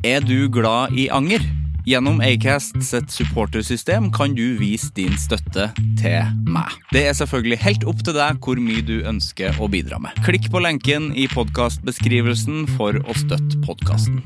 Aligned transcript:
Er 0.00 0.20
du 0.24 0.48
glad 0.48 0.94
i 0.96 1.10
anger? 1.12 1.42
Gjennom 1.84 2.22
Acast 2.24 2.78
sitt 2.80 3.10
supportersystem 3.12 4.06
kan 4.16 4.32
du 4.32 4.54
vise 4.56 4.88
din 4.96 5.12
støtte 5.20 5.66
til 6.00 6.30
meg. 6.48 6.72
Det 6.88 7.02
er 7.10 7.12
selvfølgelig 7.18 7.58
helt 7.60 7.84
opp 7.84 8.00
til 8.06 8.16
deg 8.16 8.38
hvor 8.40 8.56
mye 8.56 8.80
du 8.80 9.02
ønsker 9.04 9.60
å 9.60 9.68
bidra 9.68 9.98
med. 10.00 10.16
Klikk 10.24 10.48
på 10.48 10.62
lenken 10.64 11.10
i 11.12 11.26
podkastbeskrivelsen 11.28 12.64
for 12.78 12.96
å 12.96 13.18
støtte 13.18 13.60
podkasten. 13.66 14.24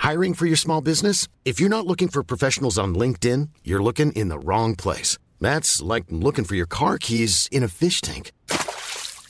Hiring 0.00 0.32
for 0.32 0.48
your 0.48 0.56
small 0.56 0.80
business? 0.80 1.28
If 1.44 1.60
you're 1.60 1.68
not 1.68 1.86
looking 1.86 2.08
for 2.08 2.24
professionals 2.24 2.78
on 2.78 2.94
LinkedIn, 2.94 3.50
you're 3.62 3.84
looking 3.84 4.12
in 4.12 4.28
the 4.32 4.38
wrong 4.38 4.74
place. 4.74 5.18
That's 5.38 5.82
like 5.82 6.04
looking 6.08 6.46
for 6.46 6.54
your 6.54 6.66
car 6.66 6.96
keys 6.96 7.46
in 7.52 7.62
a 7.62 7.68
fish 7.68 8.00
tank. 8.00 8.32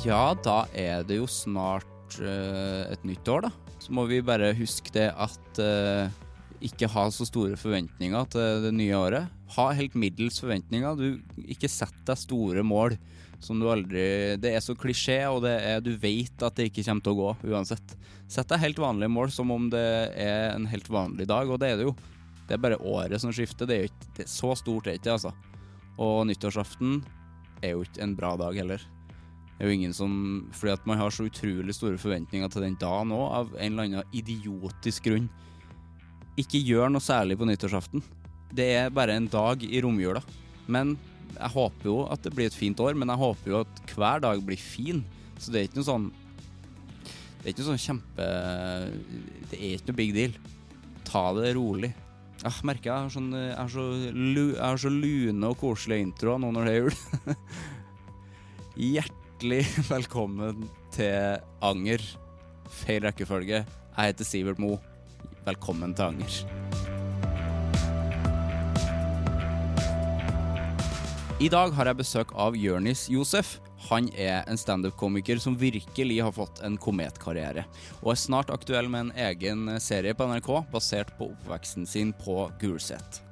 Ja, 0.00 0.32
da 0.32 0.62
er 0.72 1.02
det 1.04 1.18
jo 1.18 1.26
snart 1.28 2.14
uh, 2.24 2.88
et 2.88 3.02
nytt 3.04 3.26
år, 3.28 3.44
da. 3.44 3.74
Så 3.84 3.92
må 3.92 4.06
vi 4.08 4.22
bare 4.24 4.54
huske 4.56 4.88
det 4.94 5.10
at 5.12 5.58
uh, 5.60 6.08
ikke 6.64 6.88
ha 6.88 7.02
så 7.12 7.26
store 7.28 7.58
forventninger 7.60 8.30
til 8.32 8.64
det 8.64 8.70
nye 8.78 8.96
året. 8.96 9.34
Ha 9.58 9.66
helt 9.76 9.96
middels 10.00 10.38
forventninger. 10.40 10.96
Du 10.96 11.44
ikke 11.44 11.68
sett 11.68 11.98
deg 12.08 12.16
store 12.16 12.64
mål 12.64 12.96
som 13.44 13.60
du 13.60 13.66
aldri 13.72 14.36
Det 14.40 14.52
er 14.52 14.64
så 14.64 14.72
klisjé, 14.76 15.18
og 15.28 15.44
er, 15.48 15.82
du 15.84 15.92
vet 16.00 16.42
at 16.44 16.56
det 16.56 16.70
ikke 16.70 16.84
kommer 16.86 17.04
til 17.04 17.12
å 17.12 17.18
gå 17.20 17.52
uansett. 17.52 17.96
Sett 18.24 18.48
deg 18.48 18.62
helt 18.64 18.80
vanlige 18.80 19.12
mål 19.12 19.32
som 19.34 19.52
om 19.52 19.68
det 19.72 19.84
er 20.16 20.54
en 20.54 20.68
helt 20.70 20.88
vanlig 20.88 21.28
dag, 21.28 21.48
og 21.48 21.60
det 21.60 21.74
er 21.74 21.80
det 21.80 21.88
jo. 21.90 21.94
Det 22.46 22.56
er 22.56 22.62
bare 22.64 22.80
året 22.80 23.20
som 23.20 23.32
skifter. 23.36 23.68
Det 23.68 23.76
er 23.76 23.84
jo 23.84 23.92
ikke 23.92 24.14
det 24.16 24.24
er 24.24 24.32
så 24.32 24.54
stort, 24.56 24.88
er 24.88 24.96
det 24.96 25.02
ikke, 25.02 25.18
altså. 25.18 25.34
Og 26.00 26.24
nyttårsaften 26.28 27.02
er 27.60 27.76
jo 27.76 27.84
ikke 27.84 28.02
en 28.06 28.16
bra 28.16 28.32
dag 28.40 28.56
heller. 28.62 28.88
Det 29.60 29.66
er 29.66 29.74
jo 29.74 29.76
ingen 29.76 29.92
som 29.92 30.12
Fordi 30.56 30.72
at 30.72 30.86
man 30.88 30.96
har 30.96 31.12
så 31.12 31.26
utrolig 31.28 31.74
store 31.76 32.00
forventninger 32.00 32.48
til 32.48 32.64
den 32.64 32.78
dagen 32.80 33.12
òg, 33.12 33.26
av 33.28 33.50
en 33.58 33.74
eller 33.74 33.90
annen 33.90 34.14
idiotisk 34.16 35.04
grunn. 35.04 35.26
Ikke 36.40 36.62
gjør 36.64 36.88
noe 36.88 37.04
særlig 37.04 37.36
på 37.36 37.44
nyttårsaften. 37.44 38.00
Det 38.56 38.70
er 38.78 38.94
bare 38.94 39.18
en 39.20 39.28
dag 39.28 39.60
i 39.60 39.82
romjula. 39.84 40.22
Men 40.64 40.94
jeg 41.34 41.52
håper 41.52 41.90
jo 41.90 41.98
at 42.08 42.24
det 42.24 42.32
blir 42.32 42.48
et 42.48 42.56
fint 42.56 42.80
år, 42.80 42.96
men 42.96 43.12
jeg 43.12 43.20
håper 43.20 43.52
jo 43.52 43.60
at 43.60 43.92
hver 43.92 44.24
dag 44.24 44.40
blir 44.48 44.56
fin. 44.56 45.04
Så 45.36 45.52
det 45.52 45.60
er 45.60 45.68
ikke 45.68 45.82
noe 45.82 45.90
sånn 45.90 46.08
Det 47.04 47.44
er 47.44 47.52
ikke 47.52 47.62
noe 47.62 47.70
sånn 47.70 47.84
kjempe 47.84 48.24
Det 49.50 49.58
er 49.58 49.74
ikke 49.74 49.90
noe 49.90 50.00
big 50.00 50.16
deal. 50.16 50.40
Ta 51.04 51.26
det 51.36 51.52
rolig. 51.58 51.92
Jeg 52.40 52.64
merker 52.64 52.88
jeg 52.88 52.96
har, 52.96 53.12
sånn, 53.12 53.28
jeg 53.36 53.56
har, 53.58 53.68
så, 53.68 53.84
lu, 54.08 54.46
jeg 54.54 54.64
har 54.64 54.80
så 54.80 54.88
lune 54.88 55.52
og 55.52 55.60
koselige 55.60 56.08
introer 56.08 56.40
nå 56.40 56.54
når 56.56 56.64
det 56.64 56.72
er 56.72 56.80
jul. 56.80 57.34
Hjertelig 59.40 59.64
velkommen 59.88 60.66
til 60.92 61.38
Anger. 61.64 62.02
Feil 62.68 63.06
rekkefølge. 63.06 63.62
Jeg 63.64 64.10
heter 64.10 64.26
Sivert 64.28 64.58
Mo. 64.60 64.74
Velkommen 65.46 65.94
til 65.96 66.10
Anger. 66.10 66.34
I 71.40 71.48
dag 71.48 71.72
har 71.72 71.88
jeg 71.88 72.00
besøk 72.02 72.36
av 72.36 72.52
Jørnis 72.60 73.06
Josef. 73.08 73.54
Han 73.88 74.12
er 74.12 74.44
en 74.44 74.60
standup-komiker 74.60 75.40
som 75.40 75.56
virkelig 75.56 76.20
har 76.20 76.36
fått 76.36 76.60
en 76.60 76.76
kometkarriere, 76.76 77.64
og 78.02 78.12
er 78.12 78.20
snart 78.20 78.52
aktuell 78.52 78.92
med 78.92 79.06
en 79.06 79.16
egen 79.30 79.72
serie 79.80 80.12
på 80.12 80.28
NRK 80.28 80.52
basert 80.68 81.16
på 81.16 81.32
oppveksten 81.32 81.88
sin 81.88 82.12
på 82.12 82.42
Gulset. 82.60 83.22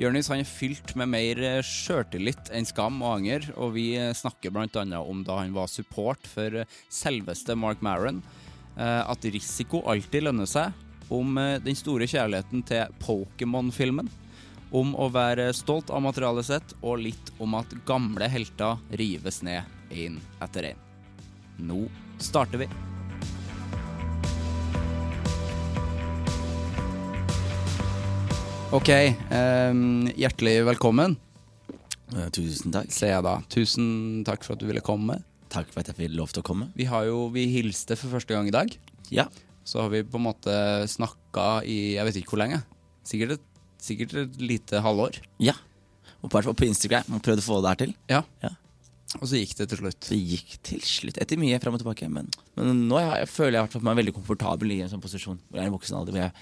Han 0.00 0.16
er 0.16 0.48
fylt 0.48 0.94
med 0.96 1.10
mer 1.12 1.40
sjøltillit 1.62 2.48
enn 2.50 2.66
skam 2.66 3.02
og 3.04 3.18
anger, 3.18 3.44
og 3.54 3.74
vi 3.76 3.92
snakker 4.16 4.50
bl.a. 4.50 4.84
om 4.98 5.20
da 5.22 5.36
han 5.42 5.52
var 5.54 5.68
support 5.70 6.26
for 6.26 6.64
selveste 6.88 7.54
Mark 7.54 7.82
Maron, 7.84 8.22
eh, 8.76 9.02
at 9.04 9.24
risiko 9.24 9.82
alltid 9.86 10.26
lønner 10.26 10.48
seg, 10.48 10.72
om 11.12 11.36
eh, 11.38 11.60
den 11.62 11.76
store 11.78 12.08
kjærligheten 12.08 12.64
til 12.66 12.96
Pokémon-filmen, 13.04 14.08
om 14.72 14.94
å 14.96 15.10
være 15.12 15.50
stolt 15.54 15.92
av 15.92 16.02
materialet 16.06 16.48
sitt, 16.48 16.74
og 16.80 17.04
litt 17.04 17.34
om 17.38 17.58
at 17.60 17.76
gamle 17.86 18.30
helter 18.32 18.80
rives 18.96 19.42
ned 19.44 19.68
én 19.92 20.16
etter 20.42 20.72
én. 20.72 20.88
Nå 21.60 21.84
starter 22.18 22.64
vi. 22.64 22.70
Ok, 28.72 28.88
ehm, 28.88 30.08
hjertelig 30.16 30.62
velkommen, 30.64 31.16
Eh, 32.12 32.28
Tusen 32.28 32.70
takk. 32.70 32.88
jeg 32.90 33.22
da. 33.22 33.40
Tusen 33.48 34.22
takk 34.22 34.44
for 34.44 34.52
at 34.52 34.58
du 34.58 34.66
ville 34.66 34.82
komme. 34.82 35.22
Takk 35.48 35.72
for 35.72 35.80
at 35.80 35.86
jeg 35.86 35.96
fikk 35.96 36.14
lov 36.14 36.28
til 36.30 36.42
å 36.42 36.44
komme. 36.44 36.70
Vi 36.76 36.84
har 36.84 37.04
jo, 37.06 37.30
vi 37.30 37.46
hilste 37.46 37.96
for 37.96 38.10
første 38.10 38.28
gang 38.34 38.46
i 38.46 38.50
dag. 38.50 38.76
Ja. 39.10 39.28
Så 39.64 39.80
har 39.80 39.88
vi 39.88 40.02
på 40.02 40.16
en 40.16 40.26
måte 40.26 40.84
snakka 40.86 41.64
i 41.64 41.94
jeg 41.94 42.04
vet 42.04 42.16
ikke 42.16 42.36
hvor 42.36 42.38
lenge. 42.44 42.62
Sikkert 43.02 43.32
et, 43.38 43.40
sikkert 43.80 44.14
et 44.14 44.36
lite 44.36 44.82
halvår. 44.82 45.20
ja. 45.40 45.54
Og 46.22 46.30
på, 46.30 46.36
hvert 46.38 46.44
fall 46.44 46.54
på 46.54 46.68
Instagram. 46.68 47.02
Og 47.16 47.22
prøvde 47.22 47.42
å 47.42 47.48
få 47.48 47.62
det 47.62 47.68
her 47.68 47.80
til. 47.86 47.94
Ja. 48.08 48.22
Ja. 48.42 48.50
Og 49.20 49.26
så 49.26 49.40
gikk 49.40 49.56
det 49.56 49.68
til 49.70 49.78
slutt. 49.78 50.00
Det 50.00 50.18
gikk 50.20 50.62
til 50.62 50.80
slutt, 50.80 51.18
etter 51.18 51.36
mye 51.36 51.58
fram 51.60 51.74
og 51.74 51.80
tilbake. 51.80 52.08
Men, 52.08 52.28
men 52.54 52.88
nå 52.88 53.00
jeg, 53.00 53.24
jeg 53.24 53.28
føler 53.28 53.58
jeg 53.58 53.82
meg 53.82 53.96
veldig 53.96 54.14
komfortabel 54.14 54.70
i 54.70 54.82
en 54.82 54.88
sånn 54.92 55.02
posisjon. 55.02 55.40
Hvor 55.48 55.58
jeg 55.58 55.64
er 55.66 55.72
i 55.72 55.74
voksen 55.74 55.96
alder, 55.96 56.12
hvor 56.12 56.22
jeg 56.22 56.32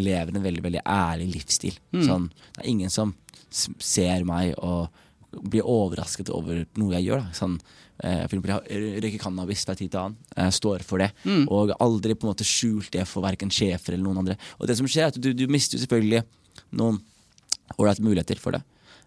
lever 0.00 0.34
en 0.34 0.44
veldig 0.44 0.64
veldig 0.64 0.82
ærlig 0.86 1.30
livsstil. 1.36 1.78
Sånn, 2.06 2.28
det 2.56 2.64
er 2.64 2.70
ingen 2.70 2.90
som 2.90 3.14
ser 3.54 4.24
meg 4.26 4.54
og 4.58 4.88
blir 5.50 5.66
overrasket 5.66 6.30
over 6.34 6.64
noe 6.78 6.94
jeg 6.96 7.08
gjør. 7.08 7.24
Da. 7.24 7.32
Sånn, 7.38 7.56
eh, 8.02 8.22
for 8.26 8.36
eksempel, 8.36 8.52
jeg 8.70 9.02
røyker 9.02 9.22
cannabis 9.22 9.64
fra 9.66 9.74
tid 9.78 9.90
til 9.90 10.00
annen. 10.00 10.16
Jeg 10.36 10.52
står 10.58 10.84
for 10.86 11.02
det. 11.02 11.10
Og 11.48 11.74
aldri 11.80 12.14
på 12.14 12.26
en 12.26 12.32
måte 12.32 12.46
skjult 12.46 12.92
det 12.94 13.06
for 13.10 13.22
verken 13.26 13.50
sjefer 13.50 13.94
eller 13.94 14.04
noen 14.04 14.22
andre. 14.24 14.36
Og 14.60 14.68
det 14.70 14.76
som 14.78 14.86
skjer, 14.86 15.08
er 15.08 15.14
at 15.14 15.20
du, 15.20 15.32
du 15.34 15.46
mister 15.50 15.78
jo 15.78 15.84
selvfølgelig 15.84 16.22
noen 16.78 17.00
ålreite 17.78 18.04
muligheter 18.04 18.38
for 18.38 18.52
det. 18.56 18.62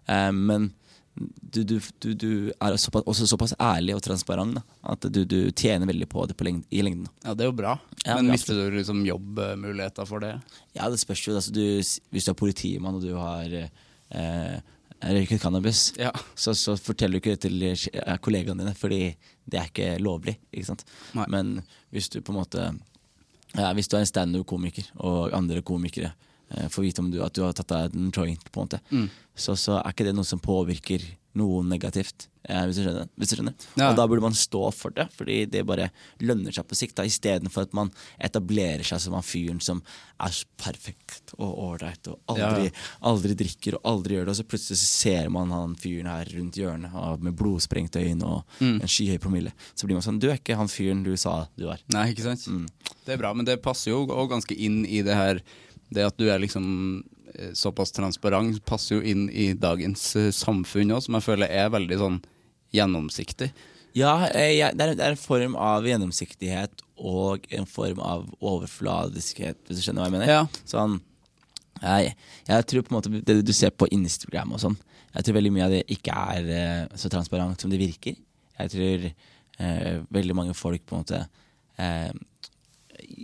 Eh, 0.08 0.32
men 0.32 0.72
du, 1.18 1.62
du, 1.64 1.76
du, 2.02 2.08
du 2.14 2.30
er 2.60 2.76
såpass, 2.78 3.02
også 3.10 3.26
såpass 3.30 3.54
ærlig 3.60 3.94
og 3.96 4.02
transparent 4.04 4.54
da, 4.58 4.62
at 4.92 5.06
du, 5.12 5.24
du 5.28 5.38
tjener 5.56 5.88
veldig 5.90 6.08
på 6.12 6.24
det 6.30 6.36
på 6.38 6.46
lengden, 6.46 6.64
i 6.70 6.82
lengden. 6.84 7.08
Ja, 7.24 7.34
det 7.34 7.44
er 7.46 7.50
jo 7.50 7.56
bra. 7.58 7.76
Ja, 8.04 8.16
Men 8.20 8.28
er 8.30 8.36
mister 8.36 8.54
du 8.58 8.76
liksom 8.76 9.04
jobbmuligheter 9.08 10.06
for 10.08 10.22
det? 10.24 10.34
Ja, 10.76 10.88
det 10.92 11.00
spørs 11.02 11.24
jo. 11.26 11.34
Altså, 11.38 11.52
du, 11.54 11.62
hvis 12.14 12.26
du 12.28 12.32
er 12.34 12.38
politimann 12.38 12.98
og 13.00 13.02
du 13.06 13.14
har 13.18 13.54
eh, 13.58 14.58
røyket 15.02 15.40
cannabis, 15.42 15.92
Ja. 15.98 16.12
så, 16.34 16.54
så 16.58 16.76
forteller 16.76 17.18
du 17.18 17.22
ikke 17.22 17.36
det 17.36 17.42
til 17.46 17.62
eh, 17.70 18.16
kollegaene 18.24 18.62
dine, 18.64 18.74
fordi 18.78 19.02
det 19.48 19.58
er 19.60 19.68
ikke 19.72 19.90
lovlig. 20.02 20.36
Ikke 20.52 20.70
sant? 20.72 20.84
Men 21.28 21.58
hvis 21.94 22.08
du 22.12 22.20
på 22.20 22.34
en 22.34 22.40
måte 22.42 22.68
ja, 23.56 23.70
Hvis 23.72 23.88
du 23.88 23.94
er 23.96 24.02
en 24.04 24.10
standup-komiker, 24.10 24.90
og 25.00 25.32
andre 25.32 25.62
komikere 25.64 26.10
eh, 26.52 26.66
får 26.68 26.84
vite 26.84 27.00
om 27.00 27.06
du, 27.10 27.22
at 27.24 27.32
du 27.32 27.40
har 27.46 27.54
tatt 27.56 27.70
deg 27.72 27.94
en 27.96 28.10
joint, 28.12 28.42
på 28.52 28.60
en 28.60 28.66
måte, 28.68 28.80
Mm. 28.92 29.06
så, 29.38 29.54
så 29.56 29.78
er 29.80 29.88
ikke 29.94 30.04
det 30.04 30.12
noe 30.18 30.26
som 30.28 30.40
påvirker 30.42 31.00
noen 31.36 31.68
negativt. 31.68 32.28
Eh, 32.48 32.62
hvis, 32.64 32.78
du 32.78 32.82
skjønner, 32.86 33.08
hvis 33.20 33.28
du 33.28 33.36
skjønner. 33.36 33.54
Ja. 33.76 33.90
Og 33.90 33.96
da 33.98 34.06
burde 34.08 34.22
man 34.24 34.32
stå 34.32 34.72
for 34.72 34.90
det, 34.96 35.04
fordi 35.12 35.42
det 35.52 35.66
bare 35.68 35.90
lønner 36.24 36.54
seg 36.56 36.64
på 36.66 36.74
sikt. 36.78 36.96
Istedenfor 37.04 37.66
at 37.66 37.74
man 37.76 37.90
etablerer 38.24 38.82
seg 38.88 39.02
som 39.04 39.12
han 39.12 39.22
fyren 39.26 39.60
som 39.62 39.82
er 40.18 40.32
så 40.32 40.46
perfekt 40.56 41.34
og 41.36 41.52
ålreit 41.66 42.08
og 42.08 42.18
aldri, 42.32 42.70
Ja. 42.70 42.86
aldri 43.02 43.34
drikker 43.34 43.76
og 43.76 43.84
aldri 43.84 44.16
gjør 44.16 44.24
det, 44.24 44.30
og 44.34 44.36
så 44.40 44.48
plutselig 44.48 44.78
så 44.80 44.88
ser 44.88 45.28
man 45.30 45.50
han 45.50 45.76
fyren 45.76 46.06
her 46.08 46.24
rundt 46.32 46.56
hjørnet 46.56 47.20
med 47.22 47.36
blodsprengte 47.36 48.00
øyne 48.00 48.24
og 48.24 48.44
Mm. 48.60 48.80
en 48.80 48.88
skyhøy 48.88 49.18
promille. 49.20 49.52
Så 49.76 49.86
blir 49.86 49.94
man 49.94 50.02
sånn 50.02 50.18
Du 50.18 50.30
er 50.30 50.38
ikke 50.38 50.56
han 50.56 50.68
fyren 50.68 51.04
du 51.04 51.14
sa 51.16 51.48
du 51.56 51.66
var. 51.66 51.78
Nei, 51.92 52.12
ikke 52.14 52.22
sant? 52.22 52.40
Mm. 52.48 52.66
Det 53.04 53.12
er 53.14 53.18
bra, 53.18 53.34
men 53.34 53.44
det 53.44 53.60
passer 53.62 53.90
jo 53.92 54.06
òg 54.06 54.30
ganske 54.30 54.56
inn 54.56 54.84
i 54.86 55.02
det 55.02 55.14
her 55.14 55.40
Det 55.90 56.04
at 56.04 56.16
du 56.18 56.28
er 56.28 56.38
liksom 56.38 57.02
såpass 57.56 57.92
transparent, 57.96 58.60
passer 58.66 58.98
jo 58.98 59.02
inn 59.02 59.26
i 59.30 59.52
dagens 59.58 60.10
eh, 60.18 60.30
samfunn 60.34 60.94
òg, 60.96 61.04
som 61.04 61.18
jeg 61.18 61.26
føler 61.26 61.52
er 61.52 61.72
veldig 61.74 61.98
sånn 62.00 62.20
gjennomsiktig. 62.74 63.50
Ja, 63.96 64.14
eh, 64.28 64.54
jeg, 64.58 64.76
det, 64.78 64.84
er, 64.84 64.96
det 64.98 65.06
er 65.06 65.16
en 65.16 65.20
form 65.20 65.56
av 65.58 65.86
gjennomsiktighet 65.88 66.84
og 66.98 67.46
en 67.54 67.66
form 67.70 68.02
av 68.02 68.26
overfladiskhet, 68.38 69.60
hvis 69.66 69.80
du 69.80 69.86
skjønner 69.86 70.04
hva 70.04 70.10
jeg 70.10 70.16
mener. 70.16 70.32
Ja. 70.32 70.66
Sånn, 70.68 70.98
jeg, 71.82 72.14
jeg 72.48 72.68
tror 72.70 72.84
på 72.84 72.92
en 72.92 72.98
måte 72.98 73.22
det 73.22 73.40
du 73.46 73.54
ser 73.54 73.74
på 73.74 73.88
Instagram 73.94 74.56
og 74.56 74.62
sånn, 74.64 74.78
jeg 75.14 75.24
tror 75.24 75.38
veldig 75.38 75.52
mye 75.54 75.66
av 75.66 75.74
det 75.74 75.84
ikke 75.94 76.14
er 76.34 76.50
eh, 76.52 76.96
så 77.00 77.10
transparent 77.12 77.62
som 77.62 77.72
det 77.72 77.80
virker. 77.80 78.18
Jeg 78.58 78.72
tror 78.74 79.06
eh, 79.08 79.94
veldig 80.14 80.36
mange 80.36 80.56
folk 80.58 80.84
på 80.86 80.96
en 80.96 81.04
måte 81.04 81.22
eh, 81.78 82.10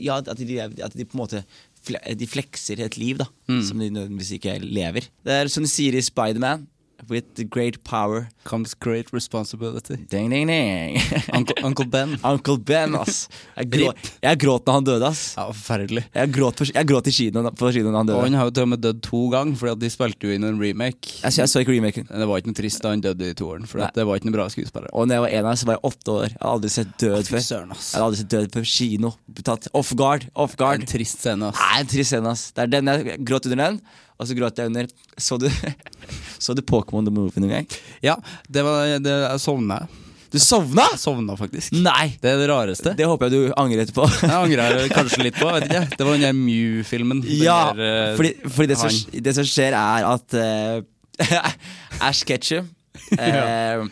Ja, 0.07 0.21
at 0.21 0.39
de, 0.39 0.59
at 0.63 0.95
de 0.95 1.05
på 1.05 1.19
en 1.19 1.23
måte 1.25 1.43
De 1.85 2.27
flekser 2.31 2.81
et 2.85 2.97
liv 3.01 3.19
da 3.21 3.27
som 3.47 3.81
de 3.83 3.91
nødvendigvis 3.93 4.31
ikke 4.39 4.59
lever. 4.63 5.09
Det 5.25 5.33
er 5.33 5.51
som 5.53 5.67
de 5.67 5.71
sier 5.71 5.97
i 5.99 6.03
Spiderman. 6.05 6.67
With 7.09 7.51
great 7.51 7.83
power 7.85 8.29
Comes 8.45 8.75
great 8.75 9.13
responsibility. 9.13 9.97
Ding, 9.97 10.31
ding, 10.31 10.47
ding. 10.47 10.99
Uncle, 11.33 11.57
Uncle 11.65 11.87
Ben. 11.87 12.19
Uncle 12.25 12.59
Ben, 12.59 12.95
ass. 12.95 13.29
Jeg, 13.57 13.71
grå, 13.73 13.93
jeg 14.23 14.41
gråt 14.43 14.67
når 14.69 14.77
han 14.79 14.87
døde, 14.89 15.09
ass. 15.09 15.23
Ja, 15.39 15.47
forferdelig. 15.49 16.05
Jeg 16.13 16.33
gråt, 16.35 16.59
på, 16.61 16.67
jeg 16.69 16.89
gråt 16.91 17.09
i 17.09 17.15
kinoen 17.17 17.49
på 17.57 17.71
kinoen 17.73 17.97
da 17.97 18.03
han 18.03 18.11
døde. 18.11 18.19
Og 18.21 18.29
han 18.29 18.37
har 18.37 18.51
jo 18.51 18.55
til 18.59 18.67
og 18.67 18.71
med 18.75 18.83
dødd 18.85 19.01
to 19.07 19.23
ganger, 19.33 19.57
fordi 19.63 19.73
at 19.73 19.81
de 19.81 19.91
spilte 19.95 20.29
jo 20.29 20.37
inn 20.37 20.45
en 20.45 20.61
remake. 20.61 21.17
Jeg, 21.23 21.39
jeg 21.41 21.53
så 21.55 21.65
ikke 21.65 21.73
remaken. 21.79 22.11
Det 22.13 22.29
var 22.31 22.43
ikke 22.43 22.53
noe 22.53 22.61
trist 22.61 22.85
da 22.85 22.93
han 22.93 23.05
døde 23.05 23.33
i 23.33 23.39
toeren, 23.41 23.67
for 23.71 23.85
det 23.97 24.07
var 24.11 24.21
ikke 24.21 24.29
noe 24.29 24.37
bra 24.37 24.49
skuespiller. 24.53 24.93
Og 24.93 25.09
når 25.09 25.19
jeg 25.19 25.27
var 25.27 25.35
en 25.39 25.43
av 25.45 25.51
dem, 25.51 25.61
så 25.63 25.71
var 25.71 25.79
jeg 25.79 25.85
åtte 25.91 26.15
år. 26.19 26.29
Jeg 26.29 26.39
hadde 26.43 26.53
aldri 26.53 26.75
sett 26.77 26.95
død 27.01 27.33
før. 27.33 27.45
søren. 27.49 27.75
Jeg 27.75 27.91
hadde 27.97 28.07
aldri 28.11 28.23
sett 28.23 28.33
død 28.37 28.49
på 28.55 28.67
kino. 28.75 29.15
Tatt 29.41 29.73
off 29.73 29.97
guard. 29.97 30.29
Off 30.37 30.57
guard. 30.61 30.85
en 30.85 30.93
trist 30.95 31.25
scene, 31.25 31.49
ass. 31.49 31.65
Nei, 31.65 31.81
en 31.81 31.93
trist 31.97 32.13
scene, 32.13 32.37
ass. 32.37 32.51
Det 32.53 32.67
er 32.69 32.75
den 32.77 32.93
jeg 32.93 33.21
gråt 33.25 33.49
under 33.49 33.65
den, 33.65 33.81
og 34.15 34.29
så 34.29 34.37
gråt 34.39 34.61
jeg 34.61 34.71
under 34.71 34.89
Så 35.19 35.39
du, 35.41 35.49
så 36.45 36.55
du 36.55 36.63
Pokémon 36.63 37.07
The 37.07 37.15
Movie 37.15 37.43
noen 37.43 37.59
gang? 37.59 37.77
Ja, 38.05 38.17
det 38.49 38.65
var 38.67 38.89
det, 39.03 39.15
Jeg 39.25 39.43
sovna. 39.43 39.85
Du 40.35 40.41
sovna?! 40.43 40.89
Jeg 40.91 40.99
sovna 40.99 41.37
faktisk. 41.39 41.75
Nei! 41.79 42.17
Det 42.23 42.33
er 42.33 42.41
det 42.43 42.49
rareste. 42.51 42.95
Det 42.99 43.07
håper 43.07 43.31
jeg 43.31 43.35
du 43.35 43.53
angrer 43.61 43.85
etterpå. 43.85 44.07
Jeg 44.25 44.35
angrer 44.35 44.89
kanskje 44.91 45.29
litt 45.29 45.39
på. 45.39 45.47
Vet 45.55 45.69
ikke. 45.69 45.85
Det 45.95 46.07
var 46.09 46.17
den 46.17 46.27
der 46.27 46.35
Mew-filmen. 46.35 47.21
Ja, 47.39 47.59
der, 47.77 47.85
eh, 48.11 48.17
fordi, 48.19 48.33
fordi 48.49 48.73
det, 48.73 48.79
som, 48.81 49.21
det 49.29 49.35
som 49.37 49.47
skjer 49.47 49.77
er 49.79 50.09
at 50.11 50.35
uh, 50.35 51.29
Ash 52.09 52.27
Ketchum 52.27 52.67
uh, 53.15 53.87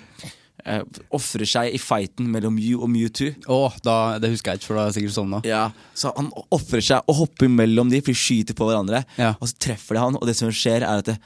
ofrer 1.11 1.49
seg 1.49 1.75
i 1.75 1.79
fighten 1.82 2.29
mellom 2.31 2.55
Mew 2.55 2.82
og 2.85 2.91
Mewtwo. 2.93 3.32
Oh, 3.50 3.75
da, 3.82 4.19
det 4.23 4.31
husker 4.31 4.53
jeg 4.53 4.61
ikke, 4.62 4.69
for 4.70 4.79
da 4.79 4.85
er 4.85 4.91
jeg 4.93 4.99
sikkert 5.00 5.17
sovna. 5.17 5.41
Ja, 5.49 5.62
så 5.99 6.12
han 6.17 6.31
ofrer 6.55 6.85
seg 6.85 7.09
og 7.11 7.19
hopper 7.25 7.50
mellom 7.50 7.91
de, 7.91 8.00
for 8.05 8.14
de 8.14 8.19
skyter 8.23 8.56
på 8.59 8.69
hverandre. 8.69 9.03
Ja. 9.19 9.32
Og 9.43 9.50
så 9.50 9.59
treffer 9.67 9.99
de 9.99 10.05
han, 10.05 10.19
og 10.20 10.26
det 10.31 10.37
som 10.38 10.53
skjer, 10.55 10.85
er 10.87 11.03
at 11.03 11.11
det, 11.11 11.17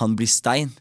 han 0.00 0.16
blir 0.16 0.30
stein. 0.30 0.72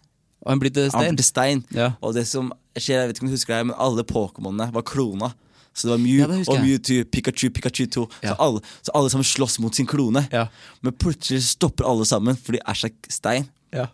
Og 0.45 0.53
han 0.53 0.61
blir 0.61 0.71
til 0.75 0.87
Han 0.87 0.93
stein. 0.93 1.15
blir 1.17 1.27
stein. 1.27 1.63
Ja. 1.75 1.89
Og 2.01 2.13
det 2.15 2.27
som 2.29 2.53
skjer, 2.77 3.01
jeg 3.01 3.09
vet 3.09 3.17
ikke 3.17 3.25
om 3.25 3.31
du 3.31 3.35
husker 3.35 3.57
det, 3.57 3.65
men 3.71 3.79
alle 3.81 4.05
Pokémonene 4.07 4.69
var 4.75 4.85
klona. 4.87 5.33
Så 5.75 5.89
det 5.89 5.91
var 5.97 5.99
Mew 5.99 6.21
Ja, 6.21 6.27
det 6.31 6.45
og. 6.47 6.61
Mewtwo, 6.63 7.01
Pikachu, 7.11 7.49
Pikachu 7.51 7.85
2. 7.91 8.05
Ja. 8.23 8.29
Så, 8.29 8.35
alle, 8.45 8.61
så 8.85 8.93
alle 8.95 9.09
sammen 9.11 9.27
slåss 9.27 9.57
mot 9.59 9.75
sin 9.75 9.87
klone. 9.89 10.23
Ja. 10.31 10.45
Men 10.85 10.95
plutselig 10.95 11.43
stopper 11.49 11.83
alle 11.89 12.05
sammen 12.07 12.37
fordi 12.39 12.61
de 12.61 12.63
er 12.71 12.93
stein. 13.11 13.49
Ja. 13.75 13.89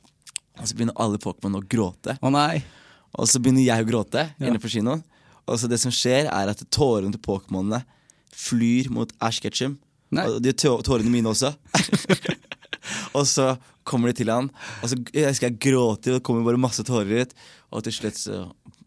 Og 0.59 0.67
så 0.69 0.75
begynner 0.77 0.93
alle 1.01 1.17
Pokémon 1.17 1.57
å 1.57 1.63
gråte. 1.65 2.19
Å 2.21 2.29
nei. 2.29 2.61
Og 3.19 3.27
så 3.27 3.41
begynner 3.41 3.63
jeg 3.65 3.83
å 3.85 3.89
gråte 3.89 4.27
Ja. 4.39 4.47
inne 4.47 4.59
på 4.61 4.69
kinoen. 4.71 5.03
Og 5.47 5.57
så 5.59 5.67
det 5.67 5.79
som 5.81 5.91
skjer, 5.91 6.29
er 6.31 6.51
at 6.51 6.63
tårene 6.71 7.11
til 7.11 7.19
Pokémonene 7.21 7.83
flyr 8.31 8.89
mot 8.93 9.11
Ash 9.19 9.41
Ketchum. 9.41 9.77
Nei. 10.11 10.25
Og 10.27 10.41
de 10.43 10.53
tårene 10.53 11.09
mine 11.11 11.27
også. 11.31 11.53
og 13.17 13.25
så 13.27 13.57
kommer 13.87 14.11
de 14.11 14.17
til 14.21 14.29
han, 14.31 14.49
og 14.81 14.89
så 14.91 14.97
jeg 15.13 15.27
husker 15.31 15.49
jeg 15.49 15.59
gråter, 15.63 16.13
og 16.13 16.19
det 16.19 16.23
kommer 16.27 16.45
bare 16.45 16.59
masse 16.61 16.83
tårer 16.87 17.25
ut. 17.25 17.33
Og 17.71 17.85
til 17.85 17.93
slutt 17.95 18.17
så 18.19 18.41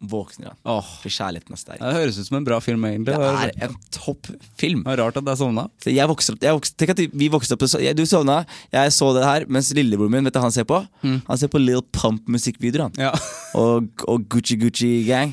våkner 0.04 0.50
han. 0.50 0.56
Oh. 0.68 0.84
For 1.00 1.08
kjærligheten 1.08 1.54
er 1.56 1.60
sterk. 1.60 1.78
Det 1.80 1.92
høres 1.96 2.18
ut 2.20 2.26
som 2.28 2.36
en 2.36 2.44
bra 2.44 2.58
film, 2.60 2.82
egentlig. 2.84 3.14
Det 3.16 3.28
er 3.30 3.52
en 3.70 3.76
topp 3.94 4.28
film. 4.60 4.82
Det 4.84 4.92
er 4.92 5.00
rart 5.00 5.16
at 5.16 5.30
jeg 5.32 5.40
sovna. 5.40 5.64
Så 5.80 5.94
jeg 5.94 6.10
vokste 6.10 6.34
opp, 6.34 6.42
jeg 6.44 6.58
vokste, 6.58 6.76
tenk 6.82 6.92
at 6.92 7.00
vi 7.14 7.28
vokste 7.32 7.56
opp 7.56 7.64
så- 7.64 7.80
jeg, 7.80 7.96
Du 7.96 8.04
sovna, 8.04 8.42
jeg 8.74 8.92
så 8.92 9.08
det 9.16 9.24
her, 9.24 9.46
mens 9.48 9.72
lillebroren 9.72 10.12
min, 10.12 10.24
vet 10.28 10.34
du 10.34 10.38
hva 10.38 10.50
han 10.50 10.52
ser 10.52 10.68
på? 10.68 10.82
Han 11.02 11.38
ser 11.40 11.48
på 11.48 11.62
Lil 11.64 11.80
Pump 11.96 12.28
musikkvideoer, 12.28 12.90
han. 12.90 12.92
Ja. 12.98 13.14
Og, 13.56 13.88
og 14.06 14.28
Gucci 14.28 14.58
Gucci 14.60 14.92
Gang. 15.08 15.32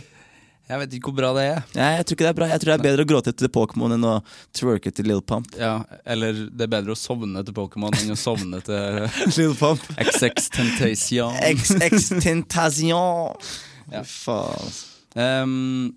Jeg 0.71 0.79
vet 0.79 0.94
ikke 0.95 1.09
hvor 1.12 1.18
bra 1.18 1.29
det 1.35 1.41
er. 1.50 1.57
Nei, 1.75 1.88
jeg 1.97 2.06
tror 2.07 2.15
ikke 2.15 2.23
det 2.23 2.29
er 2.31 2.38
bra. 2.38 2.47
Jeg 2.47 2.62
tror 2.63 2.71
det 2.71 2.75
er 2.77 2.83
bedre 2.85 3.03
å 3.03 3.07
gråte 3.09 3.31
etter 3.33 3.50
Pokémon 3.51 3.91
enn 3.97 4.06
å 4.07 4.13
twerke 4.56 4.94
til 4.95 5.09
Lil 5.12 5.19
Pump. 5.27 5.50
Ja, 5.59 5.73
Eller 6.07 6.45
det 6.47 6.63
er 6.63 6.71
bedre 6.71 6.95
å 6.95 7.00
sovne 7.00 7.44
til 7.44 7.56
Pokémon 7.57 7.97
enn 8.00 8.13
å 8.13 8.19
sovne 8.19 8.62
til 8.63 9.01
Lil 9.35 9.57
Pump. 9.59 9.83
XX 10.00 10.47
Tentation. 10.56 11.35
XX 11.44 12.07
Tentation. 12.23 13.51
Ja. 13.91 14.06
Faen. 14.07 14.71
Um, 15.19 15.91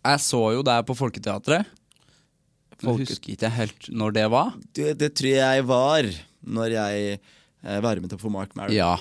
jeg 0.00 0.24
så 0.24 0.40
jo 0.56 0.64
deg 0.64 0.88
på 0.88 0.96
Folketeatret. 0.96 1.68
Jeg 2.80 2.96
husker 3.02 3.34
ikke 3.34 3.52
helt 3.52 3.90
når 3.92 4.16
det 4.16 4.26
var. 4.32 4.54
Det, 4.72 4.94
det 4.96 5.12
tror 5.18 5.34
jeg 5.36 5.64
var 5.68 6.08
når 6.40 6.76
jeg 6.78 7.18
eh, 7.20 7.80
varmet 7.84 8.16
opp 8.16 8.22
for 8.22 8.32
Mark 8.32 8.56
Maron. 8.56 8.72
Ja, 8.72 8.94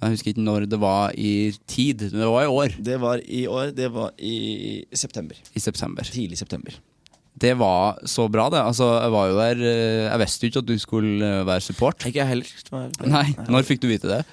jeg 0.00 0.14
husker 0.14 0.30
ikke 0.32 0.44
når 0.46 0.66
det 0.70 0.78
var 0.80 1.14
i 1.18 1.30
tid. 1.66 2.04
Men 2.12 2.20
Det 2.22 2.28
var 2.30 2.44
i 2.44 2.52
år. 2.54 2.76
Det 2.90 2.98
var 3.02 3.22
i 3.24 3.40
år. 3.50 3.72
Det 3.74 3.88
var 3.92 4.12
i 4.18 4.84
september. 4.94 5.36
I 5.54 5.60
september. 5.64 6.02
Tidlig 6.06 6.38
september. 6.38 6.76
Det 7.38 7.52
var 7.58 7.98
så 8.10 8.24
bra, 8.30 8.48
det. 8.50 8.58
Altså, 8.66 8.86
jeg 9.02 9.10
var 9.14 9.26
jo 9.30 9.36
der 9.38 9.60
eh, 9.62 10.06
Jeg 10.10 10.18
visste 10.24 10.42
jo 10.46 10.50
ikke 10.50 10.62
at 10.64 10.66
du 10.70 10.78
skulle 10.82 11.26
eh, 11.26 11.44
være 11.46 11.62
support. 11.62 12.06
Ikke 12.06 12.18
jeg 12.22 12.26
heller. 12.32 12.54
Var- 12.70 13.10
Nei, 13.10 13.26
Når 13.48 13.66
fikk 13.68 13.82
du 13.84 13.88
vite 13.90 14.10
det? 14.10 14.24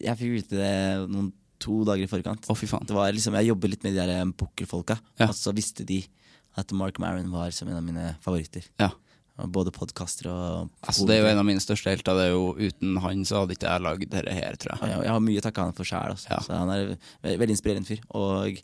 Jeg 0.00 0.16
fikk 0.20 0.32
vite 0.38 0.56
det 0.60 0.70
noen 1.12 1.32
to 1.60 1.82
dager 1.88 2.04
i 2.04 2.08
forkant. 2.08 2.44
Å, 2.48 2.56
fy 2.56 2.68
faen. 2.68 2.84
Det 2.88 2.96
var 2.96 3.12
liksom, 3.12 3.36
Jeg 3.40 3.48
jobber 3.50 3.72
litt 3.72 3.84
med 3.84 3.92
de 3.96 4.00
der 4.02 4.14
eh, 4.20 4.24
pokerfolka, 4.36 4.96
Ja. 5.20 5.28
og 5.28 5.36
så 5.36 5.52
visste 5.56 5.84
de 5.88 6.02
at 6.56 6.72
Mark 6.72 6.96
Maron 7.00 7.28
var 7.32 7.50
som 7.52 7.68
en 7.68 7.76
av 7.76 7.84
mine 7.84 8.14
favoritter. 8.24 8.64
Ja. 8.80 8.88
Både 9.36 9.68
podkaster 9.74 10.30
og 10.32 10.70
Altså, 10.86 11.04
det 11.06 11.18
er 11.18 11.24
jo 11.26 11.30
en 11.34 11.38
av 11.42 11.44
mine 11.44 11.60
største 11.60 11.92
helter. 11.92 12.16
Det 12.16 12.28
er 12.28 12.32
jo 12.32 12.54
Uten 12.56 12.96
han 13.04 13.24
så 13.28 13.42
hadde 13.42 13.52
ikke 13.58 13.68
jeg 13.68 13.84
lagd 13.84 14.06
dette 14.08 14.32
her, 14.32 14.56
tror 14.56 14.78
jeg. 14.80 14.94
jeg, 15.04 15.10
har 15.12 15.20
mye 15.20 15.42
å 15.42 15.44
takke 15.44 15.66
han 15.66 15.76
for 15.76 15.84
sjæl. 15.84 16.14
Altså. 16.16 16.30
Ja. 16.32 16.40
Han 16.62 16.70
er 16.72 16.94
en 16.96 17.40
veldig 17.42 17.56
inspirerende 17.58 17.90
fyr. 17.90 18.00
Og 18.16 18.56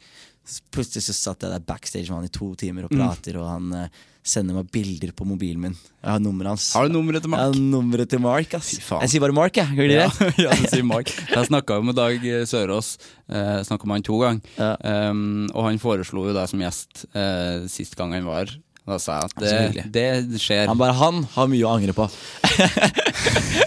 plutselig 0.75 1.05
så 1.07 1.15
satt 1.15 1.45
jeg 1.45 1.53
der 1.53 1.61
backstage 1.69 2.09
med 2.09 2.23
han 2.23 2.31
i 2.31 2.33
to 2.33 2.55
timer 2.59 2.83
Mm. 2.83 2.89
og 2.89 2.97
prater, 2.99 3.37
og 3.39 3.47
han 3.51 3.69
eh, 3.79 4.01
sender 4.25 4.55
meg 4.57 4.71
bilder 4.75 5.13
på 5.15 5.27
mobilen 5.29 5.61
min. 5.61 5.77
Jeg 6.03 6.11
har 6.11 6.19
nummeret 6.25 6.49
hans. 6.55 6.73
Har 6.75 6.89
du 6.89 6.95
nummeret 6.97 7.23
til 7.23 7.31
Mark? 7.31 7.43
Jeg 7.45 7.53
har 7.53 7.61
nummeret 7.77 8.09
til 8.11 8.21
Mark. 8.25 8.55
Ass. 8.59 8.73
Jeg 8.81 9.11
sier 9.13 9.21
bare 9.23 9.37
Mark, 9.37 9.55
jeg. 9.61 9.69
Gjør 9.77 9.93
Ja, 9.93 10.09
det? 10.09 10.33
ja, 10.47 10.51
du 10.59 10.67
sier 10.73 10.83
Mark. 10.89 11.13
Jeg 11.31 11.47
snakka 11.53 11.79
jo 11.79 11.87
med 11.87 11.95
Dag 12.01 12.19
Sørås, 12.49 12.97
eh, 13.29 13.61
snakka 13.69 13.87
med 13.87 14.01
han 14.01 14.09
to 14.09 14.19
ganger. 14.25 14.41
Ja. 14.59 14.73
Um, 15.13 15.51
og 15.53 15.69
han 15.69 15.79
foreslo 15.83 16.27
jo 16.31 16.35
deg 16.35 16.49
som 16.51 16.65
gjest 16.65 17.05
eh, 17.15 17.69
sist 17.71 17.95
gang 18.01 18.15
han 18.17 18.25
var. 18.27 18.51
Da 18.83 18.97
sa 18.99 19.21
jeg 19.21 19.31
at 19.31 19.85
det, 19.95 20.07
det 20.33 20.41
skjer. 20.43 20.67
Han 20.67 20.79
bare 20.81 20.97
Han 20.99 21.23
har 21.37 21.51
mye 21.51 21.67
å 21.69 21.75
angre 21.77 21.95
på. 21.97 22.09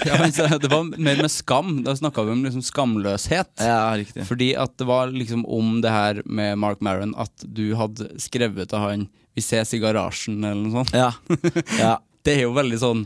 Ja, 0.05 0.17
men 0.19 0.29
det 0.61 0.69
var 0.69 0.83
mer 1.01 1.17
med 1.17 1.31
skam. 1.33 1.79
Da 1.85 1.95
snakka 1.97 2.23
vi 2.27 2.33
om 2.35 2.43
liksom 2.45 2.61
skamløshet. 2.65 3.49
Ja, 3.57 3.89
riktig. 3.97 4.25
Fordi 4.27 4.51
at 4.59 4.75
det 4.77 4.85
var 4.85 5.09
liksom 5.13 5.45
om 5.49 5.79
det 5.81 5.89
her 5.93 6.19
med 6.25 6.59
Mark 6.61 6.81
Maron 6.85 7.15
at 7.17 7.45
du 7.45 7.71
hadde 7.79 8.11
skrevet 8.21 8.69
til 8.69 8.83
han 8.83 9.07
'Vi 9.35 9.41
ses 9.43 9.73
i 9.73 9.79
garasjen', 9.81 10.45
eller 10.45 10.61
noe 10.61 10.83
sånt. 10.83 10.93
Ja. 10.93 11.11
ja. 11.79 11.95
Det 12.23 12.37
er 12.37 12.41
jo 12.45 12.53
veldig 12.55 12.77
sånn 12.81 13.01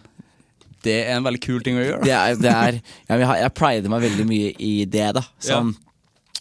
Det 0.84 0.94
er 1.08 1.18
en 1.18 1.24
veldig 1.26 1.42
kul 1.44 1.64
ting 1.64 1.76
å 1.80 1.84
gjøre. 1.84 2.04
Det 2.04 2.14
er, 2.16 2.36
det 2.40 2.52
er 2.52 2.74
ja, 3.10 3.16
jeg, 3.18 3.42
jeg 3.44 3.54
prider 3.54 3.90
meg 3.92 4.02
veldig 4.06 4.26
mye 4.30 4.52
i 4.60 4.74
det, 4.86 5.10
da. 5.18 5.24
Sånn, 5.40 5.74
er- 5.76 5.89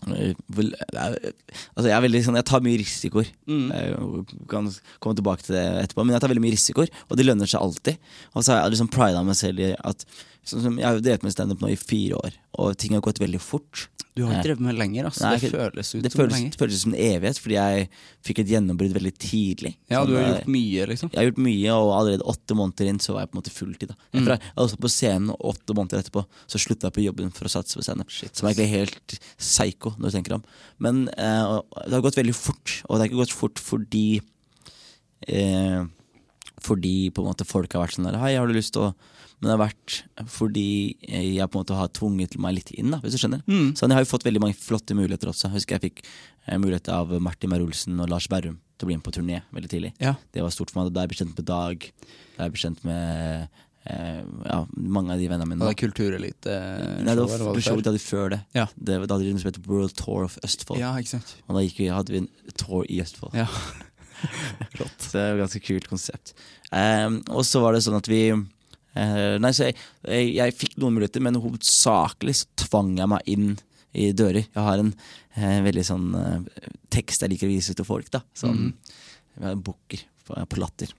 Altså 0.07 1.89
jeg, 1.89 1.95
er 1.97 2.05
veldig, 2.05 2.23
sånn, 2.27 2.39
jeg 2.39 2.47
tar 2.47 2.65
mye 2.65 2.79
risikoer. 2.81 3.31
Jeg 3.51 4.25
kan 4.51 4.71
komme 5.03 5.19
tilbake 5.19 5.47
til 5.47 5.57
det 5.59 5.67
etterpå. 5.85 6.05
Men 6.07 6.17
jeg 6.17 6.25
tar 6.25 6.33
veldig 6.33 6.45
mye 6.45 6.55
risikoer, 6.55 6.93
og 7.09 7.19
det 7.19 7.27
lønner 7.27 7.51
seg 7.51 7.65
alltid. 7.65 8.11
Og 8.35 8.45
så 8.45 8.55
har 8.55 8.61
jeg 8.63 8.77
liksom 8.77 8.93
prida 8.95 9.25
meg 9.27 9.39
selv 9.41 9.65
i 9.65 9.73
at 9.75 10.07
sånn 10.45 10.63
som, 10.63 10.79
Jeg 10.79 10.87
har 10.87 10.95
jo 10.97 11.01
drevet 11.05 11.23
med 11.23 11.33
standup 11.33 11.61
nå 11.61 11.69
i 11.73 11.77
fire 11.77 12.15
år, 12.17 12.33
og 12.59 12.77
ting 12.79 12.93
har 12.95 13.01
gått 13.05 13.19
veldig 13.21 13.41
fort. 13.41 13.89
Du 14.19 14.25
har 14.25 14.33
Eh, 14.33 14.39
ikke 14.41 14.49
drevet 14.49 14.61
med 14.67 14.75
lenger, 14.79 15.05
altså. 15.07 15.23
Nei, 15.29 15.37
det 15.39 15.51
føles 15.53 15.95
ut 15.95 16.03
det 16.03 16.11
som 16.11 16.19
føles, 16.19 16.33
lenger. 16.35 16.51
det 16.51 16.59
føles 16.59 16.81
som 16.83 16.95
en 16.95 17.01
evighet, 17.01 17.39
fordi 17.39 17.55
jeg 17.55 17.89
fikk 18.27 18.39
et 18.43 18.49
gjennombrudd 18.51 18.93
veldig 18.97 19.13
tidlig. 19.19 19.77
Ja, 19.91 20.01
Sånn, 20.01 20.09
du 20.09 20.15
har 20.17 20.23
jeg, 20.25 20.33
gjort 20.35 20.49
mye, 20.57 20.87
liksom. 20.91 21.11
Jeg 21.13 21.19
har 21.21 21.29
gjort 21.29 21.43
mye, 21.47 21.71
og 21.77 21.93
allerede 22.01 22.27
åtte 22.33 22.57
måneder 22.59 22.89
inn 22.91 22.99
så 22.99 23.13
var 23.15 23.21
jeg 23.23 23.31
på 23.31 23.37
en 23.37 23.43
måte 23.43 23.55
fulltid. 23.55 23.89
da 23.89 23.95
Mm. 23.95 24.23
Etter 24.23 24.41
Jeg 24.43 24.57
var 24.57 24.83
på 24.83 24.91
scenen, 24.91 25.31
åtte 25.39 25.75
måneder 25.79 26.03
etterpå 26.03 26.25
så 26.49 26.59
slutta 26.59 26.89
jeg 26.91 26.97
på 26.99 27.05
jobben 27.05 27.31
for 27.31 27.45
å 27.45 27.53
satse 27.53 27.77
på 27.79 27.85
standup. 27.87 28.11
Som 28.11 28.49
er 28.49 28.55
egentlig 28.55 28.71
helt 28.75 29.19
psycho, 29.39 29.95
når 29.99 30.11
du 30.11 30.17
tenker 30.19 30.35
om. 30.35 30.45
Men 30.81 31.09
eh, 31.15 31.61
det 31.87 31.93
har 31.95 32.03
gått 32.03 32.19
veldig 32.19 32.35
fort, 32.35 32.83
og 32.89 32.97
det 32.97 33.05
har 33.05 33.09
ikke 33.13 33.23
gått 33.23 33.37
fort 33.39 33.59
fordi 33.63 34.21
eh, 35.29 35.85
Fordi 36.61 37.11
på 37.15 37.23
en 37.23 37.29
måte 37.31 37.47
folk 37.47 37.73
har 37.73 37.85
vært 37.87 37.95
sånn 37.99 38.09
der 38.11 38.19
Hei, 38.19 38.35
har 38.35 38.47
du 38.51 38.55
lyst 38.57 38.73
til 38.75 38.89
å 38.89 38.95
Men 39.39 39.47
det 39.47 39.55
har 39.55 39.61
vært 39.61 39.97
fordi 40.35 40.71
jeg 41.07 41.47
på 41.47 41.59
en 41.59 41.63
måte 41.63 41.77
har 41.79 41.93
tvunget 41.95 42.35
meg 42.43 42.57
litt 42.57 42.73
inn, 42.75 42.91
da, 42.91 42.99
hvis 43.03 43.15
du 43.15 43.21
skjønner. 43.23 43.45
Mm. 43.47 43.69
Så 43.79 43.87
jeg 43.87 43.95
har 43.95 44.03
jo 44.03 44.11
fått 44.11 44.27
veldig 44.27 44.43
mange 44.43 44.59
flotte 44.59 44.97
muligheter 44.99 45.31
også. 45.31 45.47
Jeg 45.47 45.61
husker 45.61 45.79
jeg 45.79 45.93
fikk 45.93 46.03
eh, 46.03 46.59
mulighet 46.59 46.91
av 46.91 47.15
Martin 47.23 47.53
Meyer-Olsen 47.53 48.03
og 48.03 48.11
Lars 48.11 48.27
Berrum 48.31 48.59
til 48.79 48.87
å 48.87 48.91
bli 48.91 48.99
med 48.99 49.07
på 49.07 49.15
turné 49.15 49.41
veldig 49.55 49.71
tidlig. 49.71 49.95
Ja. 50.03 50.17
Det 50.35 50.43
var 50.43 50.55
stort 50.55 50.75
for 50.75 50.83
meg. 50.83 50.93
Da 50.95 51.05
er 51.05 51.09
jeg 51.09 51.15
bekjent 51.15 51.39
med 51.39 51.49
Dag. 51.49 51.89
Da 52.35 52.43
er 52.43 52.51
jeg 52.51 52.57
bekjent 52.57 52.85
med 52.89 53.57
eh, 53.95 54.21
ja, 54.51 54.61
mange 54.99 55.15
av 55.15 55.23
de 55.23 55.31
vennene 55.31 55.51
mine. 55.53 55.63
Da. 55.63 55.71
det 55.71 55.81
kulturelite 55.85 56.59
Nei, 57.07 57.15
det 57.15 57.27
var 57.31 57.47
hva 57.47 57.55
showet 57.63 57.87
de 57.87 57.93
hadde 57.93 58.03
før 58.03 58.35
det. 58.35 58.41
Ja. 58.59 58.67
det 58.75 59.01
da 59.05 59.15
hadde 59.15 59.27
de 59.27 59.35
noe 59.37 59.45
som 59.45 59.53
heter 59.53 59.71
World 59.71 59.95
Tour 59.99 60.27
of 60.27 60.39
Østfold. 60.47 60.83
Ja, 60.83 60.97
ikke 60.99 61.15
sant. 61.15 61.37
Og 61.47 61.59
da 61.59 61.63
vi, 61.63 61.91
hadde 61.95 62.15
vi 62.15 62.25
en 62.25 62.31
tour 62.59 62.87
i 62.91 62.99
Østfold. 63.07 63.39
Ja. 63.39 63.47
Flott. 64.75 65.11
Det 65.13 65.19
er 65.23 65.37
et 65.37 65.43
ganske 65.45 65.63
kult 65.63 65.87
konsept. 65.91 66.35
Um, 66.75 67.21
og 67.31 67.47
så 67.47 67.63
var 67.63 67.75
det 67.75 67.85
sånn 67.87 67.99
at 67.99 68.11
vi 68.11 68.25
eh, 68.33 68.47
Nei, 68.97 69.51
så 69.55 69.69
jeg, 69.69 69.77
jeg, 70.09 70.31
jeg 70.39 70.55
fikk 70.59 70.79
noen 70.81 70.97
muligheter, 70.97 71.23
men 71.23 71.37
hovedsakelig 71.39 72.33
så 72.41 72.47
tvang 72.65 72.97
jeg 72.99 73.11
meg 73.13 73.29
inn 73.31 73.51
i 73.97 74.11
dører. 74.13 74.47
Jeg 74.47 74.65
har 74.65 74.83
en 74.83 74.93
eh, 75.37 75.59
veldig 75.65 75.85
sånn 75.87 76.09
eh, 76.19 76.71
tekst 76.93 77.25
jeg 77.25 77.33
liker 77.33 77.49
å 77.49 77.53
vise 77.53 77.75
til 77.77 77.87
folk. 77.89 78.11
da 78.13 78.23
Sånn, 78.37 78.73
har 79.41 79.55
en 79.55 79.65
booker 79.65 80.03
på, 80.27 80.37
på 80.51 80.61
latter, 80.61 80.93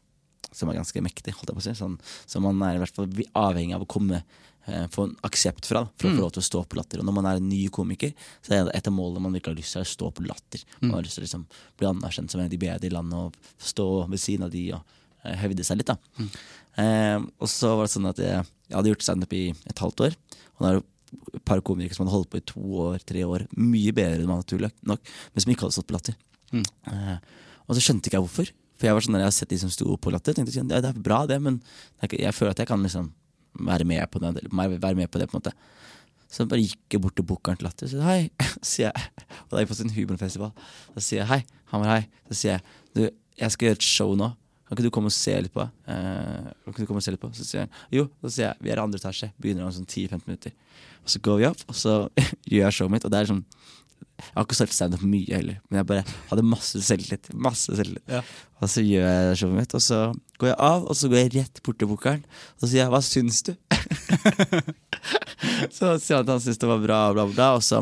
som 0.52 0.72
er 0.72 0.80
ganske 0.80 1.04
mektig. 1.06 1.36
Holdt 1.38 1.52
jeg 1.52 1.58
på 1.60 1.64
å 1.64 1.68
si 1.68 1.76
sånn, 1.78 1.98
Så 2.30 2.42
man 2.44 2.62
er 2.66 2.78
i 2.78 2.84
hvert 2.84 2.96
fall 2.96 3.10
avhengig 3.38 3.78
av 3.78 3.86
å 3.86 3.90
komme 3.90 4.22
eh, 4.22 4.86
få 4.94 5.10
en 5.10 5.16
aksept 5.28 5.70
fra 5.70 5.86
da, 5.86 5.94
for 6.00 6.10
å 6.10 6.16
få 6.18 6.26
lov 6.26 6.36
til 6.38 6.44
å 6.44 6.50
stå 6.50 6.64
på 6.66 6.80
latter. 6.80 7.02
Og 7.02 7.10
når 7.10 7.18
man 7.20 7.30
er 7.30 7.42
en 7.42 7.50
ny 7.50 7.66
komiker, 7.74 8.14
så 8.46 8.56
er 8.58 8.64
det 8.68 8.78
et 8.80 8.90
av 8.90 8.96
målene 8.96 9.26
man 9.28 9.36
virkelig 9.38 9.54
har 9.54 9.62
lyst 9.62 9.78
til, 9.78 9.86
å 9.86 9.94
stå 9.96 10.12
på 10.18 10.26
latter. 10.28 10.64
Man 10.82 10.98
har 10.98 11.06
lyst 11.06 11.20
til 11.20 11.26
å 11.26 11.28
liksom, 11.28 11.46
bli 11.78 11.92
anerkjent 11.92 12.32
som 12.34 12.42
en 12.42 12.50
av 12.50 12.56
de 12.56 12.64
bedre 12.66 12.90
i 12.90 12.96
landet 12.96 13.20
og 13.20 13.68
stå 13.74 13.90
ved 14.10 14.24
siden 14.24 14.48
av 14.50 14.56
de 14.56 14.66
og 14.78 14.96
eh, 15.26 15.36
hevde 15.46 15.68
seg 15.68 15.82
litt. 15.82 15.94
da 15.94 16.00
eh, 16.78 17.18
Og 17.40 17.50
så 17.50 17.74
var 17.76 17.88
det 17.88 17.94
sånn 17.96 18.10
at 18.12 18.22
jeg, 18.22 18.46
jeg 18.70 18.78
hadde 18.78 18.94
gjort 18.94 19.06
standup 19.08 19.34
i 19.34 19.44
et 19.70 19.84
halvt 19.84 20.06
år. 20.08 20.18
Og 20.58 20.64
da 20.64 20.72
er 20.72 20.80
det 20.80 20.86
et 21.40 21.46
par 21.46 21.62
komikere 21.66 21.98
som 21.98 22.06
hadde 22.06 22.16
holdt 22.18 22.30
på 22.30 22.38
i 22.38 22.46
to 22.46 22.64
år, 22.86 23.00
tre 23.08 23.24
år, 23.26 23.48
mye 23.58 23.94
bedre 23.96 24.22
enn 24.22 24.30
meg 24.30 24.44
naturlig 24.44 24.70
nok, 24.86 25.02
men 25.34 25.42
som 25.42 25.54
ikke 25.54 25.66
hadde 25.66 25.78
stått 25.80 25.90
på 25.90 25.96
latter. 25.98 26.18
Eh, 26.54 27.16
og 27.66 27.78
så 27.78 27.82
skjønte 27.86 28.10
ikke 28.10 28.20
jeg 28.20 28.26
hvorfor. 28.28 28.52
For 28.80 28.88
jeg 28.88 28.96
var 28.96 29.04
sånn 29.04 29.18
der 29.18 29.26
jeg 29.26 29.32
har 29.32 29.36
sett 29.36 29.52
de 29.52 29.60
som 29.60 29.72
sto 29.74 29.96
på 30.00 30.14
latter, 30.14 30.36
tenkte 30.36 30.54
jeg 30.54 30.62
sånn, 30.62 30.70
ja, 30.72 30.80
det 30.84 30.94
er 30.94 31.02
bra 31.04 31.24
det, 31.30 31.40
men 31.44 31.60
jeg 32.06 32.36
føler 32.36 32.54
at 32.54 32.62
jeg 32.64 32.70
kan 32.70 32.86
liksom 32.86 33.10
være 33.60 33.88
med 33.90 34.06
på 34.12 34.22
det. 34.24 34.46
Være 34.54 34.96
med 34.96 35.10
på 35.12 35.20
det 35.20 35.28
på 35.30 35.36
en 35.36 35.42
måte 35.42 35.56
Så 36.30 36.46
bare 36.46 36.62
gikk 36.62 36.94
jeg 36.94 37.02
bort 37.02 37.16
til 37.18 37.26
bookeren 37.26 37.58
til 37.58 37.66
Latter 37.66 37.90
og 37.90 37.92
sa 37.96 38.06
hei. 38.06 38.30
Sier 38.72 38.92
jeg, 38.92 39.26
og 39.48 39.56
da 39.56 39.64
jeg 39.64 39.72
på 39.72 39.78
sin 39.80 39.94
humorfestival. 39.96 40.52
Da 40.94 41.02
sier 41.02 41.24
jeg 41.24 41.30
hei. 41.32 41.40
Han 41.74 41.82
var 41.82 41.96
hei. 41.96 42.04
Så 42.30 42.38
sier 42.38 42.52
jeg 42.54 42.62
du, 42.94 43.02
jeg 43.40 43.56
skal 43.56 43.70
gjøre 43.70 43.80
et 43.80 43.88
show 43.88 44.14
nå. 44.20 44.30
Kan 44.70 44.78
ikke 44.78 44.86
du 44.86 44.94
komme 44.94 45.10
og 45.10 45.16
se 45.16 45.34
litt 45.42 45.54
på? 45.54 45.64
Eh, 45.90 46.50
kan 46.62 46.74
ikke 46.76 46.84
du 46.84 46.90
komme 46.92 47.02
og 47.02 47.06
se 47.06 47.10
litt 47.16 47.22
på? 47.24 47.32
Så 47.34 47.46
sier 47.48 47.64
han 47.66 47.72
jo. 47.90 48.04
Så 48.22 48.30
sier 48.36 48.52
jeg 48.52 48.62
vi 48.62 48.70
er 48.70 48.78
i 48.78 48.84
andre 48.84 49.00
etasje. 49.02 49.32
Begynner 49.42 49.66
om 49.66 49.72
sånn 49.74 49.88
10-15 49.90 50.28
minutter. 50.28 50.54
Og 51.02 51.10
så 51.10 51.22
går 51.26 51.40
vi 51.40 51.48
opp, 51.50 51.64
og 51.66 51.80
så 51.80 51.96
gjør 52.52 52.68
jeg 52.68 52.76
showet 52.78 52.94
mitt. 52.94 53.08
Og 53.08 53.14
det 53.14 53.24
er 53.24 53.32
sånn 53.32 53.42
Jeg 54.20 54.36
har 54.36 54.46
ikke 54.46 54.58
sett 54.60 54.76
standup 54.76 55.02
mye 55.08 55.32
heller, 55.32 55.58
men 55.72 55.80
jeg 55.80 55.88
bare 55.90 56.04
hadde 56.30 56.44
masse 56.46 56.82
selvtillit. 56.86 57.32
Masse 57.34 57.72
selvtillit. 57.72 58.30
Og 58.60 58.70
så 58.70 58.84
gjør 58.84 59.08
jeg 59.08 59.40
showet 59.42 59.58
mitt, 59.58 59.76
og 59.80 59.84
så 59.84 60.00
går 60.38 60.52
jeg 60.52 60.60
av, 60.70 60.86
og 60.86 61.00
så 61.00 61.10
går 61.10 61.22
jeg 61.22 61.34
rett 61.40 61.62
bort 61.66 61.80
til 61.82 61.90
bookeren. 61.90 62.22
Og 62.60 62.62
så 62.62 62.70
sier 62.70 62.84
jeg 62.84 62.92
'hva 62.94 63.02
syns 63.02 63.42
du?' 63.48 63.56
så 65.78 65.96
sier 65.98 66.20
han 66.20 66.28
at 66.28 66.34
han 66.36 66.44
syns 66.44 66.62
det 66.62 66.70
var 66.70 66.84
bra, 66.84 67.00
bla, 67.16 67.26
bla, 67.26 67.34
bla. 67.34 67.50
Og 67.58 67.64
så 67.64 67.82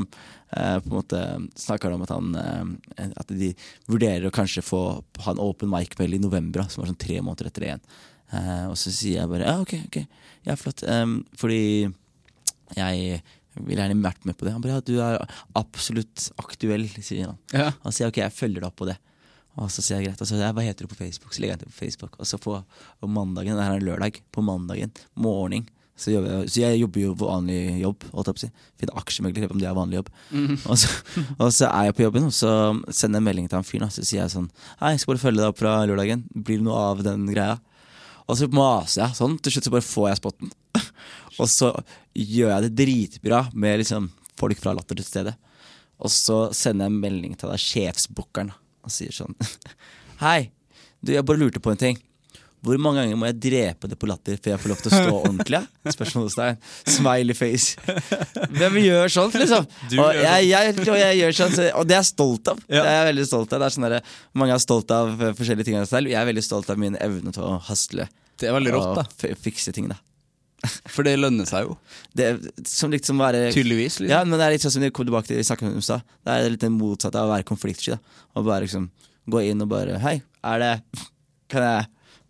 eh, 0.52 0.78
på 0.84 0.90
en 0.90 0.98
måte 0.98 1.22
snakker 1.60 1.90
han 1.90 1.98
om 1.98 2.06
at 2.06 2.14
han 2.14 2.36
eh, 2.42 3.10
At 3.20 3.32
de 3.34 3.54
vurderer 3.90 4.28
å 4.28 4.34
kanskje 4.34 4.66
få 4.66 4.82
ha 5.26 5.34
en 5.34 5.42
open 5.44 5.72
mic-kveld 5.72 6.18
i 6.18 6.22
november, 6.24 6.66
som 6.70 6.84
var 6.84 6.92
sånn 6.92 7.02
tre 7.02 7.20
måneder 7.22 7.52
etter 7.52 7.68
igjen. 7.68 7.88
Eh, 8.36 8.66
og 8.68 8.78
så 8.80 8.94
sier 8.94 9.22
jeg 9.22 9.32
bare 9.32 9.48
ja, 9.48 9.58
ok, 9.64 9.76
ok, 9.88 10.00
ja, 10.48 10.56
flott. 10.60 10.84
Um, 10.88 11.20
fordi 11.40 11.88
jeg 12.76 13.22
ville 13.58 13.82
gjerne 13.82 14.04
vært 14.04 14.26
med 14.28 14.38
på 14.38 14.46
det. 14.46 14.54
Han 14.56 14.64
bare 14.64 14.78
ja, 14.78 14.86
du 14.86 14.98
er 15.02 15.22
absolutt 15.58 16.30
aktuell, 16.42 16.88
sier 17.00 17.32
han. 17.32 17.40
Ja. 17.56 17.72
Så 17.86 18.00
sier 18.00 18.12
ok, 18.12 18.22
jeg 18.26 18.36
følger 18.36 18.62
deg 18.62 18.70
opp 18.70 18.80
på 18.80 18.90
det. 18.90 18.98
Og 19.58 19.72
så 19.74 19.82
sier 19.82 19.98
jeg 19.98 20.12
greit. 20.12 20.22
Og 20.22 20.28
så 20.28 20.36
sier 20.36 20.46
jeg, 20.46 20.56
hva 20.58 20.66
heter 20.66 20.86
du 20.86 20.92
på 20.92 21.00
Facebook? 21.00 21.34
Så 21.34 21.42
legger 21.42 21.56
jeg 21.56 21.64
til 21.64 21.72
på 21.72 21.80
Facebook. 21.80 22.20
Og 22.22 22.30
så 22.30 22.38
på, 22.42 22.54
på 23.02 23.10
mandagen, 23.10 23.58
det 23.58 23.66
her 23.66 23.80
er 23.80 23.88
lørdag, 23.88 24.20
på 24.36 24.44
mandagen 24.46 24.94
morgen 25.18 25.66
så 25.98 26.12
jeg, 26.14 26.50
så 26.54 26.62
jeg 26.62 26.78
jobber 26.84 27.02
jo 27.02 27.14
vanlig 27.18 27.60
jobb, 27.82 28.04
holdt 28.14 28.30
jeg 28.30 28.36
på 28.36 28.42
å 28.42 28.44
si. 28.44 28.68
Finner 28.78 29.00
aksjemegler, 29.02 29.48
om 29.50 29.62
det 29.62 29.66
er 29.66 29.78
vanlig 29.78 29.98
jobb. 29.98 30.12
Og, 30.70 30.76
så, 30.78 30.92
og 31.42 31.48
så 31.56 31.72
er 31.72 31.88
jeg 31.88 31.96
på 31.98 32.04
jobben, 32.06 32.28
og 32.30 32.36
så 32.38 32.52
sender 32.94 33.18
jeg 33.18 33.24
en 33.24 33.28
melding 33.32 33.48
til 33.50 33.58
han 33.58 33.66
fyren. 33.66 33.94
Så 33.94 34.06
sier 34.06 34.22
jeg 34.22 34.34
sånn 34.36 34.52
Hei, 34.78 34.94
jeg 34.94 35.02
skal 35.02 35.16
bare 35.16 35.24
følge 35.24 35.42
deg 35.42 35.50
opp 35.50 35.64
fra 35.64 35.74
lørdagen. 35.90 36.22
Blir 36.36 36.62
det 36.62 36.68
noe 36.68 36.84
av 36.92 37.02
den 37.08 37.26
greia? 37.32 37.58
Og 38.28 38.38
så 38.38 38.50
maser 38.54 39.08
jeg 39.08 39.18
sånn. 39.18 39.40
Til 39.42 39.56
slutt 39.56 39.70
så 39.70 39.74
bare 39.74 39.88
får 39.88 40.08
jeg 40.12 40.22
spotten. 40.22 40.54
og 41.42 41.50
så 41.50 41.72
gjør 42.14 42.54
jeg 42.54 42.68
det 42.68 42.74
dritbra 42.84 43.42
med 43.58 43.82
liksom 43.82 44.12
folk 44.38 44.62
fra 44.62 44.76
Latter 44.78 45.00
til 45.02 45.08
stede. 45.08 45.34
Og 45.98 46.14
så 46.14 46.44
sender 46.54 46.86
jeg 46.86 46.94
en 46.94 47.02
melding 47.08 47.34
til 47.40 47.50
deg, 47.50 47.64
sjefsbookeren, 47.64 48.54
og 48.86 48.94
sier 48.94 49.16
sånn 49.16 49.34
Hei, 50.22 50.52
du, 51.02 51.16
jeg 51.16 51.26
bare 51.26 51.42
lurte 51.42 51.62
på 51.64 51.74
en 51.74 51.82
ting. 51.82 51.98
Hvor 52.68 52.80
mange 52.84 53.04
ganger 53.04 53.20
må 53.20 53.30
jeg 53.30 53.38
drepe 53.48 53.88
det 53.88 53.98
på 54.00 54.10
latter 54.10 54.40
før 54.44 54.54
jeg 54.54 54.62
får 54.64 54.72
lov 54.74 54.82
til 54.84 54.92
å 54.92 54.98
stå 55.02 55.14
ordentlig? 55.22 55.62
Spørsmålstegn. 55.96 56.58
Smiley 56.98 57.38
face. 57.38 57.78
Hvem 58.60 58.80
gjør 58.84 59.14
sånt, 59.14 59.38
liksom? 59.42 59.68
Og 60.04 60.20
jeg, 60.20 60.50
jeg, 60.52 60.76
og 60.84 61.00
jeg 61.00 61.22
gjør 61.22 61.38
sånt, 61.40 61.62
og 61.72 61.88
det 61.88 61.96
er 61.96 62.02
jeg 62.04 62.10
stolt 62.12 62.52
av. 62.52 62.60
Det 62.68 62.84
er 62.84 62.98
jeg 63.00 63.08
veldig 63.14 63.28
stolt 63.32 63.56
av. 63.56 63.64
Det 63.64 63.70
er 63.70 63.78
sånn 63.78 63.88
der, 63.88 64.12
Mange 64.44 64.58
er 64.58 64.64
stolt 64.64 64.94
av 64.98 65.16
eh, 65.16 65.34
forskjellige 65.38 65.70
ting. 65.70 65.80
Jeg 65.80 66.20
er 66.20 66.30
veldig 66.34 66.46
stolt 66.46 66.70
av 66.74 66.84
min 66.84 67.00
evne 67.00 67.34
til 67.36 67.48
å 67.48 67.56
hasle 67.70 68.10
Det 68.38 68.52
er 68.52 68.58
veldig 68.60 68.76
rått, 68.76 69.00
da. 69.00 69.08
Og 69.32 69.42
fikse 69.48 69.74
ting. 69.76 69.90
da 69.94 69.98
For 70.94 71.06
det 71.06 71.18
lønner 71.20 71.48
seg 71.48 71.68
jo. 71.68 71.76
det 72.18 72.32
som 72.68 72.92
liksom 72.94 73.20
være 73.22 73.52
Tydeligvis. 73.54 74.00
Liksom. 74.02 74.12
Ja, 74.12 74.24
men 74.26 74.40
det 74.40 74.46
er 74.48 74.56
litt 74.56 74.66
sånn 74.66 74.74
som 74.74 74.84
vi 74.86 74.92
kom 74.94 75.08
tilbake 75.08 75.30
til 75.30 75.42
i 75.42 75.46
snakket 75.46 75.70
om. 75.70 76.08
Det 76.26 76.34
er 76.34 76.50
litt 76.50 76.64
det 76.64 76.72
motsatte 76.74 77.22
av 77.22 77.30
å 77.30 77.36
være 77.36 77.48
konfliktsky. 77.48 77.98
Og 78.36 78.48
bare 78.48 78.66
liksom 78.66 78.90
gå 79.30 79.44
inn 79.50 79.64
og 79.64 79.70
bare 79.72 80.00
Hei, 80.04 80.20
er 80.48 80.64
det 80.64 80.74
Kan 81.52 81.64
jeg, 81.64 81.88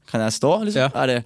kan 0.08 0.22
jeg 0.24 0.34
stå? 0.38 0.52
Liksom? 0.68 0.90
Ja. 0.94 1.06
Det, 1.10 1.18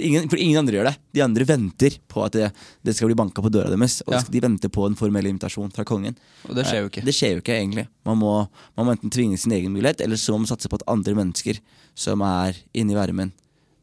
ingen, 0.00 0.28
for 0.32 0.40
ingen 0.40 0.58
andre 0.62 0.78
gjør 0.78 0.88
det. 0.88 0.94
De 1.12 1.22
andre 1.24 1.44
venter 1.48 1.96
på 2.08 2.22
at 2.24 2.32
det, 2.36 2.50
det 2.86 2.94
skal 2.96 3.10
bli 3.10 3.16
banka 3.18 3.42
på 3.44 3.50
døra 3.52 3.68
deres. 3.72 3.98
Og 4.06 4.14
Ja. 4.16 4.20
de 4.30 4.40
venter 4.40 4.68
på 4.72 4.86
en 4.88 4.96
formell 4.98 5.26
invitasjon 5.28 5.72
fra 5.74 5.84
kongen. 5.84 6.16
Og 6.48 6.54
det 6.56 6.64
skjer 6.66 6.80
jo 6.82 6.86
Eh, 6.88 6.90
ikke. 6.92 7.04
Det 7.04 7.14
skjer 7.14 7.32
jo 7.36 7.42
ikke, 7.42 7.56
egentlig. 7.60 7.86
Man 8.06 8.18
må, 8.18 8.34
man 8.76 8.86
må 8.86 8.92
enten 8.96 9.10
tvinge 9.12 9.38
sin 9.38 9.52
egen 9.52 9.72
mulighet, 9.74 10.00
eller 10.00 10.16
så 10.16 10.32
må 10.32 10.42
man 10.44 10.50
satse 10.50 10.68
på 10.72 10.78
at 10.80 10.86
andre 10.88 11.14
mennesker 11.14 11.58
som 11.94 12.22
er 12.22 12.54
inni 12.74 12.94
varmen, 12.96 13.32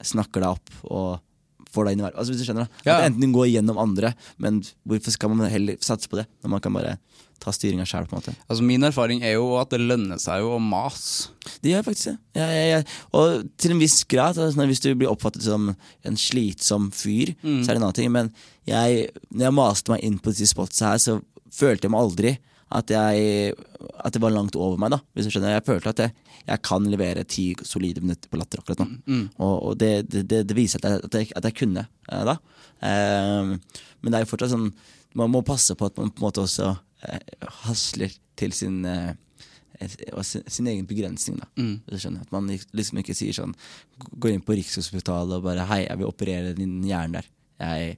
snakker 0.01 0.41
deg 0.41 0.49
opp 0.57 0.69
og 0.89 1.19
får 1.73 1.87
deg 1.87 1.95
inn 1.95 2.03
i 2.03 2.05
verden. 2.07 2.19
Altså, 2.19 2.33
hvis 2.33 2.43
du 2.43 2.47
skjønner 2.49 2.67
det. 2.67 2.83
Ja. 2.87 2.97
At 2.99 3.09
enten 3.09 3.33
gå 3.35 3.47
gjennom 3.49 3.79
andre, 3.81 4.13
men 4.41 4.61
hvorfor 4.87 5.15
skal 5.15 5.33
man 5.33 5.51
heller 5.51 5.79
satse 5.83 6.11
på 6.11 6.19
det, 6.19 6.27
når 6.43 6.55
man 6.55 6.63
kan 6.63 6.75
bare 6.75 6.97
ta 7.41 7.49
styringa 7.55 7.87
sjæl? 7.89 8.05
på 8.05 8.13
en 8.15 8.21
måte. 8.21 8.35
Altså 8.45 8.65
Min 8.67 8.83
erfaring 8.85 9.23
er 9.25 9.33
jo 9.33 9.47
at 9.57 9.71
det 9.73 9.79
lønner 9.81 10.19
seg 10.21 10.43
jo 10.43 10.51
å 10.57 10.61
mase. 10.61 11.31
Det 11.63 11.73
gjør 11.73 11.87
faktisk 11.87 12.11
det. 12.11 12.17
Ja, 12.37 12.49
ja, 12.51 12.83
og 13.17 13.47
til 13.57 13.73
en 13.73 13.81
viss 13.81 14.03
grad, 14.05 14.37
altså, 14.37 14.67
hvis 14.69 14.83
du 14.83 14.91
blir 14.93 15.09
oppfattet 15.09 15.47
som 15.47 15.71
en 15.73 16.19
slitsom 16.19 16.91
fyr, 16.93 17.33
så 17.41 17.65
er 17.65 17.73
det 17.73 17.79
en 17.79 17.87
annen 17.87 17.97
ting. 17.97 18.11
Men 18.13 18.29
jeg, 18.69 19.09
når 19.31 19.47
jeg 19.47 19.57
maste 19.57 19.95
meg 19.95 20.05
inn 20.05 20.19
på 20.21 20.35
disse 20.35 20.53
spotsa 20.53 20.93
her, 20.93 21.01
så 21.01 21.17
følte 21.51 21.87
jeg 21.87 21.95
meg 21.95 22.05
aldri 22.05 22.35
at, 22.71 22.91
jeg, 22.93 23.53
at 23.99 24.13
det 24.15 24.21
var 24.23 24.33
langt 24.33 24.55
over 24.55 24.79
meg. 24.79 24.93
da 24.93 25.01
Hvis 25.13 25.27
du 25.27 25.33
skjønner 25.33 25.57
Jeg 25.57 25.65
følte 25.67 25.93
at 25.93 26.03
jeg, 26.05 26.13
jeg 26.47 26.63
kan 26.65 26.87
levere 26.89 27.25
ti 27.27 27.51
solide 27.67 28.03
minutter 28.03 28.31
på 28.31 28.39
latter 28.39 28.61
akkurat 28.61 28.83
nå. 28.83 28.87
Og, 29.37 29.55
og 29.71 29.79
det, 29.81 30.07
det, 30.11 30.25
det, 30.29 30.55
viser 30.57 30.81
at 30.81 30.89
jeg, 30.89 31.01
at 31.07 31.19
jeg, 31.19 31.31
at 31.35 31.49
jeg 31.49 31.57
kunne 31.61 31.85
eh, 31.87 32.23
da. 32.27 32.37
Eh, 32.87 33.51
men 34.01 34.11
det 34.11 34.19
er 34.19 34.25
jo 34.25 34.31
fortsatt 34.33 34.55
sånn 34.55 34.71
Man 35.19 35.33
må 35.33 35.43
passe 35.43 35.75
på 35.75 35.89
at 35.89 35.97
man 35.99 36.13
på 36.13 36.23
en 36.23 36.27
måte 36.29 36.45
også 36.45 36.71
eh, 37.07 37.49
hasler 37.65 38.15
til 38.39 38.55
sin 38.55 38.85
eh, 38.87 39.11
sin, 40.21 40.43
sin 40.45 40.67
egen 40.69 40.85
begrensning. 40.85 41.39
da 41.41 41.97
skjønner 41.97 42.21
At 42.25 42.31
man 42.33 42.49
liksom 42.49 43.01
ikke 43.01 43.15
sier 43.17 43.33
sånn 43.33 43.55
Går 44.13 44.35
inn 44.35 44.43
på 44.45 44.55
Rikshospitalet 44.57 45.39
og 45.39 45.45
bare 45.47 45.65
'Hei, 45.65 45.85
jeg 45.87 45.97
vil 45.97 46.09
operere 46.09 46.53
din 46.53 46.83
hjerne 46.85 47.21
der'. 47.21 47.29
Jeg 47.61 47.97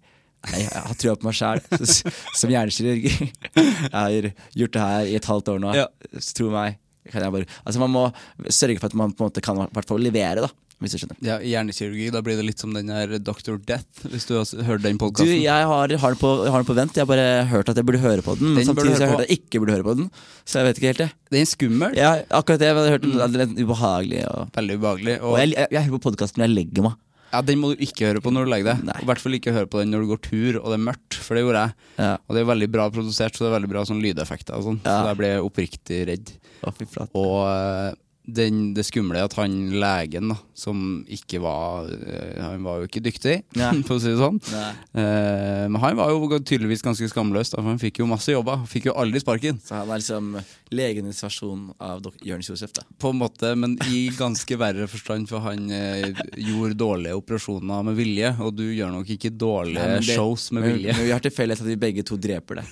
Jeg, 0.52 0.68
har 0.74 0.98
trua 1.00 1.16
på 1.16 1.30
meg 1.30 1.38
sjæl 1.38 1.62
som 2.40 2.52
hjernekirurg. 2.52 3.06
Jeg 3.08 3.94
har 3.94 4.32
gjort 4.60 4.76
det 4.76 4.88
her 4.88 5.12
i 5.12 5.16
et 5.20 5.30
halvt 5.30 5.54
år 5.54 5.62
nå. 5.64 5.76
Ja. 5.78 5.88
Tro 6.36 6.50
meg. 6.54 6.80
Bare, 7.14 7.46
altså 7.68 7.82
Man 7.82 7.92
må 7.92 8.04
sørge 8.48 8.80
for 8.80 8.88
at 8.88 8.94
man 8.96 9.12
på 9.12 9.24
en 9.26 9.32
måte 9.32 9.44
kan 9.44 9.58
hvert 9.60 9.88
fall 9.90 10.04
levere, 10.04 10.46
da. 10.46 10.52
Hvis 10.84 10.96
du 10.96 11.00
skjønner. 11.00 11.18
Ja, 11.24 11.36
Hjernekirurgi, 11.40 12.10
da 12.12 12.20
blir 12.26 12.36
det 12.36 12.44
litt 12.44 12.60
som 12.60 12.74
den 12.76 12.90
her 12.92 13.14
Dr. 13.24 13.56
Death, 13.56 14.04
hvis 14.12 14.26
du 14.28 14.34
har 14.36 14.64
hørt 14.68 14.84
den 14.84 14.98
podkasten. 15.00 15.38
jeg 15.40 15.48
har, 15.70 15.70
har, 15.72 15.88
den 15.94 16.20
på, 16.20 16.32
har 16.44 16.58
den 16.60 16.68
på 16.68 16.76
vent. 16.76 16.98
Jeg 16.98 17.06
har 17.06 17.12
bare 17.12 17.28
hørt 17.48 17.72
at 17.72 17.80
jeg 17.80 17.88
burde 17.88 18.02
høre 18.04 18.26
på 18.26 18.36
den. 18.40 18.50
Men 18.52 18.60
Den 18.60 18.68
samtidig 18.68 18.98
har 18.98 19.06
jeg 19.06 19.14
hørt 19.14 19.24
at 19.24 19.32
jeg 19.32 19.40
ikke 19.46 19.62
burde 19.64 19.78
høre 19.78 19.88
på 19.88 19.96
den. 20.02 20.10
Så 20.44 20.60
jeg 20.60 20.68
vet 20.68 20.82
ikke 20.82 20.92
helt, 20.92 21.04
det. 21.06 21.10
Den 21.32 21.40
er 21.46 21.50
skummel. 21.54 21.96
Ja, 21.96 22.12
akkurat 22.36 22.60
det. 22.60 22.68
Jeg 22.68 22.76
har 22.82 22.92
hørt 22.98 23.08
den, 23.08 23.40
litt 23.40 23.64
ubehagelig. 23.64 24.26
Og, 24.28 24.52
Veldig 24.60 24.78
ubehagelig. 24.82 25.16
og 25.22 25.32
Og 25.32 25.40
jeg, 25.40 25.54
jeg, 25.56 25.72
jeg 25.78 25.88
hører 25.88 25.96
på 25.96 26.04
podkasten 26.10 26.44
når 26.44 26.50
jeg 26.50 26.56
legger 26.58 26.88
meg. 26.90 27.00
Ja, 27.34 27.42
Den 27.42 27.60
må 27.62 27.74
du 27.74 27.82
ikke 27.84 28.12
høre 28.12 28.22
på 28.24 28.32
når 28.34 28.46
du 28.46 28.52
legger 28.54 28.78
deg. 28.78 29.02
I 29.02 29.10
hvert 29.10 29.22
fall 29.24 29.38
ikke 29.40 29.56
høre 29.56 29.70
på 29.70 29.82
den 29.82 29.90
når 29.94 30.06
du 30.06 30.12
går 30.14 30.22
tur 30.28 30.60
og 30.62 30.68
det 30.70 30.78
er 30.78 30.86
mørkt, 30.86 31.18
for 31.18 31.38
det 31.38 31.44
gjorde 31.44 31.66
jeg. 31.66 31.76
Ja. 31.98 32.14
Og 32.22 32.38
det 32.38 32.44
er 32.44 32.50
veldig 32.52 32.70
bra 32.76 32.88
produsert, 32.94 33.36
så 33.36 33.46
det 33.46 33.50
er 33.50 33.56
veldig 33.58 33.72
bra 33.74 33.86
sånn 33.90 34.04
lydeffekter 34.04 34.60
og 34.60 34.68
sånn. 34.68 34.80
Ja. 34.86 34.96
Så 35.00 35.12
jeg 35.12 35.20
ble 35.24 35.32
oppriktig 35.42 36.00
redd. 36.12 36.34
Å. 36.64 36.74
Og 37.20 37.38
eh, 37.50 37.90
den, 38.26 38.70
det 38.74 38.86
skumle 38.88 39.20
er 39.20 39.26
at 39.28 39.34
han 39.36 39.52
legen, 39.76 40.30
da, 40.32 40.38
som 40.56 41.02
ikke 41.12 41.42
var 41.44 41.90
eh, 41.92 42.38
Han 42.40 42.64
var 42.64 42.78
jo 42.80 42.88
ikke 42.88 43.02
dyktig, 43.04 43.34
for 43.88 43.98
å 43.98 44.00
si 44.00 44.14
det 44.14 44.20
sånn. 44.22 44.38
Eh, 44.96 45.66
men 45.68 45.80
han 45.84 45.98
var 46.00 46.12
jo 46.14 46.30
tydeligvis 46.40 46.84
ganske 46.86 47.10
skamløs, 47.12 47.52
da, 47.52 47.60
for 47.62 47.72
han 47.74 47.82
fikk 47.82 48.00
jo 48.00 48.08
masse 48.08 48.32
jobber. 48.32 48.64
Fikk 48.70 48.88
jo 48.88 48.96
aldri 49.00 49.20
sparken. 49.24 49.60
Så 49.64 49.76
han 49.76 49.92
er 49.92 50.00
liksom 50.00 50.38
legenes 50.74 51.20
versjon 51.26 51.66
av 51.84 52.08
Jonis 52.26 52.50
Josef, 52.54 52.72
da. 52.78 52.86
På 53.02 53.12
en 53.14 53.20
måte, 53.20 53.52
men 53.60 53.76
i 53.92 54.06
ganske 54.16 54.58
verre 54.62 54.88
forstand, 54.90 55.28
for 55.30 55.44
han 55.46 55.68
eh, 55.74 56.14
gjorde 56.40 56.78
dårlige 56.80 57.18
operasjoner 57.20 57.84
med 57.90 58.00
vilje. 58.00 58.32
Og 58.46 58.56
du 58.56 58.66
gjør 58.70 58.94
nok 58.96 59.12
ikke 59.18 59.34
dårlige 59.36 59.84
Nei, 59.84 60.00
det- 60.00 60.16
shows 60.16 60.48
med 60.56 60.64
men, 60.64 60.78
vilje. 60.78 60.96
Men 60.96 61.10
vi 61.10 61.14
har 61.18 61.24
til 61.28 61.36
felles 61.36 61.60
at 61.62 61.68
vi 61.70 61.80
begge 61.82 62.08
to 62.08 62.16
dreper 62.22 62.62
det. 62.62 62.66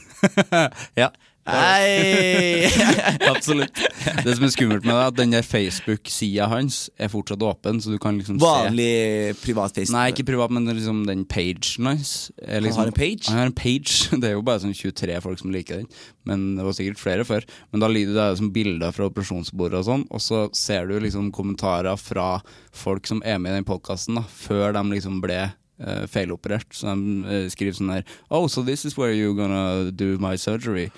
ja, 1.04 1.12
Nei! 1.48 2.70
absolutt. 3.32 3.80
Det 4.22 4.36
som 4.38 4.46
er 4.46 4.52
skummelt 4.54 4.86
med 4.86 4.94
det, 4.94 4.98
er 5.00 5.10
at 5.10 5.18
den 5.18 5.34
der 5.34 5.46
Facebook-sida 5.46 6.46
hans 6.52 6.84
er 7.02 7.10
fortsatt 7.10 7.42
åpen, 7.46 7.80
så 7.82 7.94
du 7.94 7.98
kan 8.02 8.20
liksom 8.20 8.38
se 8.40 9.34
privat 9.42 9.74
Facebook? 9.74 9.96
Nei, 9.96 10.08
ikke 10.14 10.28
privat, 10.30 10.54
men 10.54 10.70
liksom 10.70 11.04
den 11.08 11.24
pagen 11.26 11.90
hans. 11.90 12.32
Liksom... 12.38 12.78
Han 12.78 12.80
har 12.84 12.92
en 12.92 12.98
page? 13.00 13.30
Han 13.30 13.40
har 13.40 13.50
en 13.50 13.58
page. 13.58 14.10
Det 14.22 14.30
er 14.30 14.36
jo 14.36 14.44
bare 14.46 14.62
sånn 14.64 14.76
23 14.78 15.18
folk 15.24 15.42
som 15.42 15.54
liker 15.54 15.82
den. 15.82 15.88
Men 16.30 16.44
det 16.58 16.66
var 16.68 16.76
sikkert 16.78 17.02
flere 17.02 17.26
før. 17.26 17.48
Men 17.74 17.82
da 17.82 17.90
lider 17.90 18.14
det 18.14 18.28
som 18.38 18.52
bilder 18.54 18.94
fra 18.94 19.08
operasjonsbordet 19.10 19.80
og 19.80 19.88
sånn, 19.88 20.04
og 20.14 20.22
så 20.22 20.44
ser 20.58 20.86
du 20.90 21.00
liksom 21.02 21.32
kommentarer 21.34 21.98
fra 21.98 22.36
folk 22.76 23.10
som 23.10 23.24
er 23.26 23.42
med 23.42 23.56
i 23.56 23.62
den 23.62 23.68
podkasten, 23.68 24.22
før 24.30 24.78
de 24.78 24.86
liksom 24.94 25.24
ble 25.24 25.48
Uh, 25.82 26.04
feiloperert. 26.06 26.68
Så 26.78 26.92
de 26.94 27.24
uh, 27.26 27.48
skriver 27.50 27.74
sånn 27.74 27.90
her 27.90 28.04
Oh, 28.30 28.46
so 28.46 28.62
this 28.62 28.86
is 28.86 28.94
where 29.00 29.16
you're 29.18 29.34
gonna 29.34 29.90
do 29.90 30.12
my 30.22 30.36
surgery. 30.38 30.92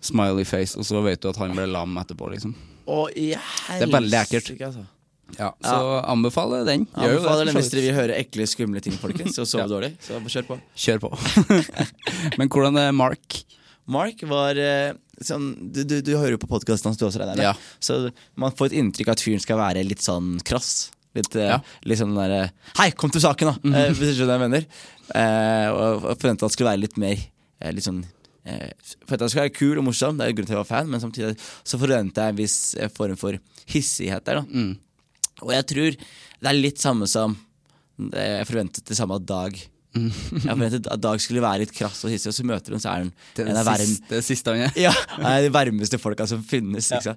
Smiley 0.00 0.44
face. 0.46 0.76
Og 0.78 0.86
så 0.86 1.00
vet 1.04 1.20
du 1.22 1.28
at 1.32 1.40
han 1.40 1.54
ble 1.56 1.66
lam 1.70 1.96
etterpå, 2.00 2.30
liksom. 2.34 2.54
Å, 2.88 3.02
i 3.18 3.32
Det 3.34 3.82
er 3.84 3.92
veldig 3.92 4.18
ekkelt. 4.22 4.52
Altså. 4.68 4.86
Ja, 5.36 5.50
så 5.60 5.98
anbefaler 6.08 6.62
den. 6.64 6.86
Gjør 6.96 7.18
jo 7.18 7.24
det, 7.26 7.46
den 7.50 7.58
hvis 7.58 7.68
dere 7.74 7.82
vil 7.84 7.96
høre 7.98 8.14
ekle, 8.16 8.46
skumle 8.48 8.80
ting, 8.84 8.94
folkens, 8.96 9.36
og 9.42 9.48
sove 9.50 9.66
dårlig. 9.74 9.90
Så 10.00 10.20
kjør 10.24 10.46
på. 10.48 10.56
Kjør 10.86 11.02
på. 11.04 11.10
Men 12.40 12.48
hvordan 12.48 12.78
er 12.80 12.94
Mark? 12.96 13.42
Mark 13.88 14.20
var 14.28 14.58
eh, 14.60 14.92
sånn 15.24 15.46
Du, 15.72 15.80
du, 15.88 15.94
du 16.04 16.10
hører 16.12 16.34
jo 16.36 16.40
på 16.42 16.48
podkasten 16.50 16.90
hans, 16.90 16.98
du 17.00 17.06
også, 17.08 17.20
Reidar. 17.22 17.40
Ja. 17.40 17.52
Så 17.80 18.10
man 18.40 18.52
får 18.56 18.70
et 18.70 18.78
inntrykk 18.82 19.10
av 19.12 19.18
at 19.18 19.24
fyren 19.24 19.40
skal 19.44 19.60
være 19.60 19.84
litt 19.84 20.04
sånn 20.04 20.36
krass. 20.48 20.90
Litt, 21.16 21.32
eh, 21.40 21.48
Ja. 21.54 21.60
litt 21.88 22.00
sånn 22.00 22.12
derre 22.16 22.50
Hei, 22.76 22.90
kom 22.96 23.10
til 23.12 23.24
saken, 23.24 23.48
da! 23.52 23.72
Eh, 23.84 23.92
hvis 23.96 24.12
du 24.12 24.18
skjønner 24.22 24.36
hva 24.36 24.44
jeg 24.44 24.52
mener. 24.52 24.66
Eh, 25.16 25.68
og 25.72 26.08
forventa 26.20 26.44
at 26.44 26.52
det 26.52 26.56
skulle 26.56 26.72
være 26.74 26.82
litt 26.84 26.98
mer 27.00 27.16
eh, 27.16 27.70
Litt 27.72 27.86
sånn 27.88 28.02
eh, 28.48 28.92
Forventa 29.04 29.20
at 29.20 29.26
det 29.26 29.32
skal 29.34 29.44
være 29.44 29.56
kul 29.56 29.80
og 29.80 29.86
morsom, 29.90 30.18
det 30.18 30.26
er 30.26 30.32
jo 30.32 30.38
grunnen 30.38 30.50
til 30.50 30.56
at 30.56 30.58
jeg 30.58 30.64
var 30.64 30.72
fan, 30.72 30.92
men 30.92 31.04
samtidig 31.04 31.34
så 31.38 31.80
forventa 31.80 32.26
jeg 32.26 32.34
en 32.34 32.40
viss 32.42 32.58
eh, 32.78 32.92
form 32.92 33.18
for 33.20 33.38
hissighet 33.68 34.24
der, 34.28 34.40
da. 34.42 34.68
Og 35.44 35.52
jeg 35.54 35.68
tror 35.70 35.98
det 35.98 36.50
er 36.50 36.58
litt 36.58 36.80
samme 36.82 37.06
som 37.10 37.36
jeg 37.98 38.46
forventet 38.46 38.86
det 38.86 38.96
samme 38.98 39.16
av 39.18 39.24
Dag. 39.26 39.56
Jeg 39.98 40.44
forventet 40.44 40.86
at 40.92 41.00
Dag 41.02 41.20
skulle 41.22 41.42
være 41.42 41.64
litt 41.64 41.72
krass 41.74 42.04
og 42.06 42.12
hissig, 42.12 42.30
og 42.30 42.36
så 42.36 42.44
møter 42.46 42.74
hun, 42.74 42.82
så 42.82 42.92
er 42.92 43.06
hun 43.06 43.10
Den 43.34 43.50
en 43.50 43.58
av 43.58 43.66
verden, 43.66 43.90
siste, 43.96 44.20
siste 44.26 44.54
han 44.54 44.76
ja, 44.86 44.92
er 45.18 45.46
de 45.46 45.52
varmeste 45.54 45.98
folka 46.00 46.26
som 46.30 46.42
finnes. 46.46 46.90
Ja. 46.92 47.14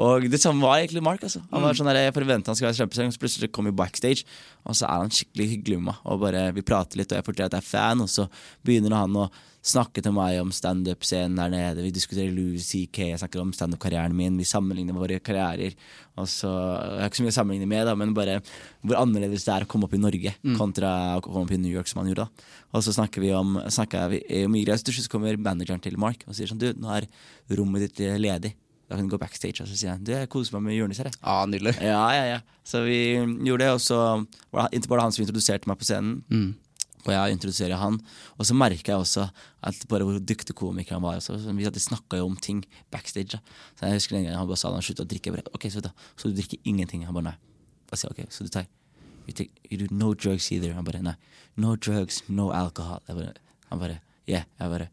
Og 0.00 0.28
det 0.32 0.40
samme 0.40 0.64
var 0.64 0.80
egentlig 0.80 1.04
Mark. 1.04 1.24
Altså. 1.26 1.42
Han 1.52 1.66
var 1.66 1.76
sånn 1.76 1.90
der, 1.90 2.00
Jeg 2.06 2.16
forventa 2.16 2.52
han 2.52 2.58
skulle 2.58 2.70
være 2.70 2.80
kjempesang, 2.80 3.12
så 3.12 3.22
plutselig 3.22 3.52
kom 3.52 3.68
vi 3.68 3.76
backstage, 3.82 4.26
og 4.64 4.78
så 4.78 4.88
er 4.88 5.04
han 5.04 5.12
skikkelig 5.12 5.48
hyggelig 5.56 5.80
med 5.80 5.90
meg. 5.90 6.02
Og 6.06 6.22
bare, 6.22 6.44
Vi 6.56 6.64
prater 6.66 7.02
litt, 7.02 7.12
og 7.12 7.20
jeg 7.20 7.28
forteller 7.28 7.52
at 7.52 7.58
jeg 7.58 7.66
er 7.66 7.72
fan, 7.72 8.04
og 8.06 8.12
så 8.12 8.28
begynner 8.64 8.96
han 9.02 9.24
å 9.24 9.28
snakke 9.62 10.02
til 10.02 10.14
meg 10.16 10.40
om 10.42 10.50
standup-scenen 10.50 11.36
der 11.38 11.50
nede. 11.52 11.84
Vi 11.84 11.92
diskuterer 11.94 12.32
Louis 12.34 12.64
C.K., 12.66 13.12
jeg 13.12 13.20
snakker 13.22 13.42
om 13.42 13.52
standup-karrieren 13.54 14.14
min, 14.16 14.36
vi 14.40 14.46
sammenligner 14.48 14.96
våre 14.96 15.20
karrierer. 15.22 15.76
Og 16.18 16.26
så, 16.28 16.50
Jeg 16.50 16.98
har 17.04 17.10
ikke 17.12 17.20
så 17.20 17.26
mye 17.26 17.34
å 17.34 17.36
sammenligne 17.38 17.68
med, 17.70 17.86
da, 17.86 17.94
men 17.98 18.14
bare 18.16 18.40
hvor 18.82 18.98
annerledes 18.98 19.46
det 19.46 19.54
er 19.54 19.66
å 19.66 19.70
komme 19.70 19.86
opp 19.86 19.94
i 19.94 20.02
Norge 20.02 20.34
kontra 20.58 20.90
å 21.16 21.22
komme 21.22 21.44
opp 21.46 21.54
i 21.54 21.60
New 21.62 21.70
York, 21.72 21.86
som 21.88 22.02
han 22.02 22.10
gjorde. 22.10 22.26
da. 22.26 22.50
Og 22.74 22.82
så 22.82 22.92
snakker 22.96 23.22
vi 23.22 23.30
om 23.36 23.54
snakker 23.70 24.10
vi 24.10 24.20
om 24.44 24.52
mye 24.52 24.66
greier. 24.66 24.82
Så 24.82 25.08
kommer 25.12 25.36
manageren 25.38 25.80
til 25.80 25.96
Mark 25.96 26.24
og 26.26 26.34
sier 26.34 26.50
sånn 26.50 26.58
Du, 26.58 26.72
nå 26.74 26.90
er 26.96 27.06
rommet 27.54 27.86
ditt 27.86 28.00
eh, 28.02 28.18
ledig. 28.18 28.54
Da 28.88 28.96
kan 28.98 29.06
du 29.06 29.14
gå 29.14 29.20
backstage. 29.20 29.62
Og 29.62 29.68
så 29.70 29.76
sier 29.78 29.94
han 29.94 30.02
du, 30.04 30.10
jeg 30.12 30.28
koser 30.28 30.58
meg 30.58 30.66
med 30.66 30.76
Jonis 30.76 30.98
her. 31.00 31.08
Ja, 31.22 31.38
nydelig. 31.48 31.76
Ja, 31.80 32.02
ja, 32.12 32.24
ja. 32.34 32.40
Så 32.66 32.82
vi 32.84 32.98
gjorde 33.46 33.64
det, 33.64 33.70
og 33.72 33.80
så 33.80 33.98
var 34.52 34.68
det, 34.68 34.80
ikke 34.82 34.90
bare 34.92 35.06
han 35.06 35.14
som 35.14 35.22
introduserte 35.24 35.70
meg 35.70 35.78
på 35.80 35.86
scenen. 35.88 36.18
Og 37.02 37.10
jeg 37.10 37.36
introduserer 37.36 37.80
han. 37.80 37.98
Og 38.38 38.46
så 38.46 38.54
merka 38.54 38.92
jeg 38.92 39.02
også 39.02 39.26
at 39.66 39.86
bare 39.90 40.06
hvor 40.06 40.20
dyktig 40.22 40.54
komiker 40.58 40.96
han 40.96 41.02
var. 41.04 41.18
Så 41.24 41.34
Vi 41.34 41.66
hadde 41.66 41.82
snakka 41.82 42.20
jo 42.20 42.28
om 42.30 42.36
ting 42.36 42.62
backstage. 42.94 43.34
Da. 43.34 43.40
Så 43.78 43.86
jeg 43.86 43.98
husker 43.98 44.18
en 44.18 44.28
gang 44.28 44.38
han 44.38 44.46
bare 44.46 44.60
sa 44.60 44.70
han 44.72 44.84
slutta 44.84 45.06
å 45.06 45.10
drikke. 45.10 45.34
Bare, 45.34 45.46
ok, 45.54 45.68
så, 45.72 45.82
så 46.16 46.30
du 46.30 46.38
drikker 46.38 46.62
ingenting? 46.64 47.06
Han 47.08 47.18
bare 47.18 47.32
nei. 47.32 47.36
Jeg 47.92 48.02
sier 48.02 48.14
ok, 48.14 48.22
så 48.32 48.46
du 48.46 48.52
tar 48.52 48.68
you, 49.26 49.34
take, 49.34 49.50
you 49.68 49.78
do 49.78 49.90
no 49.90 50.14
drugs 50.14 50.50
either. 50.52 50.72
Han 50.78 50.86
bare 50.86 51.02
nei. 51.02 51.16
No 51.56 51.74
drugs, 51.76 52.22
no 52.28 52.50
alcohol. 52.54 53.02
Bare, 53.08 53.34
han 53.68 53.82
bare 53.82 54.00
yeah. 54.28 54.46
Jeg 54.60 54.70
bare 54.70 54.88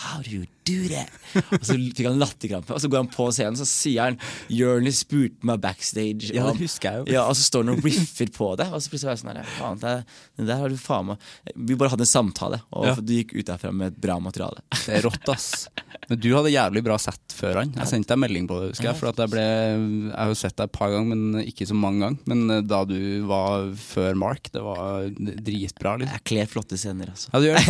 How 0.00 0.22
do 0.22 0.30
you 0.30 0.46
that? 0.90 1.10
Og 1.54 1.64
så 1.66 1.76
fikk 1.78 2.06
han 2.08 2.18
latterkrampe, 2.20 2.74
og 2.74 2.80
så 2.82 2.90
går 2.90 3.02
han 3.04 3.10
på 3.12 3.26
scenen 3.34 3.58
så 3.60 3.66
sier 3.68 4.08
han 4.08 4.16
Jonis 4.52 5.02
spurte 5.04 5.46
meg 5.46 5.60
backstage. 5.62 6.30
Ja, 6.34 6.48
det 6.50 6.60
husker 6.64 6.90
jeg 6.90 7.02
jo. 7.04 7.12
Ja, 7.14 7.26
Og 7.30 7.36
så 7.38 7.44
står 7.46 7.66
han 7.66 7.74
og 7.76 7.84
riffer 7.86 8.32
på 8.34 8.50
det, 8.60 8.66
og 8.72 8.82
så 8.82 8.92
plutselig 8.92 9.10
er 9.12 9.16
jeg 9.16 9.22
sånn 9.24 9.32
her, 9.40 9.52
faen, 9.58 9.80
det, 9.82 9.94
det 10.40 10.48
der 10.50 10.62
har 10.64 10.72
du 10.72 10.78
faen 10.80 11.10
meg 11.12 11.28
Vi 11.68 11.76
bare 11.78 11.92
hadde 11.94 12.06
en 12.06 12.12
samtale, 12.14 12.62
og 12.74 12.88
Ja. 12.90 12.94
du 12.98 13.14
gikk 13.14 13.36
ut 13.38 13.46
derfra 13.52 13.70
med 13.72 13.92
et 13.94 14.00
bra 14.02 14.18
materiale. 14.22 14.62
Det 14.86 14.98
er 14.98 15.04
rått, 15.06 15.28
ass. 15.30 15.68
Men 16.10 16.18
du 16.18 16.30
hadde 16.34 16.50
jævlig 16.50 16.80
bra 16.82 16.96
sett 16.98 17.34
før 17.36 17.60
han. 17.60 17.70
Jeg 17.76 17.86
sendte 17.86 18.10
deg 18.14 18.18
melding 18.24 18.46
på 18.50 18.56
det, 18.58 18.70
husker 18.72 18.88
jeg. 18.90 18.96
For 18.98 19.12
jeg 19.14 19.30
ble 19.30 19.44
Jeg 19.44 20.16
har 20.16 20.30
jo 20.32 20.38
sett 20.40 20.56
deg 20.58 20.66
et 20.66 20.74
par 20.74 20.90
ganger, 20.90 21.14
men 21.14 21.44
ikke 21.46 21.66
så 21.70 21.76
mange 21.78 22.02
ganger. 22.02 22.18
Men 22.32 22.54
eh, 22.56 22.62
da 22.66 22.80
du 22.88 22.96
var 23.30 23.68
før 23.78 24.18
Mark, 24.18 24.50
det 24.54 24.62
var 24.64 25.06
dritbra, 25.14 25.94
liksom. 26.00 26.16
Jeg 26.18 26.24
kler 26.32 26.50
flotte 26.50 26.78
scener, 26.80 27.12
altså. 27.14 27.30
Ja, 27.30 27.40
du 27.40 27.46
gjør 27.50 27.60
det. 27.60 27.68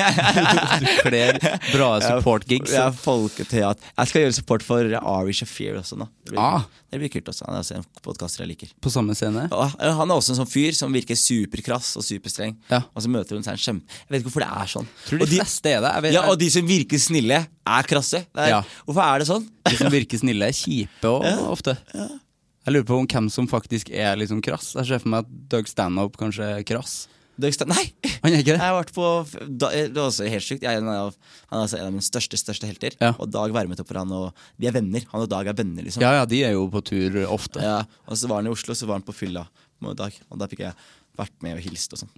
Du 0.81 0.87
kler 1.05 1.39
bra 1.75 1.89
support-gigs. 2.05 2.73
Jeg 2.75 2.90
er 2.91 3.67
at 3.71 3.79
Jeg 3.99 4.09
skal 4.11 4.23
gjøre 4.25 4.35
support 4.37 4.63
for 4.67 4.95
Ari 5.01 5.33
Shafir 5.37 5.79
også 5.81 5.97
nå. 6.01 6.07
Det 6.25 6.33
blir, 6.35 6.41
Ah. 6.41 6.65
det 6.91 7.01
blir 7.01 7.11
kult 7.13 7.29
også. 7.33 7.47
Han 7.47 7.57
er 7.57 7.61
også 7.65 7.77
en 7.77 7.85
podkaster 8.03 8.45
jeg 8.45 8.49
liker. 8.49 8.69
På 8.81 8.91
samme 8.91 9.15
scene. 9.15 9.49
Og 9.53 9.75
han 9.81 10.11
er 10.11 10.15
også 10.15 10.31
en 10.35 10.41
sånn 10.45 10.51
fyr 10.51 10.73
som 10.75 10.93
virker 10.93 11.17
superkrass 11.17 11.97
og 11.97 12.05
superstreng. 12.05 12.57
Ja. 12.71 12.83
Og 12.95 13.03
så 13.03 13.09
møter 13.09 13.37
hun 13.37 13.43
seg 13.47 13.53
en 13.53 13.65
kjempe 13.65 13.87
Jeg 13.89 14.09
vet 14.11 14.21
ikke 14.23 14.31
hvorfor 14.31 14.45
det 14.47 14.51
er 14.63 14.73
sånn. 14.75 14.89
Tror 15.07 15.19
de, 15.19 15.23
og 15.25 15.31
de, 15.31 15.39
fleste 15.43 15.67
er 15.75 15.81
det. 15.81 15.93
Vet, 16.03 16.13
ja, 16.15 16.25
og 16.31 16.39
de 16.39 16.51
som 16.51 16.67
virker 16.67 16.99
snille, 16.99 17.47
er 17.67 17.83
krasse. 17.91 18.25
Er, 18.35 18.49
Ja. 18.49 18.63
Hvorfor 18.87 19.03
er 19.07 19.19
det 19.19 19.29
sånn? 19.29 19.47
de 19.71 19.77
som 19.77 19.91
virker 19.93 20.19
snille, 20.19 20.49
er 20.51 20.53
kjipe 20.57 21.07
òg, 21.07 21.25
ofte. 21.51 21.77
Jeg 21.95 22.75
lurer 22.75 22.85
på 22.85 22.99
om 23.01 23.07
hvem 23.09 23.31
som 23.33 23.47
faktisk 23.49 23.89
er 23.91 24.17
liksom 24.21 24.43
krass. 24.45 24.75
Jeg 24.77 24.87
ser 24.87 24.99
for 25.01 25.09
meg 25.09 25.25
at 25.25 25.49
Doug 25.49 25.67
Stanhope 25.71 26.19
kanskje 26.21 26.45
er 26.59 26.63
krass. 26.69 27.07
Doug 27.41 27.57
Nei! 27.71 27.85
Han 28.23 28.33
er 28.35 28.41
ikke 28.43 28.53
Jeg 28.53 28.59
det? 28.59 28.61
har 28.61 28.75
vært 28.77 28.93
på 28.97 29.05
da, 29.49 29.71
Det 29.71 29.97
var 29.97 30.09
også 30.11 30.27
helt 30.29 30.45
sykt. 30.45 30.65
Jeg 30.67 30.77
er 30.77 30.83
en 30.83 30.91
av, 30.93 31.15
han 31.49 31.59
er 31.59 31.63
altså 31.65 31.79
en 31.79 31.87
av 31.87 31.95
mine 31.95 32.05
største 32.05 32.37
største 32.41 32.69
helter. 32.69 32.97
Ja. 33.01 33.13
Og 33.19 33.31
Dag 33.33 33.55
varmet 33.55 33.81
opp 33.81 33.89
for 33.89 34.01
han, 34.01 34.13
og 34.13 34.43
de 34.61 34.69
er 34.69 34.75
venner. 34.77 35.07
Han 35.13 35.25
og 35.25 35.31
Dag 35.33 35.49
er 35.49 35.57
venner, 35.57 35.87
liksom. 35.87 36.05
Ja 36.05 36.13
ja, 36.19 36.27
de 36.29 36.43
er 36.45 36.53
jo 36.57 36.67
på 36.73 36.83
tur 36.85 37.17
ofte. 37.31 37.63
Ja, 37.65 37.79
og 38.07 38.19
så 38.21 38.29
var 38.29 38.43
han 38.43 38.51
i 38.51 38.53
Oslo, 38.53 38.77
så 38.77 38.89
var 38.91 38.99
han 39.01 39.07
på 39.07 39.17
fylla 39.17 39.47
med 39.81 39.97
Dag. 40.01 40.17
Og 40.29 40.41
da 40.43 40.51
fikk 40.51 40.67
jeg 40.67 40.77
vært 41.21 41.37
med 41.45 41.57
og 41.57 41.65
hilst 41.65 41.97
og 41.97 42.03
sånn. 42.03 42.13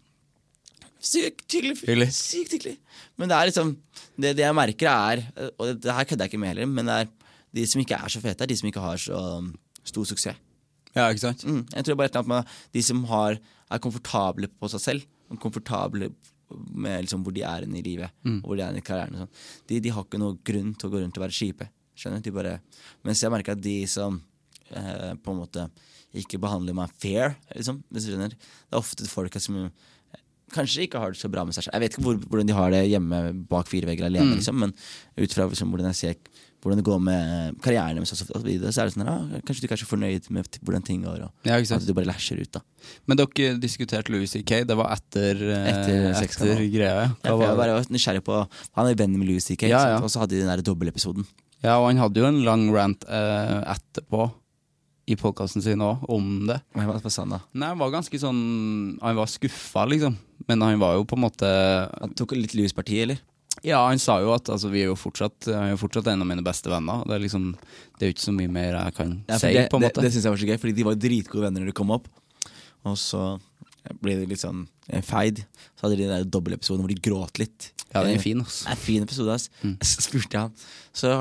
Sykt 1.03 1.51
hyggelig. 1.51 2.11
Sykt 2.15 2.55
hyggelig. 2.55 2.77
Men 3.19 3.31
det 3.31 3.39
er 3.39 3.49
liksom 3.51 3.73
Det, 4.15 4.37
det 4.39 4.45
jeg 4.45 4.55
merker, 4.55 4.87
er 4.87 5.51
Og 5.59 5.67
det, 5.67 5.81
det 5.83 5.97
her 5.97 6.07
kødder 6.07 6.27
jeg 6.29 6.31
ikke 6.35 6.43
med 6.43 6.53
heller, 6.53 6.69
men 6.71 6.87
det 6.87 6.99
er 7.03 7.11
de 7.53 7.67
som 7.69 7.83
ikke 7.83 7.99
er 7.99 8.09
så 8.13 8.21
fete, 8.23 8.45
er 8.45 8.49
de 8.49 8.57
som 8.57 8.69
ikke 8.71 8.81
har 8.81 8.97
så 8.97 9.19
um, 9.39 9.51
stor 9.85 10.07
suksess. 10.09 10.39
Ja, 10.95 11.07
ikke 11.09 11.21
sant? 11.25 11.43
Mm, 11.45 11.63
jeg 11.73 11.85
tror 11.85 11.97
bare 11.99 12.09
et 12.09 12.15
eller 12.17 12.23
annet 12.23 12.33
med 12.33 12.55
de 12.77 12.83
som 12.85 13.03
har, 13.11 13.37
er 13.73 13.83
komfortable 13.83 14.49
på 14.49 14.71
seg 14.73 14.83
selv, 14.83 15.07
og 15.33 15.41
komfortable 15.41 16.11
med 16.53 17.07
liksom 17.07 17.23
hvor 17.25 17.33
de 17.33 17.45
er 17.49 17.65
i 17.65 17.85
livet, 17.85 18.11
og 18.43 18.51
hvor 18.51 18.59
de 18.59 18.65
er 18.67 18.77
i 18.77 18.85
karrieren. 18.85 19.15
og 19.17 19.25
sånn. 19.25 19.47
De, 19.69 19.79
de 19.81 19.93
har 19.95 20.05
ikke 20.05 20.21
noen 20.21 20.39
grunn 20.45 20.75
til 20.77 20.89
å 20.89 20.93
gå 20.93 21.01
rundt 21.01 21.17
og 21.17 21.25
være 21.25 21.37
kjipe. 21.39 21.69
Skjønner 21.97 22.21
du? 22.25 22.31
Bare, 22.37 22.59
mens 23.05 23.23
jeg 23.23 23.33
merker 23.33 23.57
at 23.57 23.63
de 23.65 23.79
som 23.89 24.21
eh, 24.71 25.13
på 25.17 25.33
en 25.33 25.41
måte 25.41 25.67
ikke 26.13 26.41
behandler 26.43 26.77
meg 26.77 26.93
fair, 27.01 27.39
liksom, 27.55 27.81
hvis 27.89 28.05
du 28.05 28.13
skjønner 28.13 28.35
Det 28.37 28.75
er 28.75 28.81
ofte 28.83 29.09
folk 29.09 29.39
som 29.41 29.63
kanskje 30.55 30.87
ikke 30.87 31.01
har 31.03 31.15
det 31.15 31.21
så 31.21 31.31
bra 31.33 31.45
med 31.49 31.57
seg 31.57 31.67
selv. 31.67 31.75
Jeg 31.77 31.85
vet 31.85 31.97
ikke 31.97 32.07
hvor, 32.07 32.21
hvordan 32.29 32.49
de 32.51 32.57
har 32.57 32.73
det 32.75 32.85
hjemme 32.91 33.21
bak 33.51 33.71
fire 33.71 33.89
vegger 33.91 34.09
alene, 34.09 34.37
liksom, 34.39 34.59
men 34.63 34.75
ut 35.19 35.37
fra 35.37 35.49
liksom, 35.51 35.73
hvordan 35.75 35.93
jeg 35.93 36.01
ser 36.03 36.41
hvordan 36.63 36.79
det 36.79 36.85
går 36.87 36.99
med 37.03 37.57
karrieren 37.63 37.99
deres, 37.99 38.13
så 38.15 38.23
så 38.23 38.39
er 38.39 38.87
det 38.87 38.93
sånn 38.95 39.09
ah, 39.11 39.23
Kanskje 39.43 39.65
du 39.65 39.67
ikke 39.67 39.75
er 39.75 39.81
så 39.81 39.89
fornøyd 39.91 40.29
med 40.31 40.59
hvordan 40.63 40.85
ting 40.87 41.01
går, 41.03 41.25
og 41.27 41.49
Ja, 41.49 41.57
at 41.59 41.87
du 41.87 41.91
bare 41.97 42.07
lasher 42.07 42.39
ut, 42.39 42.53
da. 42.55 42.63
Men 43.11 43.19
dere 43.19 43.57
diskuterte 43.59 44.15
Louis 44.15 44.31
C.K. 44.31 44.63
Det 44.71 44.77
var 44.79 44.93
etter, 44.95 45.43
eh, 45.43 45.71
Etter 45.73 46.21
etter, 46.23 46.63
greia. 46.71 46.93
ja. 47.03 47.09
Jeg 47.27 47.59
var 47.59 47.91
nysgjerrig 47.91 48.23
på 48.27 48.45
Han 48.79 48.93
er 48.93 48.95
venn 49.01 49.19
med 49.19 49.27
Louis 49.33 49.43
C.K., 49.43 49.67
Ja, 49.73 49.99
og 49.99 50.07
så 50.13 50.23
hadde 50.23 50.37
de 50.37 50.45
den 50.45 50.53
der 50.53 50.63
dobbeltepisoden. 50.63 51.27
Ja, 51.63 51.81
og 51.81 51.89
han 51.91 51.99
hadde 51.99 52.23
jo 52.23 52.31
en 52.31 52.41
lang 52.47 52.69
rant 52.75 53.05
eh, 53.11 53.59
etterpå 53.75 54.31
i 55.11 55.17
podkasten 55.19 55.63
sin 55.65 55.83
òg 55.83 56.05
om 56.13 56.47
det. 56.47 56.61
Men 56.79 56.87
hva 56.89 57.01
sa 57.11 57.25
han 57.25 57.35
da? 57.35 57.41
Nei, 57.59 57.69
Han 57.73 57.81
var 57.81 57.91
ganske 57.91 58.19
sånn 58.23 58.43
Han 59.03 59.17
var 59.19 59.27
skuffa, 59.31 59.83
liksom. 59.91 60.15
Men 60.49 60.63
han 60.63 60.79
var 60.79 60.95
jo 60.99 61.05
på 61.11 61.17
en 61.19 61.25
måte 61.25 61.49
Han 62.01 62.15
tok 62.19 62.37
litt 62.39 62.55
Louis 62.55 62.73
parti, 62.77 63.01
eller? 63.03 63.19
Ja, 63.67 63.83
han 63.87 63.99
sa 64.01 64.17
jo 64.23 64.31
at 64.35 64.49
altså, 64.51 64.71
vi 64.73 64.81
er 64.83 64.89
jo 64.89 64.97
fortsatt, 64.99 65.47
han 65.51 65.69
er 65.69 65.75
jo 65.75 65.81
fortsatt 65.83 66.07
en 66.11 66.23
av 66.25 66.27
mine 66.27 66.43
beste 66.43 66.71
venner. 66.73 67.03
Det 67.07 67.15
er 67.15 67.23
liksom 67.23 67.51
Det 67.99 68.07
er 68.07 68.11
jo 68.11 68.15
ikke 68.17 68.25
så 68.25 68.35
mye 68.35 68.51
mer 68.51 68.79
jeg 68.79 68.95
kan 68.97 69.13
Ja, 69.29 69.39
si, 69.39 69.53
det 69.55 69.69
på 69.71 69.79
en 69.79 69.85
måte. 69.87 70.03
det 70.03 70.11
syns 70.15 70.25
jeg 70.27 70.35
var 70.35 70.41
så 70.43 70.49
gøy, 70.51 70.59
fordi 70.63 70.77
de 70.79 70.87
var 70.89 70.99
dritgode 70.99 71.45
venner 71.47 71.63
når 71.63 71.71
de 71.73 71.77
kom 71.83 71.93
opp. 71.95 72.09
Og 72.89 72.97
så 72.99 73.25
ble 74.03 74.17
det 74.21 74.29
litt 74.31 74.43
sånn 74.43 74.65
eh, 74.89 75.03
feid. 75.03 75.43
Så 75.77 75.87
hadde 75.87 75.99
de 75.99 76.07
den 76.07 76.15
der 76.15 76.27
dobbeltepisoden 76.31 76.83
hvor 76.87 76.91
de 76.95 77.03
gråt 77.03 77.39
litt. 77.43 77.73
ja, 77.93 78.03
det 78.03 78.13
er 78.13 78.15
en 78.17 78.23
fin, 78.25 78.41
ass. 78.43 78.63
Det 78.65 78.71
er 78.73 78.79
en 78.79 78.85
fin 78.87 79.03
episode, 79.07 79.35
ass. 79.35 79.51
Så 79.93 80.07
spurte 80.07 80.31
jeg 80.33 80.41
han 80.47 80.55
Så 80.95 81.13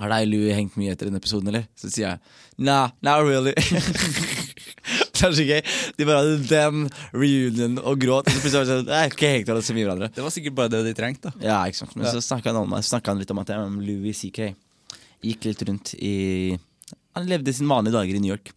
har 0.00 0.12
deg 0.14 0.28
Louis 0.30 0.56
hengt 0.56 0.76
mye 0.80 0.94
etter 0.94 1.10
den 1.10 1.18
episoden, 1.18 1.50
eller? 1.52 1.66
Så 1.78 1.90
sier 1.92 2.06
jeg 2.06 2.18
nah, 2.60 2.92
not 3.04 3.24
really. 3.24 3.52
det 5.14 5.26
er 5.26 5.34
så 5.36 5.44
gøy. 5.44 5.60
De 5.96 6.06
bare 6.08 6.22
hadde 6.22 6.38
den 6.48 6.86
reunion 7.12 7.78
og 7.84 8.00
gråt. 8.02 8.28
Og 8.28 8.36
så 8.36 8.42
plutselig 8.44 8.70
sånn, 8.70 8.88
Nei, 8.88 9.02
ikke 9.12 9.32
hengt 9.34 9.52
så 9.66 9.76
mye 9.76 9.86
hverandre. 9.86 10.10
Det 10.16 10.24
var 10.24 10.34
sikkert 10.34 10.56
bare 10.58 10.72
det 10.74 10.82
de 10.88 10.94
trengte, 10.96 11.32
da. 11.32 11.44
Ja, 11.44 11.58
ikke 11.68 11.82
sant. 11.82 11.96
Men 11.96 12.08
så 12.08 12.22
snakka 12.24 12.54
han, 12.56 12.72
han 12.72 13.20
litt 13.20 13.34
om 13.34 13.42
at 13.42 13.52
jeg, 13.52 13.70
om 13.70 13.80
Louis 13.84 14.24
CK 14.24 14.50
gikk 15.20 15.50
litt 15.50 15.62
rundt 15.68 15.92
i 16.00 16.14
Han 17.18 17.26
levde 17.28 17.52
sine 17.52 17.68
vanlige 17.68 17.96
dager 17.98 18.16
i 18.16 18.22
New 18.22 18.32
York. 18.32 18.52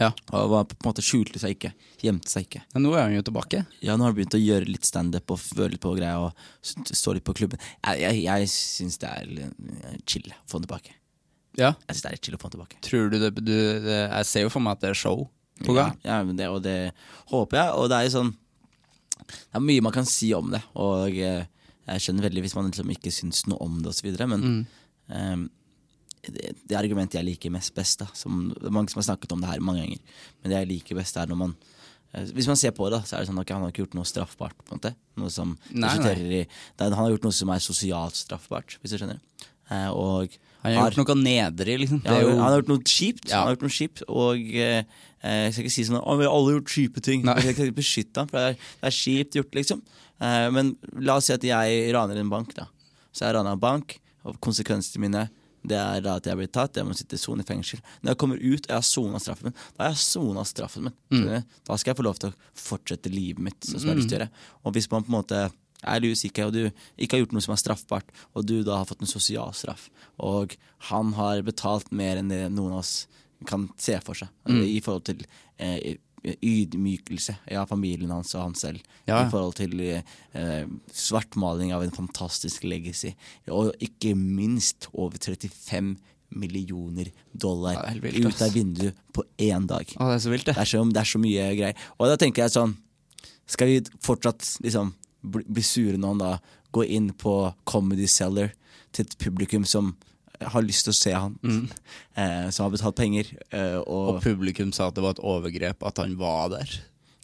Ja. 0.00 0.10
Og 0.34 0.50
var 0.50 0.66
på 0.66 0.76
en 0.80 0.88
måte 0.88 1.04
skjulte 1.04 1.38
seg 1.38 1.54
ikke. 1.54 1.70
Gjemte 2.02 2.30
seg 2.30 2.48
ikke. 2.48 2.64
Men 2.74 2.86
nå 2.86 2.94
er 2.96 3.06
han 3.06 3.14
jo 3.14 3.22
tilbake. 3.26 3.62
Ja, 3.84 3.94
nå 3.94 4.06
har 4.06 4.12
han 4.12 4.18
begynt 4.18 4.36
å 4.36 4.42
gjøre 4.42 4.68
litt 4.68 4.88
standup 4.88 5.30
og 5.30 5.40
føle 5.42 5.70
litt 5.74 5.82
på 5.84 5.94
greia 5.94 6.18
og 6.24 6.34
stå 6.64 7.14
litt 7.14 7.26
på 7.26 7.36
klubben. 7.38 7.62
Jeg, 7.84 8.02
jeg, 8.02 8.24
jeg 8.26 8.50
syns 8.50 9.00
det 9.02 9.12
er 9.12 9.32
eh, 9.46 9.96
chill 10.10 10.26
å 10.32 10.36
få 10.50 10.58
han 10.58 10.66
tilbake. 10.66 10.96
Ja. 11.54 11.72
Jeg 11.86 11.94
synes 11.94 12.04
det 12.06 12.12
er 12.12 12.22
chill 12.26 12.38
å 12.38 12.42
få 12.42 12.50
han 12.50 12.56
tilbake. 12.56 12.82
Tror 12.86 13.12
du 13.12 13.18
det, 13.22 13.32
du 13.38 13.54
det 13.86 14.00
Jeg 14.00 14.30
ser 14.30 14.46
jo 14.46 14.52
for 14.52 14.64
meg 14.64 14.76
at 14.76 14.84
det 14.84 14.92
er 14.92 15.02
show 15.04 15.26
på 15.62 15.76
gang. 15.76 15.94
Ja, 16.02 16.18
ja 16.18 16.22
men 16.26 16.38
det, 16.40 16.50
og 16.50 16.62
det 16.64 16.78
håper 17.30 17.60
jeg. 17.60 17.74
Og 17.78 17.90
det 17.92 17.98
er 17.98 18.08
jo 18.08 18.14
sånn 18.18 18.32
Det 19.24 19.60
er 19.60 19.68
mye 19.70 19.84
man 19.84 19.94
kan 19.94 20.08
si 20.08 20.32
om 20.34 20.50
det, 20.52 20.60
og 20.74 21.14
eh, 21.14 21.44
jeg 21.84 22.02
skjønner 22.02 22.26
veldig 22.26 22.42
hvis 22.44 22.54
man 22.56 22.66
liksom 22.70 22.90
ikke 22.92 23.12
syns 23.14 23.44
noe 23.46 23.60
om 23.62 23.76
det 23.84 23.92
osv., 23.92 24.08
men 24.26 24.64
eh, 25.12 25.44
det, 26.32 26.54
det 26.68 26.76
argumentet 26.78 27.18
jeg 27.20 27.26
liker 27.28 27.52
mest 27.54 27.74
best, 27.76 28.00
da 28.00 28.06
som, 28.16 28.48
Det 28.54 28.66
er 28.68 28.74
mange 28.74 28.92
som 28.92 29.00
har 29.02 29.08
snakket 29.10 29.32
om 29.36 29.40
det 29.42 29.50
her 29.50 29.60
mange 29.64 29.84
ganger, 29.84 30.00
men 30.42 30.52
det 30.52 30.58
jeg 30.62 30.70
liker 30.70 30.98
best, 31.00 31.16
er 31.20 31.26
når 31.30 31.40
man 31.42 31.54
eh, 32.14 32.24
hvis 32.36 32.46
man 32.50 32.56
ser 32.60 32.72
på 32.76 32.88
det, 32.92 33.02
så 33.08 33.16
er 33.16 33.24
det 33.24 33.30
sånn 33.32 33.40
at 33.42 33.50
han 33.54 33.62
har 33.66 33.72
ikke 33.74 33.84
gjort 33.84 33.98
noe 33.98 34.08
straffbart. 34.08 34.56
på 34.64 34.72
en 34.72 34.78
måte 34.80 34.94
Noe 35.20 35.30
som 35.30 35.56
Nei, 35.70 35.94
nei. 36.02 36.14
i 36.40 36.46
Han 36.80 36.96
har 36.98 37.10
gjort 37.14 37.28
noe 37.28 37.36
som 37.36 37.50
er 37.54 37.62
sosialt 37.62 38.16
straffbart, 38.18 38.78
hvis 38.82 38.94
du 38.94 38.98
skjønner. 38.98 39.20
Eh, 39.70 39.90
og 39.90 40.34
Han 40.64 40.78
har 40.78 40.92
gjort 40.92 41.02
noe 41.04 41.18
nedrig, 41.22 41.78
liksom. 41.84 42.00
ja, 42.04 42.14
Det 42.14 42.22
jo, 42.22 42.30
Han 42.38 42.44
har 42.48 42.56
gjort 42.60 42.72
noe 42.72 42.84
kjipt. 42.84 43.28
Ja. 43.30 43.38
Han 43.42 43.46
har 43.48 43.54
gjort 43.56 43.66
noe 43.66 43.76
kjipt 43.78 44.02
Og 44.08 44.40
eh, 44.54 44.84
jeg 45.24 45.52
skal 45.54 45.64
ikke 45.64 45.72
si 45.72 45.84
sånn 45.88 46.00
at 46.02 46.18
vi 46.20 46.26
har 46.26 46.34
alle 46.36 46.56
gjort 46.58 46.72
kjipe 46.74 47.00
ting. 47.00 47.22
Nei. 47.24 47.38
Jeg 47.40 47.54
skal 47.56 47.68
ikke 47.70 47.80
beskytte 47.80 48.20
ham, 48.20 48.28
for 48.28 48.36
det 48.40 48.48
er, 48.52 48.72
det 48.82 48.88
er 48.90 48.96
kjipt 48.98 49.38
gjort, 49.38 49.54
liksom. 49.56 49.78
Eh, 50.20 50.48
men 50.52 50.74
la 51.00 51.16
oss 51.16 51.30
si 51.30 51.32
at 51.32 51.46
jeg 51.48 51.86
raner 51.96 52.20
en 52.20 52.28
bank, 52.32 52.52
da. 52.58 52.66
Så 53.14 53.24
jeg 53.24 53.36
raner 53.38 53.56
en 53.56 53.62
bank, 53.62 53.96
og 54.28 54.36
konsekvensene 54.44 55.00
mine 55.00 55.22
det 55.64 55.78
er 55.80 56.06
at 56.12 56.26
jeg 56.28 56.38
blir 56.38 56.50
tatt, 56.52 56.76
jeg 56.76 56.86
må 56.86 56.94
sitte 56.96 57.16
i 57.16 57.20
sone 57.20 57.44
i 57.44 57.48
fengsel. 57.48 57.80
Når 58.02 58.12
jeg 58.12 58.20
kommer 58.20 58.40
ut 58.40 58.66
og 58.66 58.70
jeg 58.70 58.76
har 58.76 58.86
sona 58.86 59.20
straffen 59.22 59.48
min, 59.48 59.58
da 59.76 59.86
har 59.86 59.94
jeg 59.94 60.02
sona 60.04 60.44
straffen 60.48 60.88
min. 60.88 60.96
Mm. 61.14 61.52
Da 61.64 61.78
skal 61.80 61.92
jeg 61.92 62.00
få 62.00 62.06
lov 62.06 62.20
til 62.20 62.32
å 62.32 62.48
fortsette 62.64 63.12
livet 63.12 63.42
mitt 63.46 63.60
sånn 63.64 63.80
som 63.80 63.88
jeg 63.88 63.94
har 63.94 64.00
lyst 64.02 64.12
til 64.12 64.18
å 64.18 64.20
gjøre. 64.20 64.42
Og 64.62 64.76
hvis 64.76 64.90
man 64.92 65.06
på 65.06 65.12
en 65.12 65.16
måte 65.16 65.42
er 65.84 66.06
usikker, 66.06 66.48
og 66.48 66.54
du 66.56 66.62
ikke 66.96 67.16
har 67.16 67.24
gjort 67.24 67.34
noe 67.36 67.44
som 67.44 67.54
er 67.56 67.60
straffbart, 67.60 68.12
og 68.32 68.46
du 68.48 68.58
da 68.66 68.80
har 68.80 68.88
fått 68.88 69.04
en 69.04 69.10
sosial 69.10 69.52
straff, 69.56 69.88
og 70.22 70.56
han 70.90 71.12
har 71.18 71.44
betalt 71.46 71.92
mer 71.92 72.20
enn 72.20 72.32
det 72.32 72.42
noen 72.52 72.76
av 72.76 72.84
oss 72.84 72.94
kan 73.48 73.66
se 73.80 73.96
for 74.04 74.16
seg, 74.16 74.30
i 74.48 74.80
forhold 74.84 75.04
til 75.08 75.24
eh, 75.60 75.96
ydmykelse 76.24 77.34
av 77.58 77.66
familien 77.68 78.10
hans 78.14 78.34
og 78.34 78.42
han 78.46 78.54
selv, 78.58 78.80
Ja. 79.06 79.26
i 79.26 79.30
forhold 79.30 79.54
til 79.58 79.80
eh, 79.80 80.64
svartmaling 80.92 81.72
av 81.76 81.82
en 81.84 81.90
fantastisk 81.92 82.64
legacy, 82.64 83.12
og 83.48 83.74
ikke 83.84 84.14
minst 84.16 84.88
over 84.94 85.18
35 85.18 85.96
millioner 86.34 87.10
dollar 87.32 87.74
Ja, 87.76 88.00
vilt, 88.00 88.24
ut 88.26 88.42
av 88.42 88.50
vinduet 88.56 88.96
på 89.14 89.22
én 89.38 89.66
dag. 89.70 89.84
Å, 90.00 90.08
det 90.08 90.14
er 90.16 90.24
så 90.24 90.30
vilt, 90.32 90.46
Det 90.48 90.54
det. 90.56 90.62
er 90.64 90.70
så, 90.72 90.82
det 90.90 91.00
er 91.04 91.10
så 91.12 91.20
mye 91.22 91.44
greier. 91.54 91.76
Og 91.98 92.08
da 92.10 92.16
tenker 92.16 92.42
jeg 92.42 92.50
sånn 92.56 92.76
Skal 93.46 93.68
vi 93.68 93.80
fortsatt 94.00 94.40
liksom 94.64 94.94
bli, 95.22 95.44
bli 95.46 95.62
sure 95.62 95.98
når 96.00 96.08
han 96.14 96.18
da 96.22 96.32
går 96.72 96.86
inn 96.96 97.10
på 97.12 97.54
Comedy 97.68 98.06
Cellar 98.08 98.50
til 98.90 99.04
et 99.04 99.18
publikum 99.20 99.64
som 99.68 99.92
har 100.40 100.62
lyst 100.66 100.84
til 100.88 100.92
å 100.94 100.96
se 100.96 101.12
han, 101.14 101.36
eh, 102.16 102.48
som 102.50 102.64
har 102.66 102.72
betalt 102.74 102.96
penger, 102.98 103.30
eh, 103.50 103.76
og, 103.78 104.16
Og 104.16 104.22
publikum 104.24 104.72
sa 104.74 104.88
at 104.88 104.94
det 104.96 105.04
var 105.04 105.14
et 105.16 105.22
overgrep 105.22 105.86
at 105.86 105.98
han 106.02 106.16
var 106.18 106.48
der. 106.56 106.74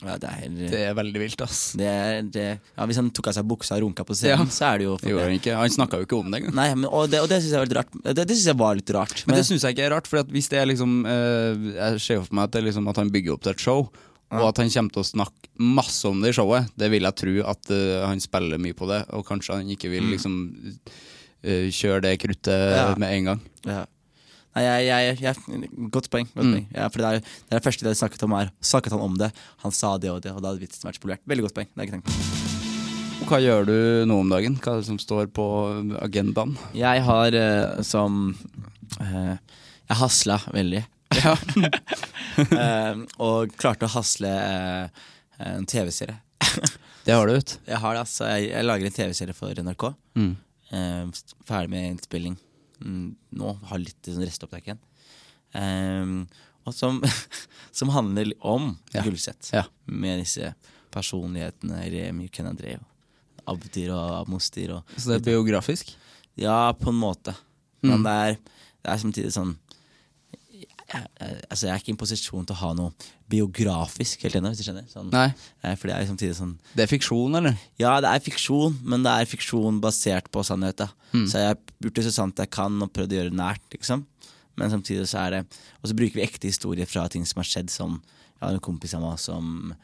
ja, 0.01 0.17
det 0.17 0.31
er, 0.31 0.49
Det 0.71 0.81
er 0.89 0.95
veldig 0.97 1.21
vilt, 1.21 1.41
ass. 1.45 1.73
det 1.77 1.87
er 1.87 2.23
det, 2.23 2.47
ja, 2.77 2.87
Hvis 2.87 2.97
han 2.97 3.11
tok 3.11 3.27
av 3.29 3.35
seg 3.37 3.45
buksa 3.51 3.77
og 3.77 3.83
runka 3.85 4.05
på 4.09 4.15
scenen, 4.17 4.47
Ja. 4.47 4.55
så 4.57 4.73
er 4.75 4.79
det 4.79 4.85
jo 4.87 4.97
Det 4.97 5.11
gjorde 5.11 5.25
han 5.29 5.39
ikke. 5.39 5.57
Han 5.57 5.69
snakka 5.71 5.99
jo 6.01 6.07
ikke 6.07 6.19
om 6.21 6.31
det 6.31 6.41
engang. 6.41 6.55
Nei, 6.55 6.69
men, 6.75 6.89
og 6.89 7.11
det, 7.11 7.21
og 7.21 7.29
det 7.29 7.43
syns 7.43 7.53
jeg 7.53 8.47
jeg 8.47 8.57
var 8.57 8.75
litt 8.79 8.91
rart. 8.97 9.27
Men 9.27 9.37
det 9.37 9.45
syns 9.47 9.63
jeg 9.63 9.77
ikke 9.77 9.85
er 9.87 9.93
rart, 9.93 10.07
for 10.07 10.23
hvis 10.25 10.49
det 10.49 10.59
er 10.63 10.67
liksom 10.67 11.05
eh, 11.05 11.67
Jeg 11.77 12.01
ser 12.01 12.23
for 12.25 12.35
meg 12.35 12.45
at 12.45 12.53
det 12.53 12.63
er 12.63 12.69
liksom 12.71 12.89
at 12.89 12.97
han 12.97 13.11
bygger 13.11 13.35
opp 13.35 13.43
til 13.43 13.53
et 13.53 13.61
show, 13.61 13.91
og 14.31 14.45
at 14.49 14.57
han 14.63 14.71
kommer 14.71 14.95
til 14.95 15.03
å 15.03 15.11
snakke 15.11 15.49
masse 15.59 16.07
om 16.09 16.21
det 16.23 16.31
i 16.31 16.37
showet. 16.39 16.71
Det 16.79 16.89
vil 16.89 17.03
jeg 17.03 17.17
tro 17.19 17.33
at 17.51 17.71
uh, 17.75 18.07
han 18.07 18.21
spiller 18.23 18.61
mye 18.63 18.77
på 18.79 18.87
det, 18.89 19.03
og 19.13 19.27
kanskje 19.27 19.59
han 19.59 19.69
ikke 19.75 19.91
vil 19.91 20.07
liksom 20.15 20.37
eh, 21.43 21.69
kjøre 21.75 22.03
det 22.09 22.15
kruttet 22.23 22.77
Ja. 22.77 22.85
med 23.01 23.17
en 23.17 23.25
gang. 23.33 23.41
Ja. 23.69 23.87
Nei, 24.51 24.65
jeg, 24.67 24.87
jeg, 24.91 25.19
jeg, 25.23 25.69
godt 25.95 26.09
poeng. 26.11 26.27
Godt 26.35 26.49
poeng. 26.49 26.65
Ja, 26.75 26.89
for 26.91 26.99
det 26.99 27.07
er, 27.11 27.21
det 27.23 27.55
er 27.55 27.61
det 27.61 27.67
første 27.69 27.87
de 27.87 27.93
snakket 27.95 28.25
om 28.27 28.33
her. 28.35 28.49
Snakket 28.67 28.97
han 28.97 29.05
om 29.05 29.15
det, 29.21 29.29
han 29.63 29.75
sa 29.77 29.93
det 30.03 30.11
og 30.11 30.19
det, 30.25 30.33
og 30.35 30.43
da 30.43 30.51
hadde 30.51 30.63
vitsen 30.65 30.89
vært 30.89 30.99
spolert. 30.99 31.23
Veldig 31.31 31.45
godt 31.47 31.55
poeng. 31.61 31.69
Det 31.71 31.79
har 31.79 31.87
jeg 31.87 31.93
ikke 31.93 32.01
tenkt 32.01 32.11
på. 32.11 33.29
Hva 33.31 33.39
gjør 33.45 33.69
du 33.69 33.75
nå 34.11 34.17
om 34.25 34.33
dagen? 34.33 34.57
Hva 34.59 34.73
er 34.75 34.81
det 34.83 34.89
som 34.89 34.99
står 34.99 35.29
på 35.37 35.45
agendaen? 36.03 36.57
Jeg 36.75 37.05
har 37.07 37.37
uh, 37.37 37.79
som 37.87 38.33
uh, 38.99 39.37
Jeg 39.87 39.99
hasla 40.01 40.41
veldig. 40.51 40.83
Ja. 41.21 41.37
uh, 42.51 43.05
og 43.29 43.55
klarte 43.61 43.87
å 43.87 43.93
hasle 43.95 44.35
en 45.41 45.67
TV-serie. 45.71 46.19
Det 47.07 47.15
har 47.15 47.27
du, 47.29 47.33
vet 47.39 47.55
Jeg 47.69 47.79
har 47.81 47.95
det, 47.97 48.03
altså. 48.03 48.27
Jeg, 48.35 48.51
jeg 48.51 48.67
lager 48.67 48.89
en 48.91 48.97
TV-serie 48.99 49.37
for 49.37 49.63
NRK. 49.63 49.93
mm. 50.19 50.33
Eh, 50.71 51.07
ferdig 51.49 51.71
med 51.73 51.89
innspilling 51.95 52.37
mm, 52.81 53.09
nå. 53.41 53.55
Har 53.71 53.83
litt 53.83 54.07
sånn 54.07 54.23
restopptak 54.27 54.69
igjen. 54.69 54.83
Eh, 55.59 56.13
og 56.69 56.75
som, 56.77 57.01
som 57.79 57.91
handler 57.95 58.33
om 58.41 58.77
Ja. 58.95 59.03
Gulset. 59.07 59.51
Ja. 59.55 59.65
Med 59.87 60.21
disse 60.23 60.53
personlighetene 60.95 61.83
Remi 61.91 62.29
Ken 62.33 62.51
André 62.51 62.77
og 62.81 62.87
Abdir 63.51 63.91
og 63.95 64.21
Abmostir. 64.21 64.75
Og, 64.77 64.95
Så 64.97 65.11
det 65.15 65.21
er 65.21 65.29
biografisk? 65.33 65.95
ja, 66.41 66.73
på 66.79 66.89
en 66.93 66.97
måte. 67.01 67.35
Mm. 67.83 67.91
Men 67.91 68.03
det 68.07 68.13
er, 68.13 68.37
det 68.81 68.93
er 68.93 69.01
samtidig 69.03 69.33
sånn 69.35 69.57
jeg, 70.93 71.07
jeg, 71.21 71.41
altså 71.51 71.67
jeg 71.67 71.73
er 71.75 71.81
ikke 71.83 71.91
i 71.93 71.95
en 71.95 72.01
posisjon 72.01 72.47
til 72.49 72.57
å 72.57 72.61
ha 72.61 72.71
noe 72.75 72.93
biografisk 73.31 74.25
helt 74.27 74.37
ennå, 74.41 74.51
hvis 74.53 74.61
du 74.63 74.67
skjønner. 74.67 74.87
Sånn, 74.91 75.11
Nei. 75.15 75.29
eh, 75.63 75.75
for 75.79 75.91
det 75.91 75.97
er 75.97 76.09
samtidig 76.09 76.37
sånn 76.39 76.55
Det 76.75 76.85
er 76.85 76.91
fiksjon, 76.91 77.37
eller? 77.39 77.57
ja, 77.81 77.93
det 78.03 78.11
er 78.11 78.23
fiksjon, 78.25 78.79
men 78.83 79.05
det 79.07 79.13
er 79.15 79.29
fiksjon 79.31 79.81
basert 79.83 80.31
på 80.35 80.43
sannhet. 80.47 80.83
Mm. 81.15 81.27
Så 81.31 81.39
jeg 81.43 81.53
har 81.53 81.59
gjort 81.87 82.01
det 82.01 82.07
så 82.09 82.15
sant 82.17 82.43
jeg 82.43 82.51
kan 82.55 82.81
og 82.83 82.93
prøvd 82.97 83.15
å 83.15 83.19
gjøre 83.21 83.33
det 83.35 83.39
nært. 83.41 83.63
liksom. 83.75 84.07
Men 84.59 84.73
samtidig 84.73 85.07
så 85.09 85.23
er 85.27 85.31
det 85.31 85.45
Og 85.81 85.89
så 85.89 85.95
bruker 85.97 86.19
vi 86.19 86.25
ekte 86.27 86.51
historier 86.51 86.87
fra 86.91 87.07
ting 87.09 87.25
som 87.25 87.39
har 87.41 87.49
skjedd. 87.49 87.71
Som 87.73 88.01
jeg 88.03 88.43
har 88.49 88.57
en 88.57 88.61
kompis 88.61 88.93
av 88.99 89.01
meg 89.05 89.19
som 89.23 89.75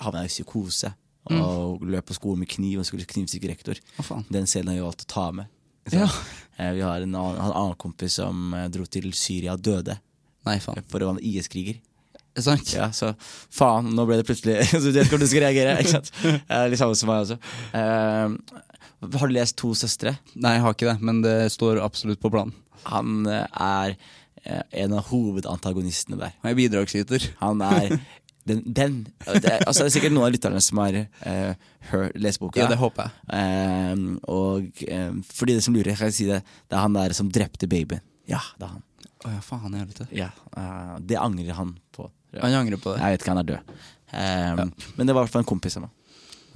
havna 0.00 0.24
i 0.24 0.30
psykose 0.32 0.94
og 1.26 1.82
løp 1.82 2.06
på 2.06 2.14
skolen 2.14 2.38
med 2.44 2.48
kniv 2.48 2.78
og 2.80 2.86
skulle 2.86 3.04
knivstikke 3.04 3.48
rektor. 3.50 3.78
Oh? 3.98 4.20
Den 4.30 4.46
scenen 4.46 4.68
har 4.70 4.76
vi 4.78 4.84
valgt 4.86 5.02
å 5.04 5.08
ta 5.10 5.24
med. 5.34 5.46
Ja. 5.92 6.06
Eh, 6.56 6.72
Vi 6.72 6.80
har 6.86 7.02
en 7.02 7.14
annen, 7.14 7.36
en 7.42 7.52
annen 7.52 7.74
kompis 7.78 8.14
som 8.20 8.54
eh, 8.54 8.68
dro 8.70 8.86
til 8.86 9.10
Syria 9.12 9.52
og 9.54 9.62
døde 9.62 9.98
Nei, 10.46 10.58
faen. 10.62 10.82
for 10.92 11.02
å 11.02 11.10
være 11.12 11.18
en 11.20 11.26
IS-kriger. 11.26 11.78
Er 12.36 12.44
sant? 12.44 12.68
Ja, 12.76 12.90
så 12.92 13.14
faen, 13.56 13.88
nå 13.96 14.04
ble 14.08 14.18
det 14.20 14.26
plutselig 14.28 14.58
Så 14.70 14.82
du 14.84 14.90
vet 14.98 15.08
hvordan 15.08 15.24
du 15.24 15.30
skal 15.30 15.46
reagere. 15.46 15.78
Ikke 15.80 15.94
sant? 15.98 16.10
Eh, 16.52 16.66
Litt 16.72 16.80
samme 16.82 16.96
som 16.98 17.08
meg 17.10 17.22
også. 17.24 17.38
Eh, 17.76 18.60
har 19.16 19.30
du 19.30 19.34
lest 19.36 19.56
To 19.60 19.72
søstre? 19.76 20.16
Nei, 20.34 20.56
jeg 20.58 20.64
har 20.66 20.76
ikke 20.76 20.90
det, 20.90 20.98
men 21.04 21.22
det 21.24 21.36
står 21.54 21.80
absolutt 21.84 22.20
på 22.22 22.30
planen. 22.34 22.52
Han 22.90 23.24
eh, 23.30 23.46
er 23.66 23.96
eh, 24.44 24.62
en 24.84 24.94
av 24.98 25.08
hovedantagonistene 25.10 26.18
der. 26.20 26.36
Han 26.44 26.52
er 26.52 26.58
bidragsyter. 26.60 27.30
Han 27.42 27.64
er 27.66 27.96
Den, 28.46 28.60
den 28.62 28.92
det, 29.26 29.50
altså, 29.66 29.82
Det 29.82 29.88
er 29.88 29.94
sikkert 29.96 30.12
noen 30.14 30.28
av 30.28 30.34
lytterne 30.36 30.60
som 30.62 30.78
har 30.78 30.94
eh, 31.00 31.64
hør, 31.90 32.12
lest 32.14 32.38
boka. 32.38 32.60
Ja, 32.62 32.68
det 32.70 32.76
håper 32.78 33.08
jeg. 33.08 33.40
Eh, 33.40 34.04
og 34.30 34.84
eh, 34.86 35.16
for 35.34 35.50
de 35.50 35.56
som 35.64 35.74
lurer, 35.74 35.96
kan 35.98 36.12
jeg 36.12 36.18
si 36.20 36.28
det. 36.28 36.38
Det 36.70 36.76
er 36.78 36.84
han 36.84 36.94
der 36.94 37.16
som 37.18 37.32
drepte 37.34 37.66
babyen. 37.66 38.04
Ja, 38.30 38.38
det 38.60 38.68
er 38.68 38.76
han. 38.76 38.84
Å 39.26 39.32
ja, 39.34 39.40
faen 39.42 39.74
i 39.74 39.80
helvete. 39.82 40.06
Ja, 40.14 40.28
eh, 40.56 40.96
det 41.02 41.18
angrer 41.18 41.56
han 41.58 41.74
på. 41.96 42.08
Han 42.40 42.52
angrer 42.54 42.78
på 42.78 42.92
det. 42.94 43.00
Jeg 43.02 43.16
vet 43.16 43.22
ikke, 43.24 43.32
han 43.34 43.42
er 43.42 43.48
død. 43.48 43.76
Eh, 44.12 44.64
Men 44.96 45.06
det 45.08 45.14
var 45.16 45.22
i 45.22 45.26
hvert 45.26 45.32
fall 45.34 45.42
en 45.42 45.50
kompis 45.50 45.76
av 45.80 45.86
meg. 45.86 45.90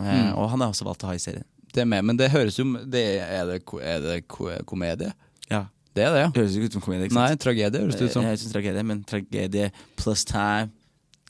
Eh, 0.01 0.31
Og 0.39 0.49
han 0.53 0.61
har 0.63 0.71
også 0.71 0.85
valgt 0.87 1.03
å 1.05 1.11
ha 1.11 1.15
i 1.19 1.23
serien. 1.23 1.45
Det 1.73 1.83
er 1.83 1.87
med, 1.91 2.05
men 2.05 2.17
det 2.19 2.31
høres 2.33 2.57
jo 2.59 2.65
det, 2.87 3.05
Er 3.23 3.45
det, 3.47 3.65
ko- 3.65 3.79
er 3.79 4.01
det 4.01 4.29
ko- 4.29 4.51
komedie? 4.67 5.13
Ja, 5.51 5.67
Det 5.95 6.05
er 6.07 6.13
det, 6.15 6.21
ja. 6.23 6.29
Det 6.31 6.41
høres 6.43 6.57
ikke 6.57 6.67
ut 6.71 6.73
som 6.79 6.83
komedie. 6.83 7.07
ikke 7.09 7.15
Nei, 7.19 7.35
tragedie 7.37 7.81
høres 7.81 7.97
det 7.99 8.07
ut 8.09 8.13
som. 8.13 8.23
Jeg 8.25 8.39
synes 8.39 8.53
tragedie, 8.55 8.83
men 8.87 9.05
tragedie 9.05 9.71
plus 9.97 10.25
time 10.25 10.71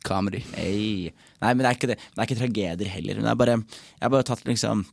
Comedy. 0.04 0.40
Nei. 0.56 1.12
Nei, 1.42 1.54
men 1.54 1.58
det 1.58 1.66
er 1.70 1.74
ikke 1.76 1.88
det. 1.90 1.96
Det 1.98 2.18
er 2.22 2.26
ikke 2.28 2.38
tragedier 2.40 2.88
heller. 2.88 3.14
Men 3.16 3.24
det 3.24 3.30
er 3.30 3.40
bare, 3.40 3.56
jeg 3.60 4.00
har 4.02 4.10
bare 4.10 4.22
tatt 4.24 4.44
liksom 4.44 4.84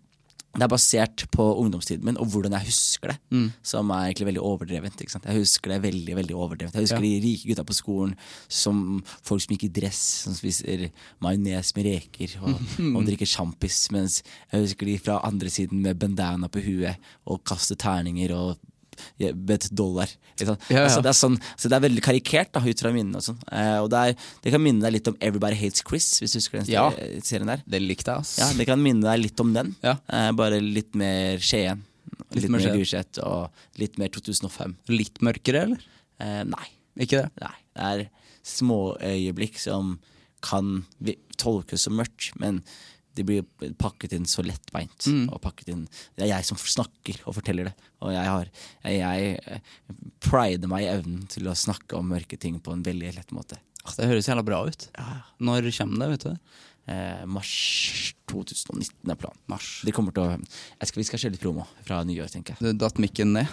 Det 0.57 0.63
er 0.65 0.71
basert 0.71 1.23
på 1.31 1.43
ungdomstiden 1.61 2.03
min 2.07 2.17
og 2.17 2.25
hvordan 2.33 2.51
jeg 2.57 2.65
husker 2.71 3.11
det, 3.13 3.17
Mm. 3.31 3.51
som 3.61 3.89
er 3.91 4.07
egentlig 4.09 4.25
veldig 4.33 4.41
overdrevent. 4.41 4.99
Jeg 4.99 5.37
husker 5.37 5.69
det 5.69 5.81
veldig 5.83 6.15
veldig 6.17 6.35
overdrevent. 6.35 6.73
Jeg 6.73 6.81
husker 6.87 6.97
Ja. 6.97 7.01
de 7.01 7.21
rike 7.21 7.47
gutta 7.47 7.63
på 7.63 7.75
skolen 7.77 8.15
som 8.49 9.03
folk 9.21 9.41
som 9.41 9.55
gikk 9.55 9.65
i 9.65 9.79
dress, 9.79 9.99
som 10.23 10.33
spiser 10.33 10.89
majones 11.21 11.75
med 11.75 11.85
reker 11.85 12.37
og, 12.41 12.55
og 12.97 13.05
drikker 13.05 13.27
sjampis, 13.29 13.91
mens 13.91 14.23
jeg 14.51 14.61
husker 14.65 14.85
de 14.85 14.97
fra 14.97 15.19
andre 15.23 15.47
siden 15.49 15.81
med 15.81 15.99
bandana 15.99 16.47
på 16.49 16.59
huet 16.65 16.97
og 17.27 17.43
kaster 17.45 17.75
terninger 17.75 18.33
og 18.33 18.57
bet 19.33 19.69
dollar. 19.71 20.09
Sant? 20.37 20.61
Ja, 20.69 20.77
ja. 20.77 20.83
Altså, 20.85 21.01
det, 21.05 21.13
sånn, 21.17 21.37
så 21.57 21.69
det 21.71 21.77
er 21.79 21.83
veldig 21.87 22.03
karikert 22.05 22.51
da, 22.53 22.61
ut 22.61 22.79
fra 22.83 22.91
minnene. 22.93 23.17
og 23.17 23.25
sånn. 23.25 23.39
Eh, 23.51 23.77
og 23.81 23.89
det, 23.93 24.01
er, 24.11 24.29
det 24.43 24.53
kan 24.53 24.61
minne 24.63 24.83
deg 24.85 24.93
litt 24.99 25.07
om 25.11 25.17
Everybody 25.19 25.57
Hates 25.59 25.83
Chris, 25.87 26.09
hvis 26.21 26.35
du 26.35 26.39
husker 26.39 26.59
den 26.61 26.69
Ja. 26.71 26.89
serien 27.25 27.47
der. 27.49 27.63
Det 27.65 27.81
likte 27.81 28.11
jeg, 28.13 28.25
ass. 28.25 28.35
Ja, 28.41 28.51
Det 28.57 28.67
kan 28.69 28.81
minne 28.83 29.01
deg 29.07 29.23
litt 29.25 29.39
om 29.43 29.53
den, 29.53 29.75
Ja. 29.83 29.97
eh, 30.09 30.31
bare 30.37 30.59
litt 30.61 30.93
mer 30.95 31.37
Skien. 31.39 31.83
Litt, 32.31 32.43
Litt 32.43 32.51
mer 32.51 32.59
Gulset 32.75 33.17
og 33.23 33.49
litt 33.79 33.97
mer 33.97 34.09
2005. 34.09 34.75
Litt 34.91 35.19
mørkere, 35.23 35.63
eller? 35.63 35.81
Eh, 36.19 36.43
nei. 36.43 36.67
Ikke 36.99 37.23
det? 37.23 37.31
nei. 37.41 37.53
Det 37.77 37.83
er 37.91 38.09
små 38.43 38.97
øyeblikk 38.99 39.57
som 39.59 39.99
kan 40.41 40.85
tolkes 41.37 41.81
som 41.87 41.93
mørkt, 41.97 42.31
men 42.39 42.61
de 43.17 43.25
blir 43.27 43.73
pakket 43.81 44.15
inn 44.17 44.27
så 44.29 44.45
lettbeint. 44.45 45.09
Mm. 45.09 45.25
Og 45.33 45.41
pakket 45.43 45.71
inn 45.73 45.85
Det 46.17 46.25
er 46.25 46.33
jeg 46.35 46.47
som 46.47 46.59
snakker 46.61 47.21
og 47.25 47.37
forteller 47.39 47.69
det. 47.69 47.75
Og 48.05 48.13
jeg 48.13 48.29
har 48.29 48.49
Jeg, 48.85 49.01
jeg 49.01 49.99
prider 50.23 50.71
meg 50.71 50.85
i 50.85 50.91
evnen 50.93 51.25
til 51.31 51.49
å 51.49 51.57
snakke 51.57 51.97
om 51.97 52.13
mørke 52.13 52.39
ting 52.39 52.61
på 52.63 52.75
en 52.75 52.85
veldig 52.85 53.15
lett 53.17 53.33
måte. 53.35 53.59
Ah, 53.83 53.93
Det 53.97 54.09
høres 54.09 54.27
jævla 54.29 54.45
bra 54.45 54.63
ut. 54.67 54.89
Når 55.39 55.71
kommer 55.77 56.05
det, 56.05 56.09
vet 56.15 56.27
du? 56.29 56.55
Eh, 56.87 57.25
mars 57.27 58.13
2019 58.31 59.11
er 59.11 59.19
planen. 59.19 59.39
Mars. 59.51 59.81
De 59.83 59.91
kommer 59.91 60.15
til 60.15 60.23
å 60.23 60.37
skal, 60.87 61.01
Vi 61.01 61.07
skal 61.09 61.19
kjøre 61.19 61.35
litt 61.35 61.43
promo 61.43 61.67
fra 61.83 61.99
nyår, 62.07 62.31
tenker 62.31 62.55
jeg. 62.55 62.63
Du 62.63 62.79
datt 62.85 63.01
mikken 63.01 63.35
ned. 63.35 63.51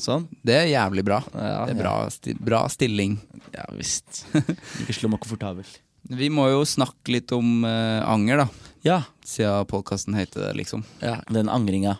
Sånn? 0.00 0.24
Det 0.40 0.56
er 0.56 0.70
jævlig 0.70 1.04
bra. 1.04 1.20
Ja, 1.34 1.66
det 1.68 1.74
er 1.74 1.80
bra, 1.82 1.94
sti 2.08 2.34
bra 2.40 2.64
stilling. 2.72 3.18
Ja 3.52 3.66
visst. 3.76 4.24
Ikke 4.80 4.96
slå 4.96 5.12
meg 5.12 5.20
komfortabel. 5.20 5.68
Vi 6.08 6.30
må 6.32 6.46
jo 6.48 6.62
snakke 6.64 7.12
litt 7.12 7.32
om 7.36 7.66
uh, 7.66 8.00
anger, 8.08 8.46
da. 8.46 8.69
Ja. 8.86 9.02
Siden 9.26 9.66
podkasten 9.70 10.16
heter 10.16 10.48
det, 10.48 10.54
liksom. 10.62 10.84
ja. 11.04 11.18
Den 11.28 11.52
angringa 11.52 11.98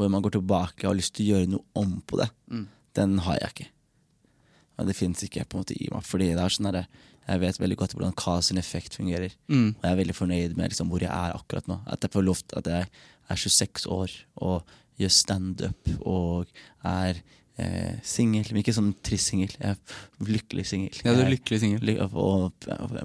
hvor 0.00 0.08
man 0.08 0.22
går 0.24 0.38
tilbake 0.38 0.86
og 0.86 0.94
har 0.94 0.96
lyst 0.96 1.12
til 1.16 1.26
å 1.26 1.34
gjøre 1.34 1.50
noe 1.52 1.66
om 1.76 1.98
på 2.08 2.16
det, 2.16 2.30
den 2.96 3.18
har 3.26 3.36
jeg 3.36 3.52
ikke. 3.52 3.66
Og 4.80 4.88
det 4.88 4.96
fins 4.96 5.20
ikke 5.26 5.44
på 5.44 5.58
en 5.58 5.60
måte 5.60 5.76
i 5.76 5.88
meg. 5.92 6.06
Fordi 6.08 6.30
det 6.32 6.40
er 6.40 6.54
sånn 6.54 6.70
der, 6.72 6.86
jeg 7.28 7.42
vet 7.42 7.58
veldig 7.60 7.76
godt 7.82 7.94
hvordan 7.94 8.16
Kaos 8.16 8.48
effekt 8.56 8.96
fungerer. 8.96 9.34
Mm. 9.52 9.74
Og 9.76 9.84
jeg 9.84 9.92
er 9.92 9.98
veldig 10.00 10.16
fornøyd 10.16 10.56
med 10.56 10.72
liksom, 10.72 10.88
hvor 10.88 11.04
jeg 11.04 11.12
er 11.12 11.36
akkurat 11.36 11.68
nå. 11.68 11.82
At 11.84 12.06
jeg 12.06 12.14
får 12.14 12.24
lov 12.24 12.40
til 12.40 12.62
at 12.62 12.70
jeg 12.72 12.88
er 13.30 13.42
26 13.44 13.86
år 13.92 14.14
og 14.48 14.72
gjør 15.00 15.12
standup 15.14 15.92
og 16.00 16.48
er 16.80 17.20
eh, 17.58 17.96
singel. 18.06 18.44
Men 18.52 18.62
ikke 18.62 18.74
sånn 18.76 18.92
trist 19.06 19.30
singel. 19.32 19.52
Jeg 19.60 19.76
er 19.76 20.30
lykkelig 20.30 20.66
singel. 20.70 21.00
Ja, 21.04 21.14
du 21.16 21.22
er 21.24 21.32
lykkelig 21.34 21.60
singel. 21.62 21.80
Ly- 21.86 21.98
Og, 22.04 22.16
og 22.70 22.96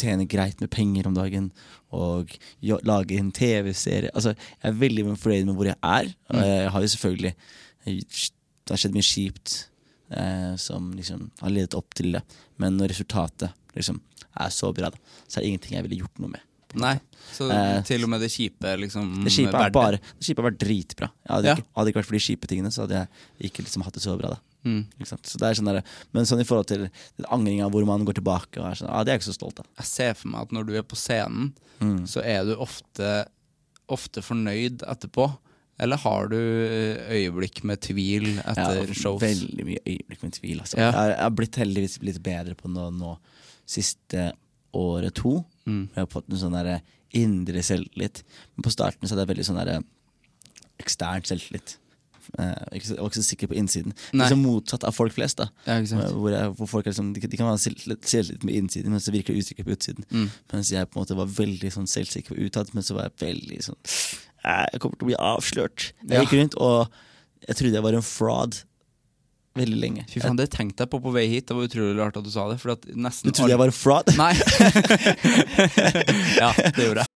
tjener 0.00 0.26
greit 0.28 0.60
med 0.60 0.70
penger 0.70 1.06
om 1.08 1.14
dagen. 1.16 1.50
Og 1.94 2.32
jo, 2.64 2.78
lager 2.82 3.18
en 3.20 3.30
TV-serie. 3.32 4.10
Altså, 4.14 4.34
jeg 4.34 4.72
er 4.72 4.80
veldig 4.80 5.06
fornøyd 5.16 5.46
med 5.50 5.54
hvor 5.58 5.70
jeg 5.70 5.78
er. 5.82 6.10
Og 6.30 6.40
jeg 6.42 6.70
har 6.74 6.80
jo 6.82 6.92
selvfølgelig 6.96 7.34
Det 7.84 8.72
har 8.72 8.80
skjedd 8.80 8.94
mye 8.96 9.04
kjipt 9.04 9.54
eh, 10.16 10.54
som 10.56 10.92
liksom 10.96 11.26
har 11.42 11.52
ledet 11.52 11.74
opp 11.76 11.94
til 11.94 12.12
det. 12.16 12.22
Men 12.56 12.78
når 12.80 12.94
resultatet 12.94 13.52
liksom 13.76 14.00
er 14.40 14.50
så 14.50 14.72
bra, 14.74 14.88
da, 14.90 14.98
så 15.28 15.38
er 15.38 15.44
det 15.44 15.50
ingenting 15.52 15.74
jeg 15.76 15.84
ville 15.86 16.00
gjort 16.02 16.18
noe 16.22 16.32
med. 16.32 16.40
Nei, 16.80 16.94
så 17.34 17.48
Eh, 17.50 17.82
til 17.86 18.02
og 18.04 18.10
med 18.10 18.20
det 18.20 18.30
kjipe 18.30 18.72
liksom 18.80 19.24
Det 19.24 19.32
kjipe 19.32 19.52
Det 19.52 20.36
har 20.38 20.50
vært 20.50 20.58
dritbra. 20.58 21.10
Hadde, 21.28 21.44
Ja. 21.46 21.54
ikke, 21.56 21.64
hadde 21.76 21.88
ikke 21.92 22.00
vært 22.02 22.10
for 22.10 22.18
de 22.18 22.24
kjipe 22.26 22.46
tingene, 22.50 22.72
så 22.74 22.84
hadde 22.86 22.98
jeg 23.40 23.50
ikke 23.50 23.64
liksom 23.64 23.82
hatt 23.84 23.94
det 23.94 24.02
så 24.02 24.16
bra. 24.18 24.28
da 24.36 24.40
Mm. 24.64 24.86
Så 25.04 25.36
det 25.36 25.42
er 25.44 25.54
sånn 25.54 25.66
der, 25.68 25.82
Men 26.14 26.24
sånn 26.24 26.40
i 26.40 26.44
forhold 26.44 26.66
til 26.66 26.90
angring 27.28 27.60
angringa 27.60 27.70
hvor 27.70 27.84
man 27.84 28.04
går 28.06 28.14
tilbake 28.14 28.56
og 28.62 28.70
er 28.70 28.74
sånn, 28.80 28.88
ah, 28.88 29.04
det 29.04 29.12
er 29.12 29.18
jeg 29.18 29.20
ikke 29.20 29.32
så 29.34 29.38
stolt 29.40 29.58
av. 29.60 29.66
Jeg 29.76 29.86
ser 29.86 30.14
for 30.14 30.28
meg 30.28 30.40
at 30.40 30.52
når 30.56 30.66
du 30.66 30.74
er 30.78 30.82
på 30.82 30.96
scenen, 30.96 31.52
Mm. 31.80 32.06
så 32.06 32.22
er 32.24 32.44
du 32.44 32.54
ofte, 32.56 33.26
ofte 33.90 34.22
fornøyd 34.22 34.78
etterpå. 34.88 35.36
Eller 35.78 35.96
har 35.98 36.28
du 36.28 36.36
eh, 36.38 36.96
øyeblikk 37.10 37.64
med 37.64 37.80
tvil 37.80 38.38
etter 38.38 38.86
Ja, 38.86 38.92
shows? 38.94 39.20
Veldig 39.20 39.64
mye 39.66 39.82
øyeblikk 39.84 40.22
med 40.22 40.32
tvil. 40.32 40.60
Altså. 40.60 40.78
Ja. 40.78 40.92
Jeg, 40.92 41.18
har, 41.18 41.30
blitt 41.30 41.56
heldigvis 41.56 41.98
blitt 41.98 42.22
bedre 42.22 42.54
på 42.54 42.70
nå, 42.70 42.90
nå 42.94 43.18
siste 43.66 44.32
året 44.78 45.14
to. 45.20 45.38
Mm. 45.66 45.86
Jeg 45.94 46.02
har 46.02 46.10
fått 46.12 46.28
en 46.30 46.40
sånn 46.42 46.56
der 46.58 46.80
indre 47.14 47.62
selvtillit. 47.62 48.22
Men 48.56 48.66
på 48.66 48.72
starten 48.74 49.06
så 49.06 49.14
hadde 49.14 49.24
jeg 49.26 49.32
veldig 49.36 49.46
sånn 49.48 49.60
der 49.62 49.82
ekstern 50.82 51.24
selvtillit. 51.26 51.76
Eh, 52.40 52.80
jeg 52.80 52.96
var 52.96 53.10
ikke 53.10 53.20
så 53.20 53.26
sikker 53.26 53.50
på 53.52 53.56
innsiden. 53.60 53.92
Nei. 54.16 54.24
Liksom 54.24 54.42
motsatt 54.42 54.84
av 54.88 54.94
folk 54.96 55.12
flest. 55.14 55.38
da 55.42 55.48
Ja, 55.68 55.76
hvor, 56.10 56.30
jeg, 56.32 56.52
hvor 56.58 56.70
folk 56.70 56.86
liksom, 56.88 57.12
de, 57.14 57.20
de 57.20 57.36
kan 57.38 57.46
være 57.50 57.60
selv- 57.62 57.98
selvtillit 58.02 58.44
med 58.48 58.54
innsiden, 58.62 58.90
men 58.94 59.00
så 59.04 59.12
virker 59.14 59.34
de 59.36 59.42
usikre 59.44 59.66
på 59.66 59.74
utsiden. 59.76 60.06
Mm. 60.10 60.30
Mens 60.52 60.72
jeg 60.72 60.88
på 60.90 60.98
en 60.98 61.04
måte 61.04 61.18
var 61.18 61.26
veldig 61.30 61.70
sånn 61.74 61.86
selvsikker 61.90 62.34
på 62.34 62.46
utad, 62.48 62.72
men 62.74 62.82
så 62.86 62.96
var 62.96 63.10
jeg 63.10 63.20
veldig 63.28 63.60
sånn 63.68 63.80
Jeg 64.44 64.80
kommer 64.80 64.98
til 64.98 65.06
å 65.06 65.10
bli 65.12 65.20
avslørt. 65.20 65.92
Jeg 66.08 66.24
gikk 66.24 66.34
rundt 66.40 66.56
og 66.60 66.88
jeg 67.46 67.56
trodde 67.60 67.76
jeg 67.76 67.84
var 67.84 67.96
en 67.98 68.02
fraud 68.08 68.62
veldig 69.58 69.80
lenge. 69.80 70.06
Fy 70.10 70.22
faen, 70.24 70.38
det 70.38 70.50
tenkte 70.54 70.84
jeg 70.84 70.92
på 70.92 71.00
på 71.04 71.14
vei 71.14 71.26
hit. 71.30 71.48
Det 71.48 71.56
var 71.56 71.68
utrolig 71.68 71.98
rart 72.00 72.20
at 72.20 72.26
du 72.26 72.30
sa 72.34 72.46
det. 72.50 72.60
For 72.62 72.74
at 72.76 72.86
nesten 72.90 73.30
Du 73.30 73.36
trodde 73.36 73.54
jeg 73.54 73.62
var 73.62 73.72
en 73.72 73.76
fraud? 73.76 74.14
Nei. 74.18 74.32
ja, 76.42 76.52
det 76.74 76.88
gjorde 76.88 77.04
jeg. 77.04 77.10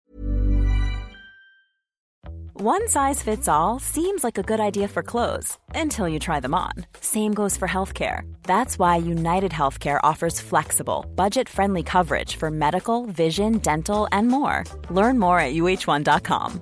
One 2.61 2.89
size 2.89 3.23
fits 3.23 3.47
all 3.47 3.79
seems 3.79 4.21
like 4.21 4.37
a 4.37 4.43
good 4.43 4.59
idea 4.59 4.89
for 4.89 5.01
clothes 5.01 5.57
until 5.73 6.09
you 6.09 6.19
try 6.19 6.41
them 6.41 6.53
on. 6.53 6.73
Same 6.99 7.33
goes 7.33 7.55
for 7.55 7.69
healthcare. 7.69 8.29
That's 8.43 8.77
why 8.77 8.97
United 8.97 9.53
Healthcare 9.53 10.01
offers 10.03 10.41
flexible, 10.41 11.05
budget 11.15 11.47
friendly 11.47 11.83
coverage 11.83 12.35
for 12.35 12.51
medical, 12.51 13.05
vision, 13.05 13.59
dental, 13.59 14.09
and 14.11 14.27
more. 14.27 14.65
Learn 14.89 15.19
more 15.19 15.39
at 15.39 15.53
uh1.com. 15.53 16.61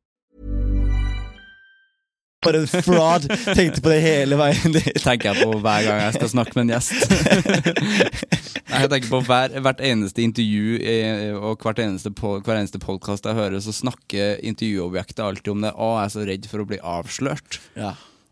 For 2.41 2.57
en 2.57 2.65
fraud! 2.67 3.27
Tenkte 3.53 3.83
på 3.85 3.91
det 3.91 3.99
hele 4.01 4.37
veien 4.39 4.73
dit. 4.77 4.95
tenker 5.03 5.29
jeg 5.35 5.45
på 5.45 5.59
hver 5.61 5.83
gang 5.85 5.99
jeg 6.07 6.15
skal 6.15 6.31
snakke 6.31 6.55
med 6.57 6.63
en 6.63 6.73
gjest. 6.73 6.95
Jeg 8.71 8.87
tenker 8.87 9.09
på 9.11 9.19
hver, 9.27 9.51
hvert 9.61 9.81
eneste 9.83 10.23
intervju 10.23 10.77
eh, 10.79 11.33
og 11.35 11.59
hvert 11.61 11.81
eneste 11.83 12.07
på, 12.15 12.37
hver 12.45 12.55
eneste 12.61 12.79
podkast 12.81 13.25
jeg 13.27 13.35
hører, 13.35 13.59
så 13.61 13.73
snakker 13.75 14.39
intervjuobjektet 14.47 15.19
alltid 15.25 15.49
om 15.51 15.65
det. 15.65 15.73
Å, 15.75 15.89
jeg 15.99 16.05
er 16.07 16.13
så 16.13 16.23
redd 16.29 16.47
for 16.47 16.63
å 16.63 16.67
bli 16.69 16.79
avslørt. 16.79 17.57
Ja. 17.75 17.91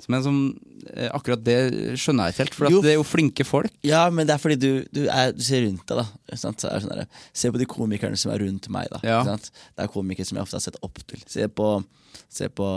Men 0.10 0.24
som, 0.26 0.38
eh, 0.96 1.10
akkurat 1.14 1.44
det 1.46 1.58
skjønner 2.00 2.30
jeg 2.32 2.38
ikke 2.38 2.44
helt, 2.46 2.56
for 2.62 2.72
Jo. 2.72 2.80
det 2.86 2.94
er 2.94 2.98
jo 3.02 3.04
flinke 3.06 3.46
folk. 3.46 3.76
Ja, 3.86 4.06
men 4.16 4.30
det 4.30 4.38
er 4.38 4.42
fordi 4.42 4.58
du, 4.64 4.72
du, 4.96 5.04
er, 5.12 5.36
du 5.36 5.44
ser 5.44 5.66
rundt 5.68 5.84
deg, 5.92 6.00
da. 6.02 6.40
Sant? 6.40 6.64
Så 6.64 6.72
sånn 6.88 7.04
se 7.44 7.52
på 7.52 7.60
de 7.62 7.68
komikerne 7.70 8.18
som 8.18 8.32
er 8.34 8.42
rundt 8.46 8.72
meg, 8.74 8.88
da. 8.96 9.04
Ja. 9.06 9.20
Sant? 9.28 9.52
Det 9.76 9.86
er 9.86 9.92
komikere 9.92 10.30
som 10.32 10.40
jeg 10.40 10.48
ofte 10.48 10.58
har 10.58 10.66
sett 10.66 10.80
opp 10.88 11.04
til. 11.04 11.22
Se 11.30 11.46
på, 11.52 11.74
se 12.32 12.48
på 12.50 12.72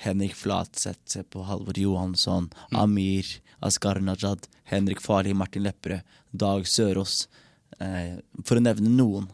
Henrik 0.00 0.34
Flatseth, 0.38 1.00
se 1.12 1.22
på 1.28 1.42
Halvor 1.44 1.76
Johansson, 1.78 2.48
Amir, 2.72 3.26
Askar 3.62 4.00
Najad, 4.00 4.46
Henrik 4.70 5.00
Farli, 5.04 5.34
Martin 5.36 5.62
Lepperød, 5.66 6.00
Dag 6.32 6.64
Sørås. 6.66 7.26
eh, 7.80 8.16
For 8.44 8.56
å 8.56 8.62
nevne 8.64 8.88
noen. 8.88 9.28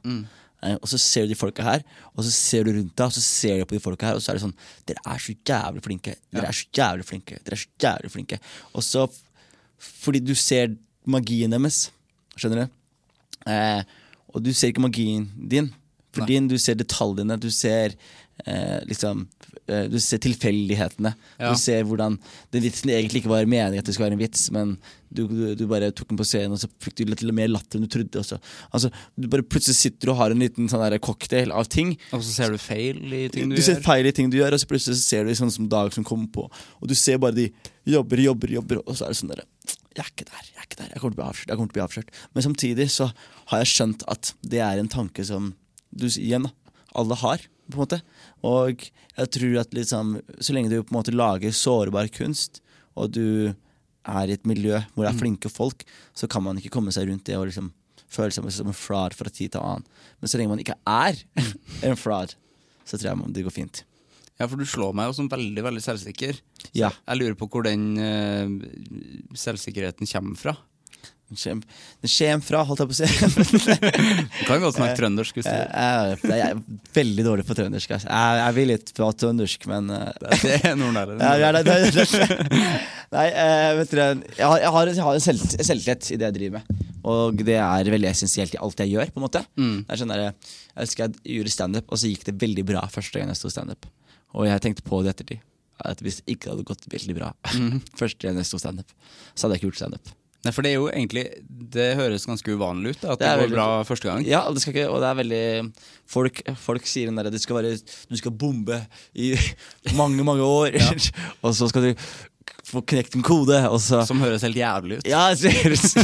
Eh, 0.62 0.74
og 0.80 0.88
så 0.88 0.98
ser 0.98 1.26
du 1.26 1.34
de 1.34 1.38
folka 1.38 1.62
her, 1.62 1.82
og 2.16 2.24
så 2.24 2.30
ser 2.32 2.64
du 2.64 2.72
rundt 2.72 2.94
deg, 2.96 3.06
og 3.06 3.12
så 3.12 3.20
ser 3.22 3.58
du 3.60 3.64
på 3.68 3.76
de 3.76 3.82
folka 3.84 4.06
her, 4.08 4.14
og 4.18 4.22
så 4.24 4.32
er 4.32 4.38
det 4.38 4.42
sånn 4.46 4.54
Dere 4.88 5.02
er 5.06 5.18
så 5.22 5.34
jævlig 5.46 5.82
flinke. 5.84 6.14
Dere 6.32 6.48
er 6.48 6.56
så 6.56 6.66
jævlig 6.74 7.04
flinke. 7.06 7.38
Dere 7.44 7.54
er 7.58 7.62
så 7.62 7.68
jævlig 7.84 8.10
flinke. 8.14 8.38
Og 8.74 8.82
så, 8.82 9.06
fordi 9.78 10.20
du 10.24 10.34
ser 10.34 10.74
magien 11.06 11.50
deres, 11.52 11.90
skjønner 12.36 12.64
du? 12.66 12.70
Eh, 13.52 13.82
og 14.34 14.42
du 14.42 14.50
ser 14.52 14.72
ikke 14.72 14.82
magien 14.82 15.28
din. 15.48 15.70
For 16.16 16.24
Nei. 16.26 16.46
du 16.50 16.56
ser 16.60 16.78
detaljene, 16.80 17.36
du 17.40 17.50
ser 17.54 17.94
eh, 18.44 18.80
liksom 18.88 19.26
eh, 19.66 19.86
Du 19.92 19.98
ser 20.02 20.20
tilfeldighetene. 20.24 21.12
Ja. 21.38 21.52
Du 21.52 21.60
ser 21.60 21.84
hvordan 21.86 22.18
den 22.54 22.64
vitsen 22.64 22.92
egentlig 22.92 23.22
ikke 23.22 23.32
var 23.32 23.48
meningen 23.48 23.82
at 23.82 23.88
det 23.88 23.96
skulle 23.96 24.10
være 24.10 24.18
en 24.18 24.22
vits, 24.22 24.46
men 24.54 24.76
du, 25.08 25.22
du, 25.30 25.54
du 25.56 25.64
bare 25.70 25.92
tok 25.94 26.10
den 26.10 26.18
på 26.18 26.26
scenen, 26.26 26.56
og 26.56 26.60
så 26.60 26.68
fikk 26.82 26.98
du 26.98 27.04
litt 27.08 27.22
mer 27.36 27.48
latter 27.52 27.78
enn 27.78 27.86
du 27.86 27.92
trodde. 27.92 28.24
Altså, 28.74 28.90
du 29.14 29.28
bare 29.32 29.46
Plutselig 29.46 29.78
sitter 29.78 30.10
du 30.10 30.12
og 30.12 30.20
har 30.20 30.34
en 30.34 30.42
liten 30.42 30.68
sånn 30.70 30.82
der 30.82 30.98
cocktail 31.02 31.54
av 31.54 31.68
ting. 31.72 31.94
Og 32.10 32.24
så 32.26 32.34
ser 32.34 32.52
du 32.52 32.60
feil 32.60 32.98
i 33.14 33.26
ting 33.32 33.50
du, 33.50 33.56
Du 33.56 33.64
ser 33.64 33.80
feil 33.84 34.08
i 34.08 34.14
ting 34.16 34.30
du 34.32 34.38
gjør, 34.40 34.56
og 34.56 34.62
så 34.62 34.68
plutselig 34.70 34.98
så 35.00 35.06
ser 35.06 35.28
du 35.28 35.34
sånn 35.38 35.52
som 35.54 35.70
Dag 35.70 35.92
som 35.94 36.04
kommer 36.06 36.30
på, 36.32 36.46
og 36.46 36.90
du 36.90 36.94
ser 36.98 37.18
bare 37.22 37.36
de 37.36 37.48
jobber, 37.86 38.20
jobber, 38.22 38.52
jobber, 38.58 38.82
og 38.84 38.96
så 38.98 39.06
er 39.06 39.14
det 39.14 39.18
sånn 39.18 39.32
derre 39.32 39.46
Jeg 39.96 40.02
er 40.02 40.10
ikke 40.10 40.26
der, 40.28 40.48
jeg 40.50 40.60
er 40.60 40.66
ikke 40.66 40.78
der, 40.80 40.90
jeg 40.92 41.00
kommer 41.02 41.16
til 41.16 41.66
å 41.66 41.74
bli 41.74 41.84
avslørt 41.84 42.20
Men 42.34 42.46
samtidig 42.46 42.86
så 42.94 43.08
har 43.50 43.62
jeg 43.62 43.72
skjønt 43.72 44.04
at 44.12 44.32
det 44.46 44.62
er 44.64 44.82
en 44.82 44.90
tanke 44.92 45.24
som 45.26 45.52
du 45.90 46.06
igjen 46.08 46.48
da, 46.48 46.52
alle 46.96 47.18
har, 47.22 47.44
på 47.66 47.76
en 47.76 47.82
måte. 47.82 48.00
Og 48.46 48.84
jeg 49.16 49.32
tror 49.36 49.56
at 49.62 49.74
liksom, 49.76 50.16
så 50.38 50.56
lenge 50.56 50.72
du 50.72 50.80
på 50.80 50.94
en 50.94 50.98
måte 51.00 51.14
lager 51.14 51.54
sårbar 51.54 52.10
kunst, 52.14 52.62
og 52.96 53.12
du 53.16 53.52
er 54.06 54.30
i 54.30 54.36
et 54.36 54.46
miljø 54.46 54.78
hvor 54.94 55.04
det 55.04 55.10
er 55.10 55.18
flinke 55.18 55.50
folk, 55.52 55.82
så 56.16 56.28
kan 56.30 56.44
man 56.46 56.60
ikke 56.60 56.72
komme 56.76 56.94
seg 56.94 57.10
rundt 57.10 57.26
det 57.26 57.36
og 57.38 57.48
liksom 57.50 57.72
føle 58.06 58.32
seg 58.32 58.46
som 58.54 58.70
en 58.70 58.76
flar 58.76 59.16
fra 59.18 59.32
tid 59.32 59.54
til 59.54 59.62
annen. 59.62 59.84
Men 60.20 60.30
så 60.30 60.38
lenge 60.38 60.54
man 60.54 60.62
ikke 60.62 60.78
er 60.86 61.18
en 61.88 61.98
flar, 61.98 62.32
så 62.86 62.96
tror 62.96 63.10
jeg 63.10 63.34
det 63.34 63.44
går 63.46 63.54
fint. 63.54 63.82
Ja, 64.36 64.44
for 64.44 64.60
du 64.60 64.68
slår 64.68 64.92
meg 64.96 65.08
jo 65.08 65.16
som 65.16 65.28
veldig, 65.32 65.62
veldig 65.64 65.82
selvsikker. 65.82 66.38
Ja. 66.76 66.90
Jeg 66.92 67.20
lurer 67.20 67.36
på 67.40 67.48
hvor 67.50 67.64
den 67.64 67.96
uh, 67.96 69.36
selvsikkerheten 69.36 70.08
kommer 70.10 70.36
fra. 70.40 70.56
Den 71.26 71.62
kommer 72.06 72.44
fra, 72.46 72.60
holdt 72.68 72.82
jeg 72.84 72.90
på 72.90 72.94
å 72.94 72.98
si. 73.00 73.06
Du 74.38 74.44
kan 74.46 74.60
godt 74.62 74.76
snakke 74.76 74.94
trøndersk 75.00 75.40
hvis 75.40 75.48
du 75.48 75.50
Jeg, 75.50 76.18
jeg, 76.22 76.36
jeg 76.38 76.52
er 76.52 76.60
veldig 76.94 77.24
dårlig 77.26 77.46
på 77.48 77.56
trøndersk. 77.58 77.94
altså. 77.96 78.06
Jeg, 78.12 78.36
jeg 78.44 78.54
vil 78.60 78.70
litt 78.70 78.92
prate 78.94 79.18
trøndersk, 79.24 79.66
men 79.72 79.90
eh, 79.96 80.36
Det 80.44 80.52
er 80.70 80.76
Nord-Nære. 80.78 81.16
Nei, 83.16 83.24
eh, 83.42 83.70
vet 83.80 83.90
dere, 83.96 84.06
jeg 84.38 84.46
har, 84.52 84.60
jeg 84.62 84.72
har, 84.76 84.92
jeg 84.92 85.06
har 85.08 85.18
en 85.18 85.24
selv, 85.26 85.42
selvtillit 85.56 86.10
i 86.14 86.18
det 86.20 86.28
jeg 86.28 86.36
driver 86.38 86.60
med. 86.60 86.84
Og 87.06 87.42
det 87.46 87.56
er 87.62 87.90
veldig 87.96 88.08
essensielt 88.10 88.54
i 88.54 88.60
alt 88.62 88.82
jeg 88.82 88.92
gjør. 88.94 89.10
på 89.14 89.20
en 89.20 89.26
måte 89.26 89.42
Mm. 89.56 89.76
Jeg, 89.82 89.92
er 89.94 90.00
sånn 90.02 90.14
Jeg 90.14 90.32
husker 90.84 91.04
jeg 91.08 91.36
gjorde 91.40 91.52
standup, 91.54 91.90
og 91.90 92.00
så 92.02 92.10
gikk 92.10 92.24
det 92.30 92.36
veldig 92.42 92.64
bra 92.70 92.84
første 92.92 93.18
gang 93.18 93.30
jeg 93.34 93.38
sto 93.40 93.50
standup. 93.50 93.86
Og 94.34 94.46
jeg 94.46 94.62
tenkte 94.62 94.86
på 94.86 95.02
det 95.02 95.14
ettertid. 95.16 95.42
At 95.86 96.00
hvis 96.02 96.20
det 96.22 96.36
ikke 96.36 96.54
hadde 96.54 96.64
gått 96.70 96.86
veldig 96.92 97.18
bra 97.18 97.32
Mm. 97.54 97.82
første 98.00 98.26
gang 98.26 98.38
jeg 98.38 98.46
sto 98.48 98.62
standup, 98.62 98.94
så 99.34 99.46
hadde 99.46 99.58
jeg 99.58 99.62
ikke 99.64 99.70
gjort 99.72 99.82
standup. 99.82 100.14
Nei, 100.46 100.52
for 100.54 100.62
det 100.66 100.70
er 100.72 100.78
jo 100.78 100.86
egentlig 100.92 101.24
Det 101.76 101.88
høres 101.98 102.24
ganske 102.28 102.54
uvanlig 102.54 102.94
ut, 102.94 103.04
at 103.04 103.18
Det 103.18 103.26
det, 103.26 103.32
går 103.34 103.42
veldig- 103.42 103.56
bra 103.58 103.66
første 103.88 104.08
gang. 104.08 104.24
Ja, 104.28 104.44
det 104.54 104.62
skal 104.62 104.72
ikke, 104.76 104.86
og 104.92 105.02
det 105.02 105.10
er 105.10 105.20
veldig 105.22 105.72
Folk, 106.06 106.40
folk 106.62 106.86
sier 106.86 107.10
den 107.10 107.18
derre 107.18 107.32
Du 107.34 107.36
du 107.36 108.16
skal 108.16 108.30
bombe 108.32 108.80
i 109.14 109.34
mange, 110.00 110.22
mange 110.24 110.42
år, 110.46 110.76
og 111.42 111.54
så 111.54 111.68
skal 111.68 111.90
du 111.90 112.04
få 112.66 112.80
knekt 112.82 113.14
en 113.14 113.22
kode, 113.22 113.58
så 113.78 114.00
Som 114.08 114.18
høres 114.24 114.42
helt 114.42 114.58
jævlig 114.58 114.98
ut. 114.98 115.06
Ja, 115.06 115.28
det 115.38 115.52
høres 115.54 115.94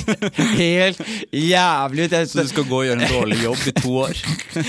helt 0.60 1.00
jævlig 1.34 2.04
ut. 2.06 2.14
Så 2.30 2.44
du 2.44 2.50
skal 2.52 2.66
gå 2.68 2.78
og 2.78 2.86
gjøre 2.86 3.02
en 3.02 3.10
dårlig 3.10 3.38
jobb 3.42 3.64
i 3.66 3.74
to 3.80 3.94
år. 4.04 4.20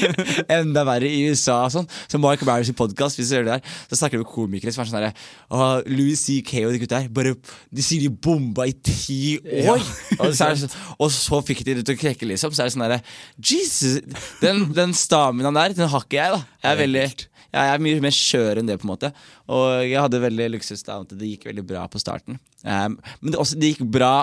enda 0.57 0.85
verre 0.87 1.09
i 1.09 1.27
USA 1.29 1.59
og 1.67 1.73
sånn. 1.75 1.89
Så 2.09 2.21
Mark 2.21 2.41
Barris 2.47 2.71
i 2.71 2.75
podkast, 2.77 3.19
hvis 3.19 3.29
du 3.29 3.37
hører 3.37 3.49
det 3.49 3.57
der, 3.59 3.75
så 3.91 3.99
snakker 3.99 4.17
vi 4.17 4.23
med 4.23 4.31
komikere 4.33 4.73
som 4.73 4.83
er 4.83 4.89
sånn 4.89 4.99
herre 4.99 5.11
«Åh, 5.53 5.75
Louis 5.91 6.23
C.K. 6.23 6.63
og 6.65 6.73
de 6.73 6.81
gutta 6.81 7.03
her, 7.03 7.11
bare 7.13 7.35
De 7.69 7.85
sier 7.85 8.01
de 8.01 8.09
bomba 8.09 8.65
i 8.69 8.73
ti 8.73 9.37
år! 9.67 9.83
og, 10.17 10.31
så 10.33 10.49
sånn, 10.63 10.73
og 10.97 11.13
så 11.13 11.43
fikk 11.45 11.61
de 11.67 11.77
det 11.79 11.85
til 11.87 11.97
å 11.97 12.01
krekke, 12.01 12.29
liksom. 12.29 12.55
Så 12.55 12.65
er 12.65 12.71
det 12.71 12.77
sånn 12.77 12.87
herre 12.87 13.03
Jesus! 13.37 14.01
Den, 14.41 14.65
den 14.73 14.97
staminaen 14.97 15.61
der, 15.61 15.77
den 15.77 15.93
har 15.93 16.07
ikke 16.07 16.17
jeg, 16.17 16.39
da. 16.39 16.57
Jeg 16.63 16.73
er 16.73 16.81
veldig 16.81 17.05
jeg 17.53 17.73
er 17.73 17.83
mye 17.85 18.03
mer 18.03 18.15
skjør 18.17 18.59
enn 18.61 18.69
det, 18.69 18.79
på 18.81 18.87
en 18.87 18.93
måte. 18.93 19.13
Og 19.53 19.65
jeg 19.85 20.01
hadde 20.01 20.21
veldig 20.23 20.49
luksus 20.55 20.85
da, 20.87 20.99
det 21.05 21.31
gikk 21.35 21.47
veldig 21.51 21.65
bra 21.69 21.85
på 21.91 22.01
starten. 22.01 22.39
Um, 22.65 22.97
men 23.21 23.33
det, 23.33 23.39
også, 23.39 23.59
det 23.61 23.73
gikk 23.73 23.85
bra 23.93 24.15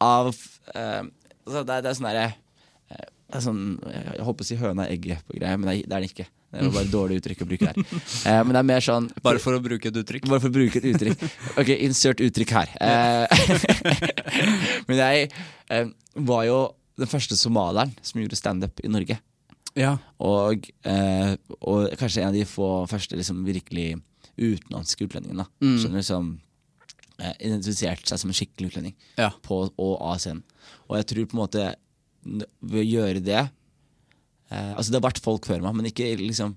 av 0.00 0.30
um, 0.32 1.10
altså 1.44 1.64
det, 1.66 1.80
det 1.84 1.90
er 1.90 1.96
sånn 1.98 2.08
derre 2.08 2.26
eh, 2.94 3.40
sånn, 3.44 3.62
Jeg 3.92 4.26
holdt 4.26 4.40
på 4.40 4.46
å 4.46 4.48
si 4.48 4.58
høna 4.60 4.86
og 4.86 4.94
egget 4.94 5.24
på 5.26 5.38
greia, 5.38 5.58
men 5.58 5.68
det 5.68 5.74
er, 5.74 5.82
det 5.86 5.96
er 5.96 6.04
det 6.04 6.12
ikke. 6.12 6.28
Det 6.50 6.64
var 6.66 6.72
bare 6.74 6.88
et 6.88 6.92
dårlig 6.92 7.16
uttrykk 7.20 7.44
å 7.44 7.46
bruke 7.46 7.68
der. 7.68 7.78
Eh, 8.26 8.40
men 8.42 8.50
det 8.56 8.60
er 8.60 8.66
mer 8.66 8.82
sånn 8.82 9.06
Bare 9.22 9.42
for 9.42 9.54
å 9.54 9.62
bruke 9.62 9.90
et 9.90 9.98
uttrykk. 10.00 10.26
bare 10.26 10.42
for 10.42 10.50
å 10.50 10.56
bruke 10.56 10.80
et 10.80 10.88
uttrykk. 10.90 11.22
Ok, 11.62 11.70
insert 11.86 12.22
uttrykk 12.26 12.54
her. 12.56 12.72
Eh, 12.82 13.44
men 14.88 14.98
jeg 14.98 15.30
eh, 15.70 15.92
var 16.18 16.44
jo 16.48 16.58
den 17.00 17.10
første 17.10 17.38
somalieren 17.38 17.94
som 18.04 18.20
gjorde 18.20 18.38
standup 18.38 18.82
i 18.84 18.90
Norge. 18.90 19.20
Ja. 19.78 19.96
Og, 20.18 20.66
eh, 20.84 21.34
og 21.60 21.90
kanskje 22.00 22.22
en 22.22 22.30
av 22.32 22.38
de 22.38 22.46
få 22.48 22.70
første 22.90 23.18
liksom, 23.18 23.44
virkelig 23.46 23.92
utenlandske 24.40 25.06
utlendingene. 25.06 25.46
Mm. 25.62 25.76
Skjønner 25.78 26.02
du, 26.02 26.06
Som 26.06 26.30
eh, 27.20 27.34
identifiserte 27.38 28.08
seg 28.10 28.22
som 28.22 28.32
en 28.32 28.38
skikkelig 28.38 28.72
utlending 28.72 28.96
Ja. 29.20 29.30
på 29.44 29.62
og 29.70 29.94
av 30.00 30.18
scenen. 30.22 30.42
Og 30.88 30.96
jeg 30.98 31.06
tror 31.12 31.26
på 31.30 31.36
en 31.38 31.44
måte 31.44 31.68
ved 32.60 32.82
å 32.82 32.84
gjøre 32.84 33.22
det 33.24 33.38
eh, 34.50 34.72
Altså 34.74 34.90
Det 34.90 34.98
har 35.00 35.08
vært 35.08 35.22
folk 35.24 35.46
før 35.48 35.62
meg, 35.64 35.74
men 35.78 35.88
ikke 35.88 36.10
liksom 36.20 36.56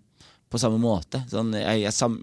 på 0.54 0.60
samme 0.62 0.78
måte. 0.78 1.24
Sånn, 1.32 1.50
jeg, 1.58 1.80
jeg, 1.82 1.94
sam, 1.98 2.20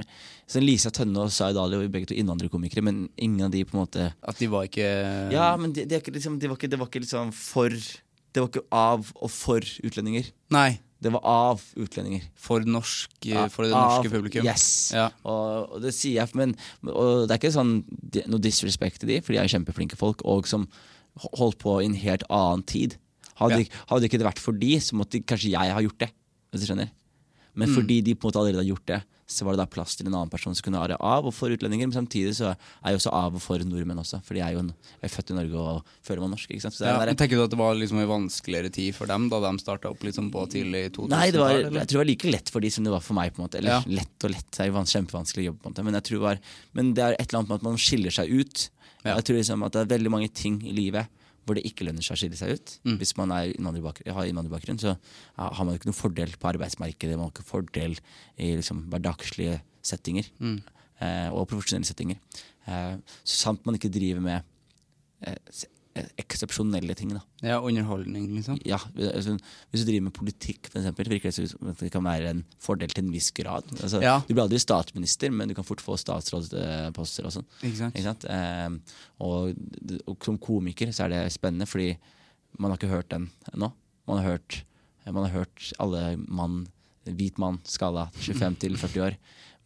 sånn 0.46 0.62
Lisa 0.62 0.92
Tønne 0.94 1.24
og 1.24 1.32
Zaid 1.34 1.58
Ali 1.58 1.80
var 1.80 1.88
begge 1.90 2.12
to 2.12 2.18
innvandrerkomikere, 2.20 2.84
men 2.86 3.08
ingen 3.18 3.48
av 3.48 3.50
de 3.50 3.64
på 3.66 3.74
en 3.74 3.82
måte 3.82 4.06
At 4.22 4.38
de 4.38 4.46
var 4.52 4.68
ikke 4.68 4.86
Ja, 5.34 5.48
men 5.58 5.74
det, 5.74 5.88
de, 5.90 5.98
de, 5.98 6.14
liksom, 6.14 6.38
de 6.38 6.50
var 6.52 6.60
var 6.60 6.86
ikke 6.86 7.02
liksom 7.02 7.32
for 7.34 7.74
Det 8.32 8.42
var 8.42 8.48
ikke 8.48 8.66
av 8.70 9.08
og 9.16 9.30
for 9.30 9.60
utlendinger. 9.60 10.30
Nei. 10.54 10.78
Det 11.00 11.10
var 11.14 11.22
av 11.24 11.62
utlendinger. 11.80 12.26
For, 12.36 12.60
norsk, 12.60 13.10
Ja, 13.24 13.46
for 13.48 13.64
det 13.64 13.72
av- 13.72 14.02
norske 14.04 14.10
publikum. 14.12 14.44
Yes. 14.44 14.92
Ja. 14.92 15.08
Og, 15.24 15.72
og 15.76 15.82
det 15.82 15.94
sier 15.96 16.18
jeg, 16.20 16.34
men 16.36 16.52
det 16.84 17.30
er 17.32 17.38
ikke 17.40 17.52
sånn 17.54 17.72
noe 18.28 18.38
disrespekt 18.44 19.00
til 19.00 19.08
de, 19.08 19.20
for 19.24 19.32
de 19.32 19.38
er 19.40 19.48
kjempeflinke 19.48 19.96
folk, 19.96 20.20
og 20.28 20.46
som 20.46 20.68
holdt 21.38 21.58
på 21.58 21.78
i 21.80 21.86
en 21.88 21.96
helt 21.98 22.22
annen 22.28 22.62
tid. 22.68 22.98
Hadde, 23.40 23.62
Ja. 23.64 23.80
hadde 23.88 24.04
ikke 24.10 24.18
det 24.20 24.28
vært 24.28 24.38
for 24.44 24.52
de, 24.52 24.74
så 24.78 24.92
måtte 25.00 25.24
kanskje 25.24 25.50
jeg 25.56 25.72
ha 25.72 25.80
gjort 25.80 25.98
det. 26.04 26.10
Hvis 26.52 26.66
du 26.66 26.66
skjønner. 26.74 26.90
Men 27.54 27.68
Mm. 27.70 27.74
fordi 27.80 28.02
de 28.04 28.14
på 28.14 28.28
en 28.28 28.30
måte 28.30 28.40
allerede 28.44 28.62
har 28.62 28.70
gjort 28.76 28.86
det, 28.86 29.02
så 29.30 29.46
var 29.46 29.54
det 29.54 29.62
da 29.62 29.66
plass 29.70 29.94
til 29.96 30.08
en 30.10 30.14
annen 30.18 30.30
person 30.32 30.54
som 30.58 30.64
kunne 30.66 30.80
være 30.82 30.96
av 31.00 31.26
og 31.28 31.34
for 31.36 31.52
utlendinger. 31.54 31.86
Men 31.86 31.94
samtidig 31.94 32.34
så 32.38 32.50
er 32.52 32.90
jeg 32.90 32.98
også 33.00 33.12
av 33.14 33.36
og 33.38 33.42
for 33.44 33.62
nordmenn 33.62 34.00
også, 34.02 34.18
for 34.26 34.34
jeg 34.34 34.42
er 34.48 34.56
jo 34.58 34.64
en, 34.64 34.72
er 35.02 35.12
født 35.12 35.30
i 35.30 35.36
Norge 35.38 35.54
og 35.62 35.84
føler 36.02 36.24
meg 36.24 36.32
norsk. 36.34 36.50
ikke 36.50 36.64
sant? 36.66 36.74
Så 36.74 36.84
det 36.84 36.90
Ja, 36.90 36.98
der- 37.06 37.14
Tenker 37.20 37.36
du 37.38 37.44
at 37.44 37.50
det 37.54 37.58
var 37.60 37.74
liksom 37.78 37.98
en 38.02 38.08
vanskeligere 38.10 38.72
tid 38.72 38.94
for 38.94 39.06
dem 39.06 39.28
da 39.30 39.38
de 39.40 39.52
starta 39.62 39.90
opp 39.90 40.00
liksom 40.02 40.30
på 40.34 40.46
tidlig 40.50 40.90
2000-tall? 40.92 41.08
Nei, 41.14 41.30
det 41.30 41.40
var, 41.40 41.54
jeg 41.60 41.70
tror 41.72 41.86
det 41.86 42.02
var 42.02 42.10
like 42.10 42.30
lett 42.34 42.50
for 42.50 42.60
de 42.60 42.70
som 42.70 42.84
det 42.84 42.90
var 42.92 43.00
for 43.00 43.14
meg. 43.14 43.32
på 43.34 43.38
en 43.42 43.46
måte 43.48 43.58
Eller 43.58 43.70
Ja. 43.78 43.82
lett 43.86 44.24
og 44.24 44.30
lett, 44.30 44.50
det 44.50 44.60
er 44.60 44.66
jo 44.66 44.74
kjempevanskelig 44.74 45.10
kjempevanskelig 45.10 45.44
jobb. 45.44 45.58
på 45.62 45.66
en 45.66 45.72
måte 45.74 45.84
Men 45.84 45.94
jeg 45.94 46.02
tror 46.04 46.18
det 46.18 46.26
var 46.26 46.38
Men 46.74 46.94
det 46.94 47.02
er 47.04 47.12
et 47.18 47.28
eller 47.32 47.38
annet 47.40 47.48
med 47.48 47.56
at 47.56 47.62
man 47.62 47.76
skiller 47.76 48.10
seg 48.10 48.28
ut. 48.30 48.68
Ja. 49.04 49.14
Jeg 49.16 49.24
tror 49.24 49.36
liksom 49.36 49.62
at 49.64 49.72
det 49.72 49.80
er 49.80 49.96
veldig 49.98 50.10
mange 50.10 50.28
ting 50.32 50.60
i 50.66 50.72
livet 50.72 51.06
hvor 51.50 51.58
det 51.58 51.66
ikke 51.66 51.88
lønner 51.88 52.06
seg 52.06 52.14
å 52.14 52.20
skille 52.22 52.38
seg 52.38 52.54
ut. 52.54 52.74
Mm. 52.86 52.98
Hvis 53.02 53.16
man 53.18 53.34
er 53.34 53.50
innvandrerbakgrunn, 53.50 54.14
har 54.14 54.28
innvandrerbakgrunn, 54.30 54.78
så 54.78 54.94
har 55.40 55.64
man 55.64 55.74
jo 55.74 55.80
ikke 55.80 55.90
noen 55.90 55.98
fordel 55.98 56.36
på 56.38 56.52
arbeidsmarkedet. 56.52 57.16
Man 57.18 57.26
har 57.26 57.34
ikke 57.34 57.48
fordel 57.48 57.96
i 58.38 58.52
liksom 58.60 58.84
hverdagslige 58.92 59.58
settinger. 59.90 60.30
Mm. 60.38 60.60
Eh, 61.00 61.28
og 61.32 61.48
profesjonelle 61.50 61.88
settinger. 61.88 62.20
Eh, 62.68 62.96
så 63.24 63.42
sant 63.46 63.66
man 63.66 63.78
ikke 63.78 63.92
driver 63.92 64.22
med 64.24 64.48
eh, 65.26 65.36
eksepsjonelle 66.20 66.94
ting. 66.98 67.10
da 67.14 67.20
Ja, 67.42 67.58
underholdning, 67.60 68.28
liksom. 68.36 68.58
ja, 68.66 68.78
altså, 68.96 69.36
Hvis 69.70 69.84
du 69.84 69.90
driver 69.90 70.04
med 70.08 70.14
politikk, 70.16 70.68
for 70.70 70.80
eksempel, 70.80 71.08
virker 71.08 71.30
det 71.30 71.48
som 71.50 71.72
det 71.80 71.90
kan 71.92 72.04
være 72.04 72.30
en 72.30 72.44
fordel 72.58 72.88
til 72.92 73.04
en 73.04 73.12
viss 73.12 73.30
grad. 73.36 73.64
Altså, 73.80 74.00
Ja. 74.02 74.20
Du 74.26 74.34
blir 74.34 74.44
aldri 74.44 74.58
statsminister, 74.60 75.30
men 75.30 75.48
du 75.48 75.54
kan 75.54 75.64
fort 75.64 75.80
få 75.80 75.96
statsrådsposter 75.98 77.26
og 77.28 77.32
sånn. 77.32 77.46
Ikke 77.62 77.76
sant? 77.76 77.94
Ikke 77.94 78.08
sant? 78.08 78.24
Eh, 78.24 78.68
og, 79.20 79.54
og 80.06 80.24
som 80.24 80.38
komiker 80.38 80.92
så 80.92 81.04
er 81.06 81.14
det 81.14 81.22
spennende, 81.32 81.66
fordi 81.68 81.96
man 82.58 82.70
har 82.72 82.78
ikke 82.80 82.92
hørt 82.94 83.10
den 83.10 83.30
ennå. 83.54 83.72
Man 84.08 84.18
har 84.22 84.32
hørt, 84.32 84.62
man 85.06 85.24
har 85.28 85.34
hørt 85.42 85.72
alle 85.78 86.16
mann, 86.26 86.66
hvit 87.06 87.38
mann, 87.38 87.60
skala 87.64 88.08
25 88.20 88.56
til 88.60 88.76
40 88.76 89.02
år, 89.06 89.16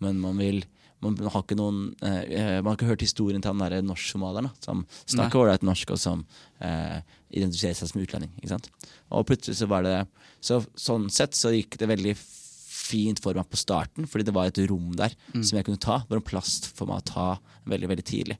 men 0.00 0.20
man 0.20 0.36
vil 0.38 0.64
man 1.04 1.28
har 1.30 1.42
ikke 1.44 1.56
noen 1.58 1.78
eh, 2.02 2.60
Man 2.62 2.70
har 2.72 2.76
ikke 2.78 2.88
hørt 2.88 3.04
historien 3.04 3.42
til 3.44 3.52
han 3.52 3.60
derre 3.62 3.82
norsk-somalieren 3.84 4.48
som 4.64 4.84
snakker 5.06 5.42
ålreit 5.42 5.62
norsk, 5.66 5.90
og 5.94 5.98
som 6.00 6.24
eh, 6.60 7.00
identifiserer 7.30 7.76
seg 7.78 7.90
som 7.92 8.00
utlending. 8.02 8.32
Ikke 8.40 8.52
sant? 8.54 8.70
Og 9.12 9.26
plutselig 9.28 9.58
så 9.60 9.68
var 9.70 9.84
det 9.86 9.96
så, 10.40 10.62
Sånn 10.74 11.08
sett 11.12 11.34
så 11.38 11.52
gikk 11.54 11.76
det 11.80 11.88
veldig 11.90 12.14
fint 12.18 13.20
for 13.24 13.32
meg 13.38 13.46
på 13.48 13.56
starten, 13.56 14.06
fordi 14.10 14.26
det 14.28 14.34
var 14.36 14.50
et 14.50 14.58
rom 14.68 14.90
der 14.98 15.14
som 15.40 15.56
jeg 15.56 15.64
kunne 15.64 15.80
ta. 15.80 15.98
Det 16.04 16.10
var 16.12 16.20
en 16.20 16.26
plass 16.32 16.58
for 16.76 16.86
meg 16.90 17.00
å 17.00 17.06
ta 17.08 17.26
veldig 17.70 17.88
veldig 17.94 18.04
tidlig. 18.04 18.36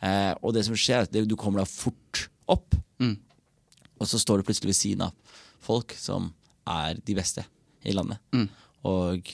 Eh, 0.00 0.34
og 0.42 0.54
det 0.54 0.62
som 0.68 0.76
skjer, 0.78 1.02
er 1.02 1.08
at 1.08 1.28
du 1.28 1.34
kommer 1.36 1.64
da 1.64 1.68
fort 1.70 2.28
opp, 2.48 2.74
Mm. 2.98 3.16
og 4.00 4.06
så 4.10 4.18
står 4.18 4.38
du 4.40 4.46
plutselig 4.48 4.72
ved 4.72 4.76
siden 4.78 5.02
av 5.06 5.12
folk 5.62 5.92
som 5.94 6.32
er 6.66 6.94
de 6.98 7.14
beste 7.14 7.44
i 7.86 7.92
landet. 7.94 8.18
Mm. 8.34 8.48
Og 8.90 9.28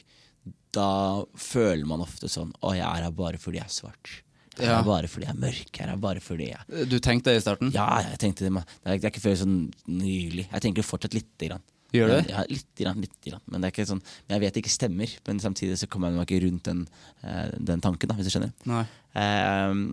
da 0.75 0.91
føler 1.39 1.87
man 1.89 2.05
ofte 2.05 2.31
sånn 2.31 2.53
Å, 2.61 2.75
jeg 2.77 2.85
er 2.87 3.07
her 3.07 3.17
bare 3.17 3.41
fordi 3.41 3.61
jeg 3.61 3.71
er 3.71 3.75
svart. 3.75 4.13
Jeg 4.55 4.69
er 4.69 4.77
her 4.77 4.87
bare 4.87 5.11
fordi 5.11 5.27
jeg 5.27 5.35
er 5.35 5.43
mørk. 5.43 5.71
Jeg 5.71 5.85
er 5.85 5.93
her 5.93 6.01
bare 6.03 6.23
fordi 6.23 6.49
jeg 6.53 6.89
Du 6.91 6.99
tenkte 7.03 7.33
det 7.33 7.41
i 7.41 7.45
starten? 7.45 7.73
Ja, 7.75 7.89
jeg 8.07 8.21
tenkte 8.23 8.47
det, 8.47 8.53
men 8.55 8.67
det 8.67 8.85
er, 8.85 8.99
det 8.99 9.09
er 9.09 9.15
ikke 9.15 9.25
før 9.25 9.39
sånn 9.43 9.57
nylig. 9.91 10.47
Jeg 10.47 10.67
tenker 10.67 10.87
fortsatt 10.87 11.17
lite 11.17 11.51
grann. 11.51 11.65
Gjør 11.95 12.11
du? 12.11 12.33
Ja, 12.33 12.43
litt 12.51 12.71
grann, 12.79 13.03
litt 13.05 13.19
grann. 13.23 13.43
Men 13.47 13.63
det 13.63 13.69
er 13.69 13.75
ikke 13.75 13.87
sånn 13.87 14.03
Men 14.03 14.37
jeg 14.37 14.45
vet 14.45 14.57
det 14.57 14.65
ikke 14.65 14.75
stemmer. 14.75 15.15
Men 15.29 15.43
samtidig 15.43 15.79
så 15.79 15.89
kommer 15.91 16.11
jeg 16.11 16.19
meg 16.19 16.27
ikke 16.29 16.43
rundt 16.47 16.71
den, 16.71 16.83
eh, 17.23 17.47
den 17.71 17.85
tanken, 17.85 18.11
da, 18.11 18.19
hvis 18.19 18.31
du 18.31 18.35
skjønner. 18.35 18.55
Nei. 18.71 18.83
Um, 19.15 19.87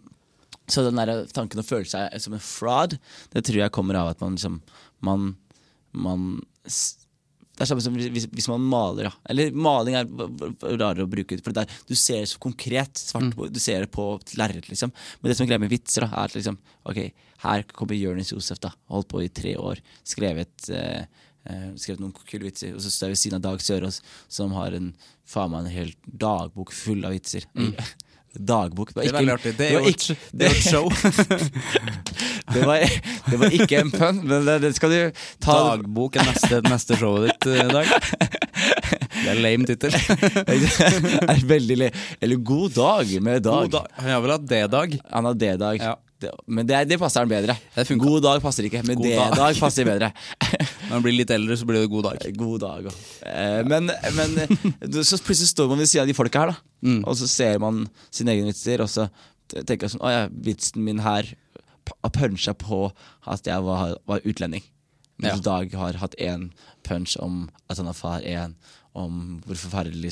så 0.71 0.85
den 0.85 0.97
der 0.97 1.25
tanken 1.35 1.61
å 1.61 1.65
føle 1.65 1.89
seg 1.89 2.15
som 2.23 2.33
en 2.37 2.41
fraud, 2.41 2.95
det 3.33 3.43
tror 3.45 3.59
jeg 3.59 3.73
kommer 3.75 3.99
av 3.99 4.13
at 4.13 4.21
man 4.23 4.37
liksom 4.37 4.61
Man, 5.01 5.31
man 5.97 6.25
Det 7.51 7.65
er 7.65 7.69
samme 7.69 7.83
som 7.83 7.95
hvis, 7.95 8.25
hvis 8.31 8.47
man 8.49 8.63
maler, 8.63 9.09
Ja. 9.09 9.11
Eller 9.29 9.51
maling 9.51 9.97
er 9.99 10.07
rarere 10.07 11.05
å 11.05 11.09
bruke. 11.11 11.37
For 11.43 11.53
det 11.53 11.65
der, 11.65 11.79
du 11.87 11.95
ser 11.99 12.23
det 12.23 12.31
så 12.31 12.39
konkret. 12.41 12.97
Svart, 12.97 13.35
mm. 13.35 13.51
Du 13.53 13.59
ser 13.61 13.85
det 13.85 13.91
på 13.93 14.07
et 14.17 14.35
lerret, 14.39 14.69
liksom. 14.71 14.93
Men 15.19 15.29
det 15.29 15.37
som 15.37 15.45
er 15.45 15.51
greia 15.51 15.63
med 15.63 15.73
vitser, 15.73 16.07
da, 16.07 16.13
er 16.15 16.31
at 16.31 16.37
liksom 16.37 16.57
Ok, 16.89 16.97
her 17.43 17.65
kommer 17.69 17.97
Jonis 17.97 18.31
Josef, 18.33 18.59
da. 18.63 18.71
Holdt 18.89 19.11
på 19.11 19.21
i 19.21 19.29
tre 19.29 19.53
år. 19.61 19.81
Skrevet 20.07 20.69
eh, 20.73 21.03
eh, 21.45 21.67
skrevet 21.75 22.01
noen 22.01 22.15
kule 22.15 22.47
vitser. 22.47 22.73
Og 22.73 22.81
så 22.81 22.89
står 22.89 23.11
jeg 23.11 23.17
ved 23.17 23.21
siden 23.25 23.37
av 23.37 23.45
Dag 23.45 23.61
Sørås, 23.61 24.01
som 24.31 24.55
har 24.57 24.77
en 24.77 24.93
faen 25.29 25.51
meg 25.53 25.67
en 25.67 25.75
hel 25.75 25.93
dagbok 26.05 26.73
full 26.75 27.05
av 27.05 27.13
vitser. 27.17 27.45
Dagbok. 28.33 28.93
Det 28.95 29.11
veldig 29.11 29.33
artig. 29.33 29.51
Det 29.57 29.67
er 29.67 29.73
var 29.75 29.87
artig. 29.87 29.95
ikke- 29.95 30.17
det 30.31 30.45
er 30.45 30.49
jo 30.49 30.57
et 30.57 30.63
show. 30.63 30.89
det, 32.53 32.65
var, 32.65 32.85
det 33.29 33.39
var 33.41 33.55
ikke 33.57 33.79
en 33.81 33.91
pønn, 33.91 34.21
men 34.23 34.45
det, 34.47 34.55
det 34.63 34.71
skal 34.77 34.93
du 34.93 34.99
ta 35.43 35.57
Dagbok 35.71 36.15
er 36.15 36.29
neste, 36.29 36.61
neste 36.69 36.97
showet 36.99 37.27
ditt 37.31 37.49
eh, 37.51 37.65
i 37.65 37.73
dag. 37.75 37.91
Det 39.21 39.27
er 39.33 39.41
lame 39.43 39.67
tittel. 39.67 39.91
er 41.35 41.43
veldig 41.49 41.91
Eller 42.21 42.35
God 42.37 42.77
dag 42.77 43.11
med 43.21 43.43
dag. 43.43 43.67
God 43.67 43.75
dag. 43.75 43.91
Han 43.99 44.09
har 44.15 44.23
vel 44.23 44.35
hatt 44.37 44.47
D-dag? 44.47 44.95
Han 45.11 45.29
har 45.29 45.33
D-dag. 45.43 45.83
Ja. 45.83 45.95
Det- 46.21 46.31
Men 46.47 46.67
det, 46.69 46.79
det 46.89 46.99
passer 47.01 47.25
den 47.25 47.31
bedre. 47.31 47.55
Det. 47.75 47.85
God 47.97 48.21
dag 48.23 48.41
passer 48.43 48.67
ikke, 48.67 48.83
men 48.85 48.99
God 48.99 49.07
dag. 49.09 49.31
D-dag 49.33 49.59
passer 49.59 49.87
bedre. 49.87 50.11
Når 50.87 50.93
man 50.93 51.05
blir 51.05 51.15
litt 51.17 51.31
eldre, 51.33 51.57
så 51.57 51.65
blir 51.65 51.81
det 51.81 51.89
god 51.89 52.07
dag. 52.09 52.25
God 52.37 52.59
dag 52.61 52.89
òg. 52.91 52.97
Eh, 53.25 53.61
men, 53.65 53.89
men 54.17 54.37
eh, 54.43 55.01
så 55.07 55.17
plutselig 55.23 55.49
står 55.53 55.71
man 55.71 55.81
ved 55.81 55.89
siden 55.89 56.03
av 56.05 56.11
de 56.11 56.17
folka 56.17 56.43
her, 56.45 56.53
da. 56.53 56.59
Mm. 56.85 56.99
Og 57.09 57.17
så 57.17 57.29
ser 57.31 57.57
man 57.63 57.87
sine 58.13 58.35
egne 58.35 58.51
vitser, 58.51 58.83
og 58.85 58.89
så 58.91 59.07
tenker 59.51 59.85
jeg 59.87 59.95
sånn 59.95 60.05
Å 60.07 60.11
ja, 60.13 60.21
vitsen 60.31 60.85
min 60.85 61.01
her 61.03 61.27
har 61.91 62.11
puncha 62.15 62.53
på 62.55 62.85
at 63.27 63.47
jeg 63.49 63.65
var, 63.65 63.97
var 64.07 64.21
utlending. 64.27 64.63
Mens 65.21 65.41
Ja. 65.41 65.45
Dag 65.51 65.73
har 65.77 65.97
hatt 66.01 66.15
én 66.21 66.47
punch 66.87 67.17
om 67.21 67.43
at 67.69 67.77
han 67.77 67.89
har 67.89 67.97
far, 67.97 68.21
én 68.25 68.55
om 68.97 69.39
hvor 69.45 69.55
forferdelig 69.55 70.11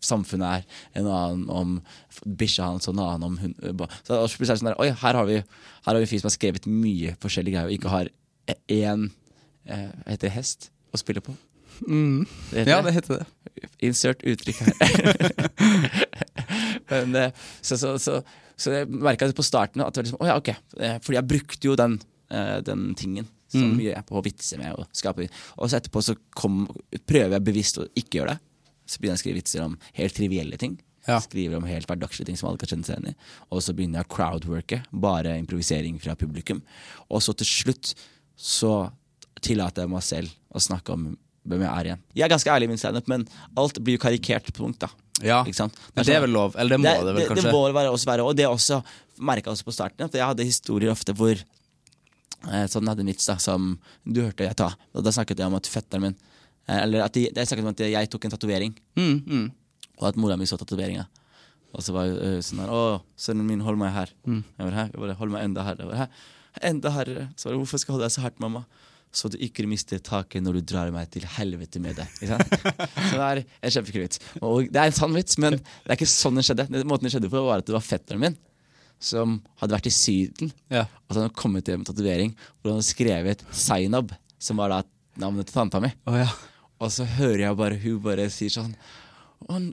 samfunnet 0.00 0.46
er, 0.60 0.78
en 0.96 1.08
annen 1.10 1.44
om 1.52 1.74
bikkja 2.24 2.70
hans, 2.70 2.88
og 2.88 2.96
en 2.96 3.02
annen 3.04 3.26
om 3.28 3.38
hun 3.40 3.54
eh, 3.62 3.96
Så 4.06 4.16
plutselig 4.38 4.48
er 4.48 4.54
det 4.54 4.62
sånn 4.62 4.70
der, 4.70 4.80
Oi, 4.80 4.88
her 5.02 5.18
har 5.18 5.28
vi 5.28 5.36
Her 5.40 5.90
har 5.90 5.98
vi 5.98 6.06
en 6.06 6.10
fyr 6.10 6.22
som 6.22 6.30
har 6.30 6.36
skrevet 6.36 6.68
mye 6.70 7.14
forskjellige 7.20 7.56
greier, 7.56 7.68
og 7.68 7.76
ikke 7.76 7.92
har 7.92 8.10
én 8.72 9.08
eh, 9.66 9.88
heter 10.06 10.28
det? 10.28 10.34
Hest 10.38 10.70
å 10.90 11.00
spille 11.00 11.22
på? 11.24 11.36
Det 11.80 12.66
Ja, 12.68 12.80
det 12.84 12.92
heter 12.96 13.20
det. 13.20 13.68
Insert 13.86 14.24
uttrykk 14.26 14.58
her. 14.66 14.74
Men, 16.90 17.14
eh, 17.16 17.44
så, 17.62 17.78
så, 17.80 17.94
så, 18.02 18.18
så 18.58 18.74
jeg 18.74 18.90
merka 18.90 19.30
på 19.36 19.46
starten 19.46 19.84
at 19.84 19.94
det 19.94 20.02
var 20.02 20.08
liksom, 20.08 20.20
oh, 20.20 20.28
ja, 20.28 20.36
ok. 20.40 20.50
Eh, 20.80 20.96
Fordi 21.04 21.20
jeg 21.20 21.30
brukte 21.30 21.70
jo 21.70 21.76
den, 21.78 22.00
den 22.66 22.90
tingen 22.98 23.28
som 23.50 23.66
Mm. 23.66 23.76
mye 23.76 23.96
er 23.98 24.02
på 24.06 24.16
å 24.18 24.22
vitse 24.24 24.58
med. 24.58 24.74
Og, 24.78 24.86
skape. 24.96 25.28
og 25.58 25.70
så 25.70 25.80
etterpå 25.80 26.02
så 26.02 26.16
kom, 26.34 26.68
prøver 27.06 27.36
jeg 27.36 27.44
bevisst 27.44 27.78
å 27.82 27.88
ikke 27.98 28.20
gjøre 28.20 28.36
det. 28.36 28.40
Så 28.86 28.98
begynner 28.98 29.16
jeg 29.16 29.20
å 29.20 29.24
skrive 29.24 29.40
vitser 29.42 29.64
om 29.64 29.76
helt 29.98 30.14
trivielle 30.14 30.56
ting. 30.58 30.78
Ja. 31.08 31.18
Skriver 31.20 31.56
om 31.56 31.64
helt 31.64 31.86
hverdagslige 31.88 32.26
ting 32.26 32.36
som 32.36 32.48
alle 32.50 32.58
kan 32.60 32.68
kjenne 32.68 32.84
seg 32.86 32.98
igjen 32.98 33.14
i. 33.14 33.14
Og 33.50 33.62
så 33.64 33.72
begynner 33.74 34.00
jeg 34.02 34.08
å 34.08 34.14
crowdworke, 34.14 34.82
bare 34.92 35.38
improvisering 35.40 35.98
fra 36.02 36.14
publikum. 36.14 36.62
Og 37.10 37.22
så 37.24 37.34
til 37.34 37.46
slutt 37.46 37.94
så 38.36 38.90
tillater 39.40 39.82
jeg 39.86 39.90
meg 39.90 40.02
selv 40.04 40.28
å 40.54 40.60
snakke 40.60 40.92
om 40.92 41.06
hvem 41.48 41.62
jeg 41.64 41.70
er 41.72 41.88
igjen. 41.88 42.02
Jeg 42.14 42.24
er 42.26 42.32
ganske 42.34 42.52
ærlig 42.52 42.68
i 42.68 42.72
min 42.74 42.80
standup, 42.80 43.08
men 43.08 43.26
alt 43.56 43.78
blir 43.82 43.96
jo 43.96 44.02
karikert 44.02 44.44
på 44.50 44.52
punkt. 44.60 44.78
da 44.84 44.90
Ja? 45.22 45.42
Men 45.44 46.04
det 46.04 46.14
er 46.14 46.20
vel 46.20 46.32
lov? 46.32 46.54
Eller 46.56 46.76
det 46.76 46.80
må 46.84 47.04
det, 47.04 47.14
vel 47.14 47.28
kanskje? 47.28 47.44
Det 47.44 47.52
må 47.52 47.66
det 47.66 47.74
være, 47.74 47.92
også 47.92 48.06
være. 48.06 48.24
Og 48.24 48.36
det 48.36 48.46
også 48.46 48.82
merka 49.20 49.50
jeg 49.50 49.56
også 49.56 49.64
på 49.64 49.72
starten. 49.76 50.08
For 50.08 50.18
jeg 50.18 50.26
hadde 50.26 50.44
historier 50.44 50.90
ofte 50.92 51.14
hvor 51.16 51.36
eh, 52.48 52.66
Sånn 52.70 52.88
hadde 52.88 53.04
en 53.04 53.10
vits 53.12 53.26
da 53.28 53.36
som 53.42 53.72
du 54.06 54.22
hørte 54.24 54.46
jeg 54.46 54.56
ta. 54.56 54.70
Og 54.94 55.04
da 55.04 55.12
snakket 55.14 55.38
jeg 55.42 55.50
om 55.50 55.56
at 55.58 55.68
fetteren 55.70 56.06
min 56.08 56.16
eh, 56.16 56.80
Eller 56.82 57.04
at 57.06 57.14
de, 57.16 57.26
jeg 57.28 57.48
snakket 57.50 57.66
om 57.66 57.72
at 57.74 57.84
jeg 57.86 58.10
tok 58.12 58.24
en 58.28 58.36
tatovering, 58.36 58.76
Mm, 58.96 59.16
mm. 59.26 59.48
og 60.00 60.08
at 60.10 60.16
mora 60.20 60.36
mi 60.40 60.46
så 60.48 60.56
tatoveringa. 60.60 61.06
Og 61.70 61.84
så 61.86 61.92
var 61.94 62.08
hun 62.10 62.42
sånn 62.42 62.64
her 62.64 62.70
Å, 62.74 62.82
sønnen 63.20 63.46
min, 63.46 63.60
hold 63.62 63.78
meg 63.78 63.92
her. 63.94 64.10
Mm. 64.26 64.40
Jeg 64.58 64.66
var 64.70 64.78
her. 64.80 64.88
Jeg 64.94 65.00
bare, 65.04 65.18
hold 65.20 65.30
meg 65.34 65.44
enda 65.46 65.62
her. 65.68 65.76
Jeg 65.78 65.90
bare, 65.92 66.06
her. 66.06 66.30
Enda 66.66 66.90
herre. 66.96 67.28
Så 67.38 67.46
var 67.46 67.54
det, 67.54 67.60
hvorfor 67.62 67.78
skal 67.78 67.92
jeg 67.92 67.96
holde 67.98 68.08
deg 68.08 68.14
så 68.16 68.24
hardt, 68.24 68.40
mamma? 68.42 68.64
Så 69.14 69.26
du 69.30 69.36
ikke 69.42 69.64
mister 69.66 69.98
taket 69.98 70.42
når 70.42 70.58
du 70.60 70.66
drar 70.70 70.90
meg 70.94 71.08
til 71.14 71.24
helvete 71.26 71.80
med 71.82 71.96
deg. 71.98 72.10
Så 72.20 73.16
det 73.18 73.24
er 73.26 73.40
en 73.42 73.72
kjempekul 73.74 74.04
vits. 74.04 74.20
Og 74.42 74.68
det 74.70 74.78
er 74.82 74.90
en 74.90 74.94
sann 74.94 75.14
vits, 75.14 75.34
men 75.42 75.56
det 75.58 75.88
er 75.90 75.96
ikke 75.96 76.06
sånn 76.10 76.38
det 76.38 76.44
skjedde. 76.46 76.66
Måten 76.86 77.06
det 77.08 77.12
skjedde 77.16 77.30
på, 77.32 77.40
var 77.42 77.62
at 77.62 77.66
det 77.66 77.74
var 77.74 77.82
fetteren 77.82 78.22
min 78.22 78.36
som 79.00 79.38
hadde 79.60 79.74
vært 79.74 79.88
i 79.88 79.94
Syden. 79.96 80.52
Ja. 80.70 80.84
Og 81.08 81.14
så 81.14 81.18
hadde 81.22 81.28
han 81.30 81.36
kommet 81.40 81.68
hjem 81.70 81.80
med 81.82 81.88
tatovering 81.90 82.34
hvor 82.60 82.70
han 82.74 82.78
hadde 82.78 82.88
skrevet 82.90 83.44
Zainab, 83.56 84.12
som 84.38 84.60
var 84.60 84.68
da 84.74 84.82
navnet 85.20 85.48
til 85.48 85.56
tanta 85.56 85.80
mi. 85.82 85.90
Oh, 86.06 86.16
ja. 86.20 86.28
Og 86.80 86.92
så 86.92 87.04
hører 87.16 87.46
jeg 87.48 87.56
bare 87.60 87.80
hun 87.82 87.98
bare 88.04 88.28
sier 88.32 88.52
sånn 88.54 88.74
«Å, 89.40 89.56
Hun 89.56 89.70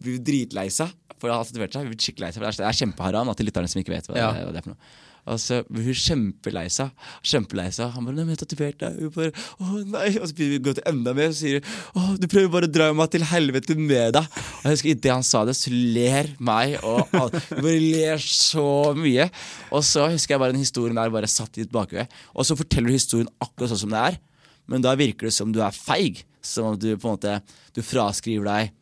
blir 0.00 0.18
dritlei 0.24 0.70
seg. 0.72 0.88
For 1.20 1.28
han 1.30 1.38
har 1.42 1.44
tatovert 1.48 1.72
seg. 1.76 1.84
Hun 1.84 1.92
blir 1.92 2.00
skikkelig 2.00 2.24
lei 2.24 2.30
seg, 2.32 2.40
for 2.40 2.48
det 2.48 2.58
er- 2.58 2.72
det 2.72 2.78
kjempeharam 2.80 3.30
til 3.36 3.46
lytterne 3.46 3.68
som 3.68 3.80
ikke 3.82 3.92
vet 3.94 4.06
hva, 4.08 4.16
Ja. 4.16 4.30
hva 4.32 4.52
det 4.52 4.56
er 4.60 4.64
for 4.64 4.72
noe. 4.72 4.80
Og 5.24 5.38
så 5.40 5.62
blir 5.70 5.86
hun 5.88 5.96
kjempelei 5.96 6.66
seg. 6.72 6.90
Kjempelei 7.24 7.70
seg. 7.72 7.92
Han 7.94 8.04
bare 8.04 8.14
'Nei, 8.14 8.24
men 8.24 8.34
jeg 8.34 8.38
har 8.38 8.44
tatovert 8.44 8.78
deg.' 8.82 8.98
Hun 9.00 9.14
bare 9.14 9.32
'Å 9.32 9.84
nei.' 9.88 10.18
Og 10.20 10.28
så 10.28 10.34
begynner 10.36 10.52
vi 10.52 10.60
å 10.60 10.66
gå 10.66 10.74
til 10.76 10.88
enda 10.90 11.14
mer, 11.16 11.28
og 11.30 11.34
så 11.34 11.40
sier 11.40 11.60
hun 11.60 11.64
'Å, 11.94 12.20
du 12.20 12.26
prøver 12.28 12.52
bare 12.52 12.68
å 12.68 12.74
dra 12.74 12.92
meg 12.92 13.10
til 13.10 13.24
helvete 13.24 13.76
med 13.78 14.12
deg'. 14.18 14.28
Og 14.28 14.64
jeg 14.68 14.74
husker 14.74 14.90
idet 14.92 15.14
han 15.14 15.24
sa 15.24 15.44
det, 15.44 15.56
så 15.56 15.72
ler 15.72 16.28
meg 16.38 16.76
og 16.84 17.08
alle. 17.12 17.40
Bare 17.56 17.80
ler 17.80 18.18
så 18.18 18.92
mye. 18.98 19.30
Og 19.72 19.82
så 19.82 20.10
husker 20.12 20.34
jeg 20.34 20.42
bare 20.44 20.52
den 20.52 20.64
historien 20.64 20.96
der 20.96 21.10
bare 21.10 21.30
satt 21.30 21.56
i 21.56 21.64
et 21.64 21.72
bakhue. 21.72 22.06
Og 22.36 22.44
så 22.44 22.56
forteller 22.56 22.92
du 22.92 22.98
historien 22.98 23.32
akkurat 23.40 23.72
sånn 23.72 23.84
som 23.86 23.94
det 23.96 24.04
er. 24.12 24.20
Men 24.68 24.84
da 24.84 24.94
virker 24.96 25.28
det 25.28 25.36
som 25.36 25.52
du 25.52 25.60
er 25.64 25.72
feig. 25.72 26.24
Som 26.44 26.76
du 26.76 26.90
på 27.00 27.08
en 27.08 27.16
måte 27.16 27.38
Du 27.72 27.80
fraskriver 27.80 28.44
deg 28.44 28.72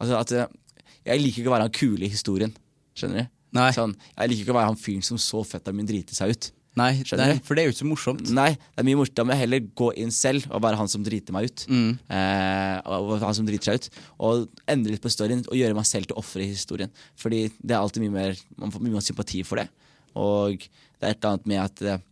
Altså 0.00 0.14
at 0.16 0.30
eh, 0.32 0.46
Jeg 1.04 1.20
liker 1.20 1.42
ikke 1.42 1.50
å 1.50 1.52
være 1.52 1.66
han 1.68 1.74
kule 1.76 2.06
i 2.06 2.08
historien. 2.08 2.54
Skjønner 2.96 3.26
du? 3.26 3.39
Nei. 3.56 3.70
Sånn, 3.74 3.96
jeg 4.14 4.30
liker 4.30 4.46
ikke 4.46 4.54
å 4.54 4.60
være 4.60 4.70
han 4.70 4.80
fyren 4.80 5.06
som 5.06 5.18
så 5.20 5.42
fetteren 5.46 5.78
min 5.80 5.88
drite 5.88 6.16
seg 6.16 6.34
ut. 6.34 6.50
Nei, 6.78 6.92
nei, 7.18 7.32
for 7.42 7.58
det 7.58 7.64
er 7.64 7.66
jo 7.66 7.72
ikke 7.72 7.82
så 7.82 7.88
morsomt. 7.88 8.28
Nei, 8.30 8.52
det 8.54 8.78
er 8.78 8.86
mye 8.86 8.98
morsomt, 9.00 9.16
morsommere 9.18 9.40
heller 9.40 9.64
gå 9.76 9.88
inn 9.98 10.12
selv 10.14 10.46
og 10.54 10.62
være 10.62 10.78
han 10.78 10.90
som 10.92 11.02
driter 11.04 11.34
meg 11.34 11.48
ut. 11.50 11.64
Mm. 11.66 11.88
Eh, 12.14 12.76
og 12.86 13.10
og 13.16 13.24
han 13.24 13.36
som 13.36 13.48
driter 13.48 13.72
seg 13.72 13.80
ut. 13.80 13.88
Og 14.22 14.44
endre 14.70 14.94
litt 14.94 15.02
på 15.02 15.10
storyen 15.10 15.42
og 15.48 15.58
gjøre 15.58 15.76
meg 15.76 15.88
selv 15.90 16.06
til 16.08 16.20
offer 16.20 16.44
i 16.44 16.52
historien. 16.52 16.92
Fordi 17.18 17.48
det 17.58 17.74
er 17.74 17.80
alltid 17.80 18.06
mye 18.06 18.14
mer 18.14 18.44
Man 18.60 18.70
får 18.70 18.84
mye 18.86 18.94
mer 18.94 19.04
sympati 19.04 19.42
for 19.46 19.58
det. 19.58 19.66
Og 20.14 20.62
det 20.62 21.08
er 21.08 21.10
et 21.10 21.18
eller 21.18 21.34
annet 21.34 21.50
med 21.50 21.62
at 21.64 21.82
eh, 21.82 22.06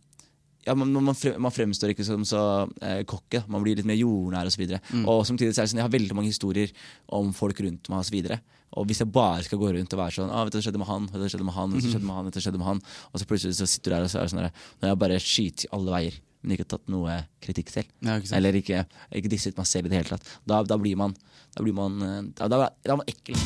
ja, 0.69 0.75
man, 0.77 0.93
man, 0.93 1.17
frem, 1.17 1.39
man 1.41 1.53
fremstår 1.53 1.95
ikke 1.95 2.05
som 2.05 2.23
så 2.27 2.43
eh, 2.85 3.01
kokke. 3.09 3.41
Man 3.49 3.65
blir 3.65 3.79
litt 3.79 3.87
mer 3.89 3.97
jordnær 3.97 4.49
osv. 4.49 4.65
Mm. 4.69 5.03
og 5.09 5.25
samtidig 5.27 5.55
så 5.55 5.63
er 5.63 5.67
det 5.67 5.73
sånn, 5.73 5.81
jeg 5.81 5.87
har 5.87 5.97
veldig 5.97 6.17
mange 6.17 6.31
historier 6.31 6.73
om 7.17 7.33
folk 7.35 7.59
rundt 7.65 7.89
meg 7.91 8.03
osv. 8.03 8.37
Og, 8.77 8.85
hvis 8.85 9.01
jeg 9.01 9.09
bare 9.09 9.41
skal 9.45 9.59
gå 9.61 9.71
rundt 9.73 9.93
og 9.95 10.01
være 10.03 10.13
sånn 10.19 10.29
ah, 10.29 10.43
vet 10.45 10.53
du 10.53 10.59
hva 10.59 10.65
skjedde 10.67 10.81
med 10.81 10.89
han, 10.89 11.07
vet 11.09 11.17
du 11.17 11.23
hva 11.23 11.31
skjedde 11.33 11.47
med 11.47 11.55
han, 11.57 11.71
vet 11.73 11.81
du 11.81 11.87
hva 11.87 11.93
skjedde 11.95 12.09
med 12.09 12.17
han, 12.17 12.27
vet 12.27 12.35
du 12.35 12.37
hva 12.37 12.43
skjedde 12.45 12.61
med 12.61 12.69
han 12.69 12.81
Og 13.09 13.21
så 13.21 13.27
plutselig 13.31 13.57
så 13.57 13.67
sitter 13.69 13.89
du 13.89 13.95
der 13.95 14.05
og 14.05 14.11
så 14.11 14.19
er 14.19 14.27
det 14.27 14.33
sånn 14.35 14.43
Nå 14.45 14.85
har 14.85 14.93
jeg 14.93 15.01
bare 15.03 15.21
skyter 15.25 15.73
alle 15.73 15.95
veier, 15.95 16.19
men 16.43 16.55
ikke 16.55 16.69
tatt 16.75 16.91
noe 16.93 17.15
kritikk 17.43 17.73
selv. 17.73 17.89
Ja, 18.05 18.19
ikke. 18.21 18.31
Eller 18.37 18.59
ikke, 18.61 18.85
ikke 19.21 19.33
disset 19.33 19.57
meg 19.57 19.69
selv 19.71 19.89
i 19.89 19.93
det 19.93 20.03
hele 20.03 20.13
tatt. 20.13 20.33
Da, 20.45 20.61
da 20.69 20.77
blir 20.79 20.99
man 21.01 21.17
Da 21.57 21.65
blir 21.65 21.73
man, 21.73 21.97
eh, 22.05 22.21
da, 22.37 22.47
da, 22.51 22.67
da 22.69 22.93
er 22.93 23.01
man 23.01 23.09
ekkel. 23.09 23.39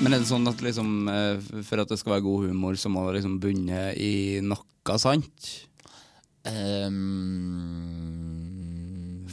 Men 0.00 0.16
er 0.16 0.22
det 0.22 0.30
sånn 0.30 0.48
at 0.48 0.62
liksom, 0.64 0.94
eh, 1.12 1.60
for 1.68 1.82
at 1.82 1.92
det 1.92 2.00
skal 2.00 2.16
være 2.16 2.24
god 2.24 2.48
humor, 2.48 2.80
så 2.80 2.88
må 2.88 3.04
det 3.06 3.18
liksom 3.18 3.36
bunne 3.42 3.90
i 4.00 4.40
noe 4.40 4.96
sant? 4.96 5.50
Um, 6.40 7.66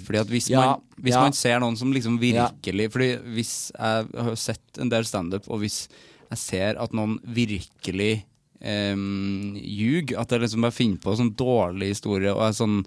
Fordi 0.04 0.20
at 0.20 0.32
hvis, 0.32 0.50
Ja, 0.52 0.60
man, 0.60 0.82
hvis 1.00 1.16
ja. 1.16 1.22
man 1.24 1.36
ser 1.36 1.62
noen 1.64 1.78
som 1.80 1.94
liksom 1.96 2.18
virkelig 2.20 2.90
Fordi 2.92 3.10
hvis 3.36 3.54
jeg 3.72 4.10
har 4.12 4.36
sett 4.36 4.82
en 4.82 4.92
del 4.92 5.08
standup, 5.08 5.48
og 5.48 5.62
hvis 5.64 5.86
jeg 6.28 6.38
ser 6.42 6.80
at 6.84 6.92
noen 6.96 7.16
virkelig 7.24 8.26
um, 8.60 9.56
ljuger, 9.56 10.20
at 10.20 10.32
jeg 10.32 10.44
liksom 10.44 10.66
bare 10.68 10.76
finner 10.76 11.00
på 11.00 11.16
sånn 11.16 11.32
dårlig 11.40 11.94
historie 11.94 12.34
og 12.34 12.44
er 12.50 12.58
sånn 12.58 12.82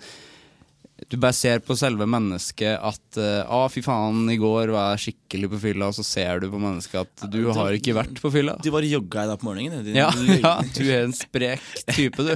Du 1.09 1.16
bare 1.16 1.36
ser 1.36 1.62
på 1.64 1.76
selve 1.78 2.05
mennesket 2.11 2.76
at 2.76 3.18
uh, 3.20 3.48
Å, 3.48 3.61
fy 3.72 3.82
faen, 3.84 4.24
i 4.32 4.36
går 4.40 4.72
var 4.74 4.90
jeg 4.92 5.05
skikkelig 5.07 5.51
på 5.55 5.61
fylla, 5.62 5.88
og 5.88 5.96
så 5.96 6.05
ser 6.05 6.42
du 6.42 6.48
på 6.53 6.61
mennesket 6.61 7.01
at 7.01 7.26
du 7.32 7.40
har 7.57 7.76
ikke 7.76 7.94
vært 7.96 8.20
på 8.20 8.32
fylla. 8.34 8.59
Du 8.61 8.68
bare 8.74 8.90
jogga 8.90 9.24
i 9.24 9.30
dag 9.30 9.40
på 9.40 9.48
morgenen. 9.48 9.84
Din 9.86 9.96
Ja, 9.96 10.11
ja, 10.44 10.55
du 10.76 10.82
er 10.84 11.07
en 11.07 11.16
sprek 11.16 11.64
type, 11.94 12.26
du. 12.26 12.34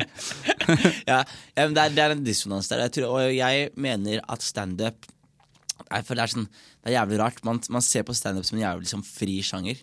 ja, 1.10 1.20
det, 1.26 1.66
er, 1.66 1.92
det 1.92 2.04
er 2.06 2.14
en 2.14 2.24
dissonans 2.24 2.70
der. 2.72 2.86
Jeg 2.86 2.96
tror, 2.98 3.18
og 3.18 3.34
jeg 3.34 3.72
mener 3.76 4.22
at 4.24 4.44
standup 4.44 5.10
det, 5.84 6.16
er 6.16 6.30
sånn, 6.30 6.46
det 6.82 6.92
er 6.92 6.96
jævlig 7.00 7.18
rart. 7.20 7.42
Man, 7.46 7.60
man 7.74 7.84
ser 7.84 8.06
på 8.06 8.14
standup 8.16 8.46
som 8.48 8.56
en 8.56 8.64
jævlig 8.64 8.88
liksom, 8.88 9.04
fri 9.06 9.40
sjanger. 9.44 9.82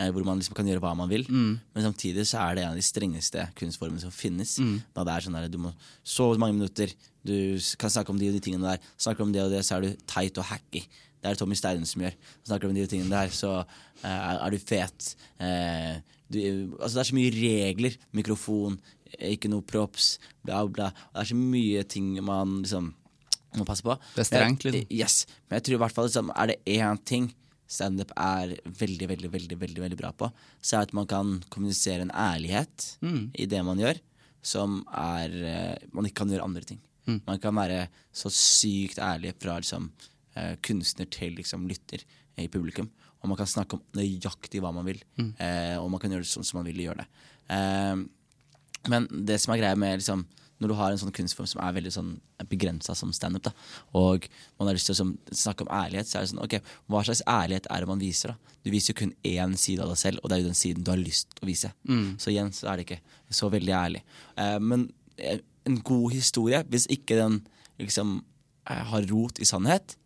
Eh, 0.00 0.08
hvor 0.08 0.24
man 0.24 0.40
liksom 0.40 0.56
kan 0.56 0.68
gjøre 0.68 0.80
hva 0.82 0.92
man 0.96 1.10
vil. 1.10 1.24
Men 1.28 1.84
samtidig 1.84 2.24
så 2.28 2.40
er 2.44 2.56
det 2.56 2.64
en 2.64 2.72
av 2.72 2.78
de 2.78 2.84
strengeste 2.84 3.44
kunstformene 3.58 4.02
som 4.02 4.14
finnes. 4.14 4.56
Da 4.94 5.04
det 5.06 5.14
er 5.14 5.26
sånn 5.26 5.38
der, 5.38 5.48
Du 5.52 5.60
må 5.62 5.72
sove 6.04 6.40
mange 6.40 6.56
minutter, 6.58 6.92
du 7.26 7.34
kan 7.78 7.92
snakke 7.92 8.10
om 8.14 8.18
de 8.20 8.28
og 8.30 8.36
de 8.36 8.42
tingene 8.44 8.74
der. 8.74 8.92
Snakker 9.00 9.24
om 9.24 9.32
det 9.34 9.42
og 9.44 9.52
det, 9.54 9.62
så 9.66 9.76
er 9.76 9.86
du 9.86 10.04
teit 10.10 10.38
og 10.42 10.48
hacky. 10.50 10.82
Det 11.22 11.28
er 11.28 11.36
det 11.36 11.38
Tommy 11.38 11.54
Steinen 11.58 11.86
som 11.86 12.02
gjør. 12.02 12.16
Snakker 12.48 12.68
om 12.70 12.74
de 12.74 12.82
og 12.82 12.90
tingene 12.90 13.12
der, 13.14 13.30
så 13.34 13.52
eh, 13.62 14.08
er, 14.08 14.50
du 14.50 14.58
fet. 14.58 15.12
Eh, 15.38 16.00
du, 16.32 16.40
altså 16.80 16.96
det 16.96 17.04
er 17.04 17.10
så 17.12 17.18
mye 17.18 17.34
regler. 17.36 17.98
Mikrofon, 18.16 18.80
ikke 19.18 19.50
noe 19.52 19.62
props, 19.62 20.16
bla, 20.42 20.64
bla. 20.66 20.90
Det 21.12 21.22
er 21.22 21.30
så 21.30 21.38
mye 21.38 21.84
ting 21.86 22.16
man 22.26 22.58
liksom 22.64 22.90
må 23.60 23.66
passe 23.68 23.84
på. 23.84 23.94
Det 24.16 24.24
er 24.24 24.30
strengt, 24.30 24.66
liksom. 24.66 24.90
Yes, 24.96 25.16
men 25.46 25.58
jeg 25.60 25.66
tror 25.68 25.76
i 25.76 25.80
hvert 25.84 25.94
fall 25.94 26.08
liksom, 26.08 26.32
er 26.34 26.52
det 26.54 26.60
én 26.74 27.00
ting 27.06 27.30
standup 27.72 28.12
er 28.20 28.56
veldig, 28.66 29.08
veldig, 29.12 29.30
veldig, 29.32 29.58
veldig, 29.60 29.82
veldig 29.86 29.98
bra 30.00 30.10
på, 30.16 30.28
så 30.60 30.76
er 30.76 30.82
det 30.82 30.90
at 30.90 30.96
man 30.98 31.08
kan 31.08 31.36
kommunisere 31.52 32.04
en 32.04 32.12
ærlighet 32.12 32.96
Mm. 33.00 33.30
i 33.32 33.46
det 33.46 33.62
man 33.64 33.80
gjør, 33.80 34.00
som 34.42 34.82
er 34.90 35.30
eh, 35.30 35.88
Man 35.92 36.04
ikke 36.08 36.24
kan 36.24 36.32
gjøre 36.32 36.44
andre 36.44 36.64
ting. 36.66 36.80
Mm. 37.06 37.20
Man 37.26 37.38
kan 37.42 37.54
være 37.54 37.88
så 38.12 38.30
sykt 38.30 38.98
ærlig 39.02 39.34
fra 39.42 39.56
liksom, 39.60 39.90
eh, 40.36 40.56
kunstner 40.62 41.08
til 41.10 41.34
liksom, 41.36 41.66
lytter 41.68 42.04
i 42.38 42.48
publikum. 42.48 42.90
Og 43.22 43.28
man 43.30 43.36
kan 43.38 43.46
snakke 43.46 43.74
om 43.78 43.82
nøyaktig 43.94 44.60
hva 44.62 44.72
man 44.74 44.84
vil, 44.86 45.02
Mm. 45.18 45.34
eh, 45.38 45.76
og 45.78 45.90
man 45.90 46.00
kan 46.00 46.10
gjøre 46.10 46.22
det 46.26 46.32
sånn 46.32 46.44
som 46.44 46.58
man 46.62 46.66
vil 46.72 46.84
gjøre 46.86 46.98
det. 46.98 47.06
Eh, 47.50 48.04
men 48.88 49.06
det 49.26 49.40
som 49.40 49.52
er 49.54 49.58
greia 49.60 49.76
med 49.78 49.98
liksom, 50.00 50.24
når 50.62 50.68
du 50.68 50.74
har 50.78 50.92
en 50.92 50.98
sånn 50.98 51.12
kunstform 51.14 51.46
som 51.50 51.60
er 51.62 51.72
veldig 51.74 51.90
sånn 51.92 52.20
begrensa 52.48 52.94
som 52.94 53.12
standup, 53.12 53.48
og 53.98 54.28
man 54.58 54.68
har 54.68 54.74
lyst 54.74 54.86
til 54.86 54.94
å 54.94 54.98
sånn, 55.00 55.18
snakke 55.34 55.62
om 55.66 55.70
ærlighet, 55.74 56.06
så 56.06 56.18
er 56.18 56.22
det 56.22 56.30
sånn 56.32 56.42
ok, 56.44 56.54
hva 56.88 57.02
slags 57.06 57.22
ærlighet 57.26 57.66
er 57.70 57.80
det 57.80 57.88
man 57.88 57.98
viser? 58.02 58.28
da? 58.28 58.36
Du 58.64 58.70
viser 58.70 58.92
jo 58.94 59.00
kun 59.00 59.14
én 59.24 59.56
side 59.58 59.80
av 59.82 59.88
deg 59.90 59.98
selv, 59.98 60.18
og 60.22 60.30
det 60.30 60.36
er 60.36 60.42
jo 60.42 60.50
den 60.50 60.54
siden 60.58 60.84
du 60.84 60.90
har 60.92 60.98
lyst 61.02 61.30
til 61.34 61.46
å 61.46 61.50
vise. 61.50 61.72
Så 62.18 62.30
igjen 62.30 62.52
så 62.54 62.70
er 62.70 62.76
det 62.76 62.86
ikke 62.86 63.00
så 63.30 63.50
veldig 63.50 63.74
ærlig. 63.74 64.02
Eh, 64.38 64.58
men 64.58 64.92
eh, 65.18 65.40
en 65.68 65.80
god 65.86 66.12
historie, 66.14 66.62
hvis 66.68 66.88
ikke 66.90 67.18
den 67.18 67.40
liksom 67.80 68.20
eh, 68.70 68.82
har 68.92 69.06
rot 69.10 69.40
i 69.42 69.48
sannhet, 69.48 69.96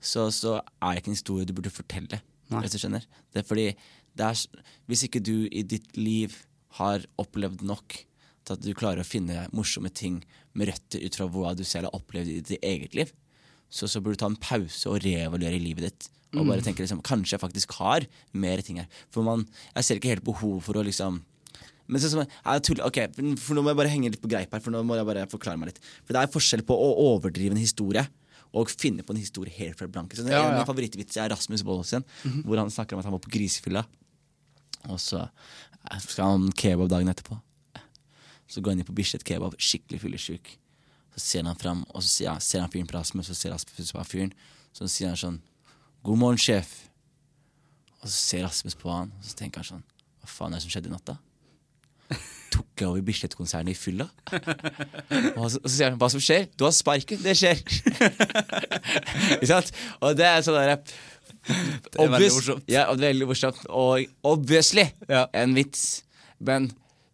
så, 0.00 0.30
så 0.32 0.58
er 0.80 0.92
det 0.92 1.02
ikke 1.02 1.12
en 1.12 1.18
historie 1.18 1.48
du 1.48 1.54
burde 1.56 1.72
fortelle. 1.72 2.20
Nei. 2.50 2.62
Hvis 2.64 2.74
du 2.74 2.82
skjønner. 2.82 3.04
Det 3.30 3.42
er 3.42 3.46
fordi 3.46 3.66
det 4.18 4.26
er, 4.26 4.62
Hvis 4.90 5.04
ikke 5.06 5.20
du 5.22 5.46
i 5.46 5.62
ditt 5.62 5.96
liv 5.96 6.34
har 6.80 7.04
opplevd 7.20 7.62
nok 7.62 7.94
til 8.46 8.56
at 8.56 8.62
du 8.64 8.72
klarer 8.74 9.04
å 9.04 9.06
finne 9.06 9.46
morsomme 9.54 9.90
ting 9.94 10.20
med 10.58 10.72
røtter 10.72 11.04
ut 11.04 11.18
fra 11.18 11.28
hva 11.30 11.52
du 11.54 11.62
selv 11.66 11.88
har 11.88 11.98
opplevd 12.00 12.30
i 12.30 12.40
ditt 12.40 12.64
eget 12.66 12.96
liv, 12.98 13.12
så, 13.70 13.86
så 13.86 14.00
burde 14.02 14.18
du 14.18 14.22
ta 14.24 14.30
en 14.32 14.40
pause 14.40 14.90
og 14.90 14.98
reevaluere 15.04 15.60
livet 15.62 15.86
ditt. 15.86 16.08
Og 16.34 16.46
bare 16.46 16.62
tenke 16.62 16.82
liksom, 16.82 17.02
kanskje 17.06 17.36
jeg 17.36 17.42
faktisk 17.42 17.72
har 17.80 18.06
mer 18.38 18.62
ting 18.62 18.78
her. 18.82 18.90
For 19.10 19.26
man, 19.26 19.46
jeg 19.74 19.86
ser 19.86 19.98
ikke 19.98 20.12
helt 20.12 20.26
behov 20.26 20.60
for 20.66 20.78
å 20.78 20.84
liksom 20.86 21.22
men 21.90 22.02
så, 22.02 22.10
så, 22.12 22.22
jeg 22.22 22.62
tuller, 22.68 22.86
ok, 22.86 22.98
for- 23.42 23.58
Nå 23.58 23.64
må 23.66 23.72
jeg 23.72 23.80
bare 23.80 23.90
henge 23.92 24.10
litt 24.14 24.22
på 24.22 24.30
greip 24.30 24.52
her. 24.54 24.62
For 24.62 24.70
nå 24.74 24.82
må 24.86 24.94
jeg 24.98 25.06
bare 25.08 25.26
forklare 25.30 25.58
meg 25.58 25.72
litt 25.72 25.80
For 26.06 26.14
det 26.14 26.22
er 26.22 26.30
forskjell 26.30 26.62
på 26.68 26.76
å 26.76 26.90
overdrive 27.10 27.56
en 27.56 27.62
historie 27.62 28.06
og 28.50 28.70
finne 28.70 29.04
på 29.06 29.14
en 29.14 29.20
historie 29.20 29.52
helt 29.54 29.78
fra 29.78 29.86
blanke. 29.86 30.16
Så 30.18 30.24
En 30.24 30.32
Ja, 30.32 30.40
av 30.40 30.48
ja. 30.48 30.54
mine 30.56 30.66
favorittvitser 30.66 31.22
er 31.22 31.30
Rasmus 31.30 31.62
Bollesen, 31.62 32.02
mm 32.24 32.32
-hmm. 32.32 32.42
hvor 32.46 32.58
han 32.58 32.70
snakker 32.70 32.96
om 32.96 32.98
at 32.98 33.04
han 33.04 33.12
var 33.12 33.20
på 33.22 33.30
grisefylla. 33.30 33.84
Og 34.88 34.98
så 35.00 35.28
eh, 35.90 35.98
skal 35.98 36.24
han 36.24 36.42
ha 36.48 36.50
kebab 36.56 36.88
dagen 36.90 37.08
etterpå. 37.08 37.40
Så 38.48 38.60
går 38.60 38.72
han 38.72 38.78
inn 38.80 38.84
på 38.84 38.92
Bislett 38.94 39.24
kebab, 39.24 39.54
skikkelig 39.58 40.00
fyllesyk. 40.00 40.58
Så 41.14 41.20
ser 41.20 41.42
han 41.44 41.56
fram, 41.56 41.84
og 41.94 42.02
så 42.02 42.08
ser, 42.08 42.28
han, 42.28 42.40
ser 42.40 42.60
han 42.60 42.70
fyren 42.70 42.86
på 42.86 42.98
Rasmus, 42.98 43.30
og 43.30 43.36
så 43.36 43.40
ser 43.40 43.52
Rasmus 43.52 43.92
på 43.92 44.04
fyren. 44.04 44.32
Så 44.72 44.88
sier 44.88 45.08
han 45.08 45.16
sånn 45.16 45.40
God 46.02 46.18
morgen, 46.18 46.38
sjef. 46.38 46.88
Og 48.02 48.08
så 48.08 48.16
ser 48.16 48.44
Rasmus 48.46 48.74
på 48.74 48.90
han, 48.90 49.12
og 49.18 49.24
så 49.24 49.36
tenker 49.36 49.60
han 49.60 49.64
sånn 49.64 49.82
Hva 50.20 50.28
faen 50.28 50.52
er 50.52 50.56
det 50.58 50.62
som 50.62 50.70
skjedde 50.70 50.88
i 50.88 50.92
natt, 50.92 51.06
da? 51.06 51.16
Tok 52.50 52.82
jeg 52.82 52.88
over 52.88 53.04
Bislett-konsernet 53.06 53.72
i 53.72 53.78
fylla? 53.78 54.08
Og 55.38 55.46
så, 55.52 55.60
og 55.60 55.68
så 55.68 55.74
sier 55.76 55.92
han 55.92 56.00
hva 56.00 56.08
som 56.10 56.22
skjer? 56.22 56.48
Du 56.58 56.64
har 56.66 56.74
sparken. 56.74 57.20
Det 57.22 57.36
skjer. 57.38 57.60
Ikke 59.38 59.48
sant? 59.52 59.70
Og 60.02 60.16
det 60.18 60.26
er 60.26 60.42
sånn 60.44 60.58
derre 60.58 60.80
er 61.50 62.10
veldig 62.10 62.32
morsomt. 62.34 62.66
Ja, 62.70 62.88
og 62.90 62.98
det 63.00 63.06
er 63.06 63.14
veldig 63.14 63.28
morsomt. 63.30 63.62
Og 63.70 64.04
obviously 64.26 64.88
Ja. 65.08 65.26
en 65.32 65.54
vits. 65.56 66.02
Men 66.40 66.70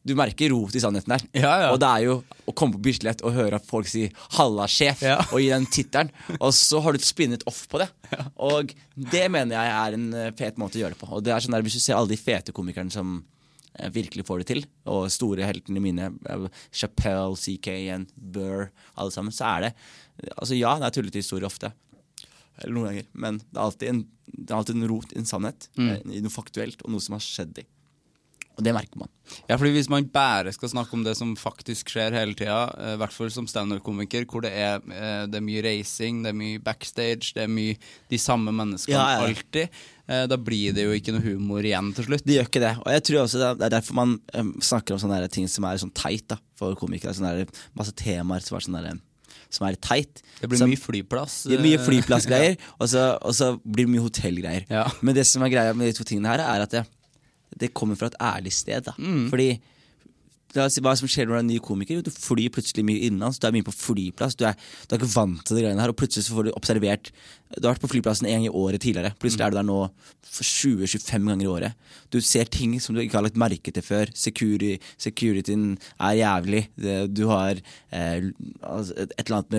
du 0.06 0.14
merker 0.14 0.50
ro 0.54 0.68
i 0.70 0.80
sannheten 0.80 1.10
der. 1.16 1.22
Ja, 1.34 1.52
ja. 1.64 1.70
Og 1.74 1.80
det 1.82 1.88
er 1.90 2.02
jo 2.06 2.16
å 2.46 2.54
komme 2.54 2.76
på 2.78 2.82
Bislett 2.86 3.22
og 3.26 3.34
høre 3.34 3.58
at 3.58 3.66
folk 3.66 3.88
sier 3.90 4.10
'halla, 4.36 4.66
sjef' 4.70 5.02
Ja. 5.02 5.16
og 5.32 5.40
gi 5.40 5.48
den 5.50 5.66
tittelen. 5.66 6.10
Og 6.40 6.52
så 6.54 6.80
har 6.80 6.92
du 6.92 6.98
spinnet 6.98 7.42
off 7.46 7.66
på 7.68 7.78
det. 7.82 7.88
Og 8.38 8.72
det 8.96 9.30
mener 9.30 9.56
jeg 9.56 9.72
er 9.74 9.94
en 9.94 10.14
eh, 10.14 10.30
fet 10.30 10.56
måte 10.56 10.78
å 10.78 10.82
gjøre 10.86 10.94
det 10.94 10.98
på. 11.00 11.10
Og 11.12 11.24
det 11.24 11.32
er 11.34 11.40
sånn 11.40 11.52
der, 11.52 11.62
Hvis 11.62 11.74
du 11.74 11.80
ser 11.80 11.96
alle 11.96 12.08
de 12.08 12.16
fete 12.16 12.52
komikerne 12.52 12.90
som 12.92 13.24
virkelig 13.92 14.26
får 14.28 14.42
det 14.42 14.48
til, 14.50 14.62
og 14.88 15.08
store 15.12 15.46
heltene 15.48 15.82
mine, 15.82 16.10
eh, 16.30 16.46
Chappelle, 16.72 17.36
CK 17.36 17.70
igjen, 17.74 18.06
Burr, 18.16 18.70
alle 18.96 19.14
sammen, 19.14 19.34
så 19.34 19.48
er 19.56 19.68
det 19.68 19.72
Altså 20.40 20.56
ja, 20.56 20.70
det 20.80 20.86
er 20.86 20.94
tullete 20.96 21.20
historier 21.20 21.44
ofte. 21.44 21.68
Eller 22.62 22.72
noen 22.72 22.86
ganger. 22.88 23.08
Men 23.12 23.38
det 23.42 23.58
er 23.58 23.64
alltid 23.66 23.90
en, 23.90 23.98
det 24.32 24.46
er 24.48 24.56
alltid 24.56 24.78
en 24.78 24.88
rot 24.88 25.10
i 25.12 25.18
en 25.20 25.28
sannhet. 25.28 25.66
mm. 25.76 25.90
I 26.08 26.22
noe 26.24 26.32
faktuelt, 26.32 26.80
og 26.80 26.94
noe 26.94 27.04
som 27.04 27.18
har 27.18 27.24
skjedd 27.24 27.60
i. 27.60 27.66
Og 28.56 28.64
det 28.64 28.72
merker 28.72 28.96
man. 28.96 29.08
Ja, 29.50 29.56
fordi 29.58 29.72
Hvis 29.74 29.88
man 29.92 30.06
bare 30.08 30.52
skal 30.54 30.70
snakke 30.72 30.94
om 30.96 31.02
det 31.04 31.12
som 31.18 31.34
faktisk 31.36 31.90
skjer 31.92 32.14
hele 32.16 32.32
tida, 32.38 32.70
eh, 32.78 32.94
i 32.94 33.00
hvert 33.02 33.12
fall 33.12 33.28
som 33.34 33.44
standup-komiker, 33.50 34.24
hvor 34.24 34.40
det 34.46 34.52
er, 34.56 34.76
eh, 34.88 35.26
det 35.28 35.36
er 35.36 35.44
mye 35.44 35.62
reising, 35.66 36.22
det 36.24 36.30
er 36.30 36.38
mye 36.38 36.58
backstage, 36.64 37.34
det 37.36 37.42
er 37.44 37.52
mye 37.52 37.76
de 38.08 38.16
samme 38.22 38.54
menneskene 38.56 38.94
Ja, 38.96 39.18
ja. 39.20 39.26
alltid, 39.26 39.68
eh, 40.08 40.26
da 40.32 40.36
blir 40.40 40.72
det 40.72 40.86
jo 40.86 40.94
ikke 40.96 41.12
noe 41.12 41.20
humor 41.26 41.60
igjen 41.68 41.92
til 41.94 42.04
slutt. 42.08 42.24
Det 42.24 42.38
gjør 42.38 42.48
ikke 42.48 42.64
det. 42.64 42.72
Og 42.86 42.92
jeg 42.94 43.02
tror 43.10 43.20
også 43.26 43.38
det 43.42 43.50
er- 43.50 43.66
er 43.66 43.74
derfor 43.76 43.94
man 43.94 44.20
snakker 44.60 44.92
om 44.96 44.98
sånne 45.04 45.30
ting 45.30 45.48
som 45.48 45.64
er 45.64 45.76
sånn 45.76 45.92
teit 45.92 46.26
da, 46.28 46.38
for 46.56 46.74
komikere. 46.74 47.12
Sånne 47.12 47.46
masse 47.76 47.92
temaer 47.92 48.40
som 48.40 48.56
er 48.56 48.60
sånn 48.60 48.82
der, 48.82 49.00
som 49.50 49.66
er 49.68 49.74
teit. 49.76 50.22
Det 50.40 50.48
blir 50.48 50.58
så, 50.58 50.66
mye 50.66 50.80
flyplass. 50.80 51.42
det 51.44 51.58
er 51.58 51.62
mye 51.62 51.78
flyplassgreier, 51.88 52.56
ja. 52.56 52.72
og, 52.80 52.88
så, 52.88 53.18
og 53.20 53.32
så 53.34 53.60
blir 53.60 53.84
det 53.84 53.92
mye 53.92 54.08
hotellgreier. 54.08 54.64
Ja. 54.70 54.88
Men 55.02 55.14
det 55.14 55.26
som 55.26 55.42
er 55.42 55.50
greia 55.50 55.74
med 55.76 55.88
de 55.88 55.92
to 55.92 56.04
tingene 56.04 56.26
her, 56.32 56.40
er 56.40 56.62
at 56.62 56.70
det, 56.70 56.86
det 57.50 57.74
kommer 57.74 57.94
fra 57.94 58.06
et 58.06 58.18
ærlig 58.20 58.52
sted. 58.52 58.80
Da. 58.88 58.92
Mm. 58.98 59.28
Fordi 59.30 59.60
Hva 60.54 60.94
som 60.96 61.08
skjer 61.10 61.26
når 61.26 61.32
du 61.32 61.36
er 61.36 61.42
en 61.42 61.50
ny 61.50 61.58
komiker? 61.60 62.02
Du 62.04 62.12
flyr 62.12 62.52
plutselig 62.54 62.84
mye 62.86 63.02
innenlands. 63.08 63.40
Du 63.42 63.48
er 63.48 63.54
mye 63.56 63.66
på 63.66 63.74
flyplass. 63.74 64.36
Du 64.38 64.46
er, 64.48 64.54
du 64.86 64.94
er 64.94 65.00
ikke 65.00 65.14
vant 65.14 65.42
til 65.44 65.58
de 65.58 65.64
greiene 65.64 65.82
her. 65.82 65.92
Og 65.92 65.98
plutselig 65.98 66.28
så 66.28 66.36
får 66.36 66.48
du 66.48 66.54
observert 66.56 67.10
Du 67.56 67.66
har 67.66 67.74
vært 67.76 67.84
på 67.84 67.90
flyplassen 67.92 68.26
en 68.26 68.38
gang 68.38 68.46
i 68.48 68.52
året 68.52 68.82
tidligere. 68.82 69.12
Plutselig 69.22 69.44
er 69.46 69.52
du 69.54 69.58
der 69.58 69.66
nå 69.66 69.80
20-25 70.26 71.28
ganger 71.30 71.44
i 71.44 71.50
året. 71.50 71.76
Du 72.12 72.18
ser 72.24 72.48
ting 72.50 72.74
som 72.82 72.94
du 72.94 73.02
ikke 73.02 73.18
har 73.18 73.24
lagt 73.26 73.38
merke 73.38 73.72
til 73.74 73.84
før. 73.84 74.10
Security, 74.16 74.76
securityen 75.00 75.76
er 75.98 76.16
jævlig. 76.20 76.62
Du 77.14 77.26
har 77.30 77.60
eh, 77.94 78.28
altså, 78.62 78.96
et 78.96 79.14
eller 79.26 79.38
annet 79.38 79.54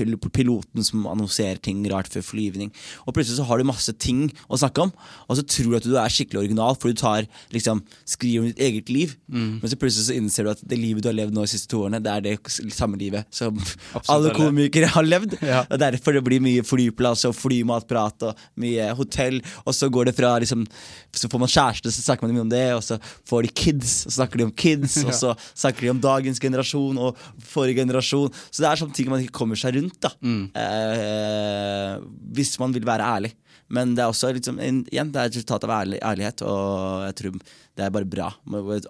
med 0.00 0.30
piloten 0.32 0.86
som 0.86 1.06
annonserer 1.10 1.60
ting 1.62 1.84
rart 1.92 2.10
før 2.12 2.24
flyvning. 2.24 2.72
Og 3.04 3.16
plutselig 3.16 3.40
så 3.40 3.46
har 3.48 3.60
du 3.60 3.68
masse 3.68 3.92
ting 4.02 4.26
å 4.48 4.58
snakke 4.60 4.86
om, 4.86 4.94
og 5.28 5.38
så 5.38 5.44
tror 5.46 5.72
du 5.72 5.78
at 5.80 5.88
du 5.88 5.96
er 6.00 6.12
skikkelig 6.12 6.44
original, 6.46 6.76
for 6.78 6.92
du 6.92 6.98
tar 7.00 7.28
liksom 7.54 7.82
skriver 8.08 8.42
om 8.42 8.50
ditt 8.50 8.62
eget 8.62 8.92
liv. 8.92 9.16
Men 9.60 9.68
så 9.68 9.78
plutselig 9.78 9.95
så 10.04 10.14
innser 10.16 10.44
du 10.46 10.50
at 10.52 10.60
det 10.68 10.76
livet 10.80 11.04
du 11.04 11.08
har 11.08 11.16
levd 11.16 11.34
nå 11.36 11.44
de 11.46 11.50
siste 11.52 11.70
to 11.70 11.84
årene, 11.84 12.00
det 12.02 12.12
er 12.12 12.24
det 12.24 12.34
samme 12.74 12.98
livet 13.00 13.24
som 13.34 13.56
alle 13.56 14.16
alle. 14.16 14.34
komikere 14.36 14.90
har 14.92 15.06
levd. 15.06 15.38
Ja. 15.46 15.60
Det 15.68 15.76
er 15.76 15.94
derfor 15.94 16.16
det 16.16 16.24
blir 16.26 16.40
mye 16.42 16.62
flyplass 16.66 17.22
og 17.28 17.34
flymatprat 17.38 18.24
og 18.26 18.40
mye 18.58 18.88
hotell. 18.98 19.36
Og 19.64 19.74
så 19.76 19.88
går 19.92 20.08
det 20.08 20.14
fra 20.16 20.32
liksom 20.42 20.64
Så 21.14 21.28
får 21.30 21.40
man 21.40 21.48
kjæreste, 21.48 21.92
så 21.94 22.02
snakker 22.02 22.26
man 22.26 22.34
mye 22.34 22.44
om 22.46 22.50
det, 22.50 22.64
og 22.74 22.82
så 22.84 22.98
får 23.28 23.46
de 23.46 23.52
kids, 23.62 23.92
og 24.06 24.10
så 24.12 24.16
snakker 24.18 24.42
de 24.42 24.46
om 24.48 24.52
kids, 24.52 24.96
og 25.06 25.14
så 25.16 25.32
snakker 25.54 25.86
de 25.86 25.92
om 25.94 26.00
dagens 26.02 26.40
generasjon 26.42 26.98
og 26.98 27.16
forrige 27.46 27.78
generasjon. 27.80 28.32
Så 28.50 28.64
det 28.64 28.68
er 28.70 28.82
sånne 28.82 28.96
ting 28.98 29.08
man 29.12 29.22
ikke 29.22 29.38
kommer 29.38 29.56
seg 29.60 29.78
rundt, 29.78 29.96
da. 30.02 30.12
Eh, 30.26 31.96
hvis 32.36 32.56
man 32.62 32.74
vil 32.74 32.86
være 32.86 33.06
ærlig. 33.16 33.32
Men 33.72 33.94
det 33.96 34.04
er 34.04 34.12
også 34.12 34.30
liksom, 34.36 34.60
igjen, 34.62 35.10
det 35.14 35.20
er 35.20 35.30
et 35.30 35.38
resultat 35.38 35.64
av 35.66 35.72
ærlig, 35.80 35.98
ærlighet, 36.06 36.42
og 36.46 37.06
jeg 37.08 37.16
tror 37.20 37.38
det 37.76 37.84
er 37.84 37.92
bare 37.92 38.08
bra. 38.08 38.28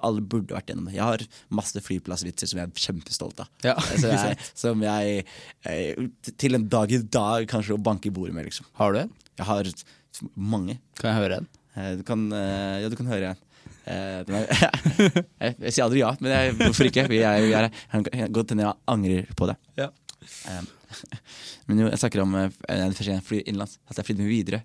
Alle 0.04 0.22
burde 0.22 0.54
vært 0.54 0.68
gjennom 0.70 0.90
det. 0.90 0.96
Jeg 0.98 1.06
har 1.06 1.24
masse 1.58 1.80
flyplassvitser 1.82 2.50
som 2.50 2.60
jeg 2.60 2.68
er 2.68 2.84
kjempestolt 2.86 3.40
av. 3.42 3.48
Ja, 3.64 3.76
som, 4.02 4.12
jeg, 4.12 4.38
som 4.54 4.84
jeg 4.84 5.24
til 6.36 6.58
en 6.58 6.68
dag 6.72 6.92
i 6.92 7.00
dag 7.02 7.48
kanskje 7.50 7.78
å 7.78 7.82
banke 7.82 8.10
i 8.10 8.14
bordet 8.14 8.36
med, 8.36 8.50
liksom. 8.50 8.68
Har 8.78 8.92
du 8.94 9.02
en? 9.06 9.14
Jeg 9.36 9.48
har 9.48 9.72
mange. 10.36 10.78
Kan 11.00 11.12
jeg 11.12 11.22
høre 11.24 11.40
en? 11.42 11.50
Eh, 11.76 11.92
Du 11.98 12.06
kan, 12.06 12.28
eh, 12.32 12.78
ja, 12.84 12.88
du 12.92 12.96
kan 12.96 13.10
høre 13.10 13.34
en. 13.34 13.42
Eh, 13.86 14.22
jeg, 15.42 15.56
jeg 15.60 15.72
sier 15.72 15.84
aldri 15.84 16.00
ja, 16.02 16.14
men 16.20 16.32
jeg, 16.32 16.56
hvorfor 16.62 16.88
ikke? 16.88 17.06
Vi 17.10 17.20
er, 17.22 17.42
vi 17.44 17.52
er, 17.56 17.68
jeg 18.12 18.32
godt 18.34 18.54
hende 18.54 18.66
jeg 18.68 18.80
angrer 18.92 19.34
på 19.38 19.48
det. 19.50 19.58
Um, 20.50 20.66
men 21.66 21.82
jo, 21.82 21.88
jeg 21.92 22.02
snakker 22.02 22.24
om 22.24 22.36
uh, 22.38 22.48
jeg 22.68 23.22
flyr 23.26 23.42
innenlands. 23.44 23.78
At 23.90 24.00
jeg 24.00 24.10
flydde 24.10 24.24
med 24.24 24.32
Widerøe. 24.32 24.62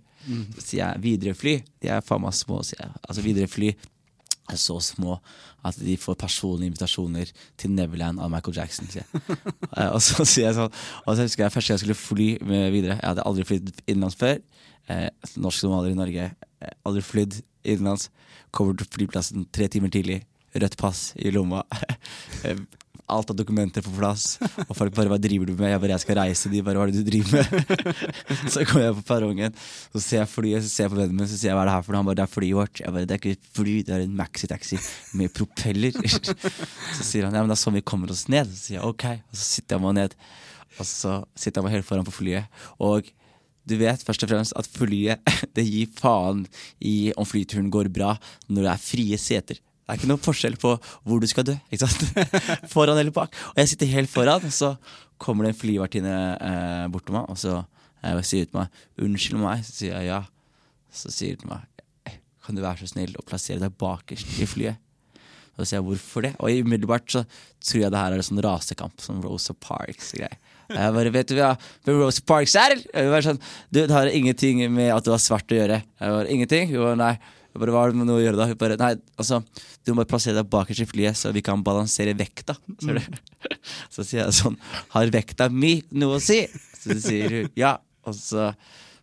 Så 0.55 0.65
sier 0.65 0.83
jeg 0.83 1.01
Widerøe-fly. 1.05 1.55
De 1.81 1.89
er 1.89 2.05
faen 2.05 2.21
meg 2.23 2.35
små, 2.37 2.61
sier 2.65 2.83
jeg. 2.83 2.93
Altså 3.07 3.25
Widerøe-fly 3.25 3.71
er 4.51 4.59
så 4.59 4.79
små 4.83 5.17
at 5.65 5.77
de 5.77 5.95
får 5.97 6.17
personlige 6.19 6.71
invitasjoner 6.71 7.29
til 7.59 7.73
Neverland 7.75 8.19
av 8.19 8.31
Michael 8.33 8.57
Jackson. 8.57 8.89
Sier 8.91 9.05
jeg. 9.05 9.21
Eh, 9.71 9.87
og 9.87 10.01
så 10.03 10.25
sier 10.27 10.49
jeg 10.49 10.55
sånn 10.57 10.73
Og 11.07 11.13
så 11.15 11.23
husker 11.23 11.45
jeg 11.45 11.53
første 11.53 11.69
gang 11.69 11.77
jeg 11.77 11.81
skulle 11.85 11.95
fly 11.95 12.25
med 12.43 12.65
Widerøe. 12.73 12.97
Jeg 12.97 13.07
hadde 13.07 13.23
aldri 13.29 13.45
flydd 13.47 13.69
innenlands 13.85 14.17
før. 14.19 14.41
Eh, 14.91 15.07
norsk 15.39 15.63
somalier 15.63 15.95
i 15.95 15.99
Norge. 15.99 16.25
Eh, 16.59 16.73
aldri 16.89 17.03
flydd 17.05 17.37
innenlands. 17.63 18.09
Kommer 18.51 18.75
til 18.75 18.89
flyplassen 18.91 19.47
tre 19.55 19.69
timer 19.71 19.93
tidlig. 19.93 20.19
Rødt 20.51 20.75
pass 20.81 21.11
i 21.15 21.31
lomma. 21.31 21.63
Alt 23.11 23.31
av 23.33 23.35
dokumenter 23.35 23.83
på 23.83 23.91
plass. 23.97 24.37
Og 24.67 24.75
folk 24.77 24.93
bare 24.95 25.11
'hva 25.11 25.19
driver 25.19 25.45
du 25.45 25.53
med?' 25.53 25.71
Jeg 25.71 25.81
bare 25.81 25.91
'jeg 25.91 26.03
skal 26.05 26.15
reise'. 26.15 26.51
De 26.51 26.61
bare 26.61 26.75
'hva 26.75 26.87
er 26.87 26.91
det 26.91 27.03
du 27.03 27.09
driver 27.11 27.31
med?' 27.35 28.49
så 28.53 28.65
kommer 28.65 28.85
jeg 28.85 28.95
på 28.95 29.07
perrongen, 29.11 29.53
så 29.91 29.99
ser 29.99 30.17
jeg 30.23 30.29
flyet, 30.29 30.63
så 30.63 30.69
ser 30.69 30.83
jeg 30.85 30.91
på 30.91 30.99
vennen 31.01 31.17
min, 31.17 31.27
så 31.27 31.37
sier 31.37 31.51
jeg 31.51 31.55
'hva 31.57 31.63
er 31.63 31.69
det 31.69 31.75
her 31.75 31.81
for 31.81 31.91
noe?' 31.91 31.99
Han 32.01 32.05
bare 32.05 32.15
'det 32.15 32.27
er 32.27 32.35
flyet 32.35 32.55
vårt'. 32.55 32.79
Jeg 32.79 32.93
bare 32.93 33.05
'det 33.05 33.11
er 33.11 33.19
ikke 33.19 33.37
et 33.37 33.49
fly, 33.53 33.75
det 33.83 33.89
er 33.89 34.01
en 34.01 34.15
maxitaxi 34.15 34.77
med 35.13 35.33
propeller'. 35.33 35.93
så 36.97 37.03
sier 37.03 37.25
han 37.25 37.33
'ja, 37.33 37.41
men 37.43 37.49
det 37.51 37.57
er 37.59 37.65
sånn 37.65 37.75
vi 37.75 37.81
kommer 37.81 38.09
oss 38.09 38.25
ned'. 38.25 38.47
Så 38.47 38.71
sier 38.71 38.79
jeg 38.79 38.87
'ok', 38.87 39.19
og 39.27 39.35
så 39.35 39.43
sitter 39.43 39.75
jeg 39.75 39.81
meg 39.81 39.93
ned. 39.95 40.15
Og 40.79 40.85
så 40.85 41.23
sitter 41.35 41.59
jeg 41.59 41.63
meg 41.67 41.75
helt 41.75 41.85
foran 41.85 42.07
på 42.07 42.15
flyet. 42.15 42.47
Og 42.79 43.11
du 43.67 43.77
vet 43.77 44.01
først 44.03 44.23
og 44.25 44.31
fremst 44.31 44.55
at 44.57 44.69
flyet 44.69 45.21
det 45.55 45.65
gir 45.67 45.91
faen 45.99 46.45
i 46.79 47.11
om 47.17 47.27
flyturen 47.27 47.69
går 47.73 47.91
bra 47.93 48.15
når 48.49 48.65
det 48.65 48.71
er 48.71 48.85
frie 48.85 49.19
seter. 49.21 49.59
Det 49.91 49.97
er 49.97 50.05
ikke 50.05 50.07
noen 50.13 50.23
forskjell 50.23 50.53
på 50.55 50.69
hvor 51.03 51.19
du 51.19 51.25
skal 51.27 51.43
dø. 51.49 51.53
ikke 51.67 51.83
sant? 51.83 52.03
Foran 52.71 52.95
eller 52.95 53.11
bak. 53.11 53.33
Og 53.51 53.57
jeg 53.59 53.73
sitter 53.73 53.89
helt 53.91 54.07
foran, 54.07 54.45
og 54.47 54.53
så 54.55 54.69
kommer 55.19 55.43
det 55.43 55.51
en 55.51 55.57
flyvertinne 55.59 56.13
eh, 56.37 56.85
bort 56.93 57.03
til 57.09 57.17
meg 57.17 57.27
og 57.27 57.35
så 57.41 57.57
eh, 57.59 58.21
sier 58.23 58.45
hun 58.45 58.53
til 58.53 58.59
meg 58.61 58.77
'unnskyld 59.03 59.41
meg'. 59.41 59.65
Så 59.67 59.75
sier 59.81 59.97
jeg 59.97 60.07
ja. 60.07 60.21
Så 60.95 61.11
sier 61.11 61.35
hun 61.35 61.43
til 61.43 61.51
meg 61.51 62.15
'kan 62.39 62.55
du 62.55 62.63
være 62.63 62.79
så 62.79 62.87
snill 62.93 63.19
å 63.19 63.25
plassere 63.27 63.59
deg 63.59 63.75
bakerst 63.83 64.31
i 64.39 64.47
flyet'? 64.47 64.79
Og 65.51 65.59
så 65.59 65.67
sier 65.67 65.79
jeg 65.81 65.87
hvorfor 65.89 66.23
det? 66.23 66.31
Og 66.39 66.63
umiddelbart 66.63 67.11
så 67.11 67.25
tror 67.59 67.81
jeg 67.81 67.91
det 67.91 67.99
her 67.99 68.15
er 68.15 68.23
en 68.23 68.29
sånn 68.29 68.43
rasekamp, 68.47 68.95
sånn 69.03 69.19
Rosa 69.27 69.53
Parks-greie. 69.53 70.39
Jeg 70.71 70.95
bare, 70.95 71.11
vet 71.11 71.27
du 71.27 71.35
hva 71.35 71.51
Rosa 71.91 72.23
Parks 72.23 72.55
er? 72.55 72.77
Jeg 72.79 73.11
bare 73.11 73.27
sånn, 73.27 73.43
du, 73.67 73.83
Det 73.83 73.91
har 73.91 74.07
ingenting 74.07 74.63
med 74.71 74.95
at 74.95 75.03
du 75.03 75.11
har 75.11 75.19
svart 75.19 75.51
å 75.51 75.59
gjøre. 75.59 75.83
Jeg 75.83 76.15
bare, 76.15 76.31
ingenting? 76.31 76.71
Jo, 76.71 76.93
nei. 76.95 77.17
Jeg 77.51 77.59
bare, 77.59 77.73
Hva 77.75 77.83
har 77.83 77.91
det 77.91 77.99
med 77.99 78.07
noe 78.07 78.19
å 78.19 78.23
gjøre 78.23 78.39
da? 78.39 78.47
Hun 78.47 78.59
bare, 78.61 78.77
nei, 78.79 78.93
altså, 79.19 79.41
Du 79.83 79.91
må 79.91 80.01
bare 80.01 80.11
plassere 80.13 80.37
deg 80.39 80.51
bakerst 80.51 80.85
i 80.85 80.87
flyet, 80.87 81.17
så 81.19 81.33
vi 81.35 81.43
kan 81.45 81.63
balansere 81.65 82.13
vekta. 82.17 82.55
Så, 82.83 82.95
så 83.97 84.05
sier 84.07 84.23
jeg 84.23 84.37
sånn 84.37 84.55
Har 84.93 85.11
vekta 85.11 85.49
mi 85.51 85.79
noe 85.91 86.19
å 86.19 86.23
si? 86.23 86.43
Så 86.79 86.95
sier 87.01 87.33
hun 87.35 87.51
ja. 87.59 87.75
Og 88.07 88.15
så 88.17 88.51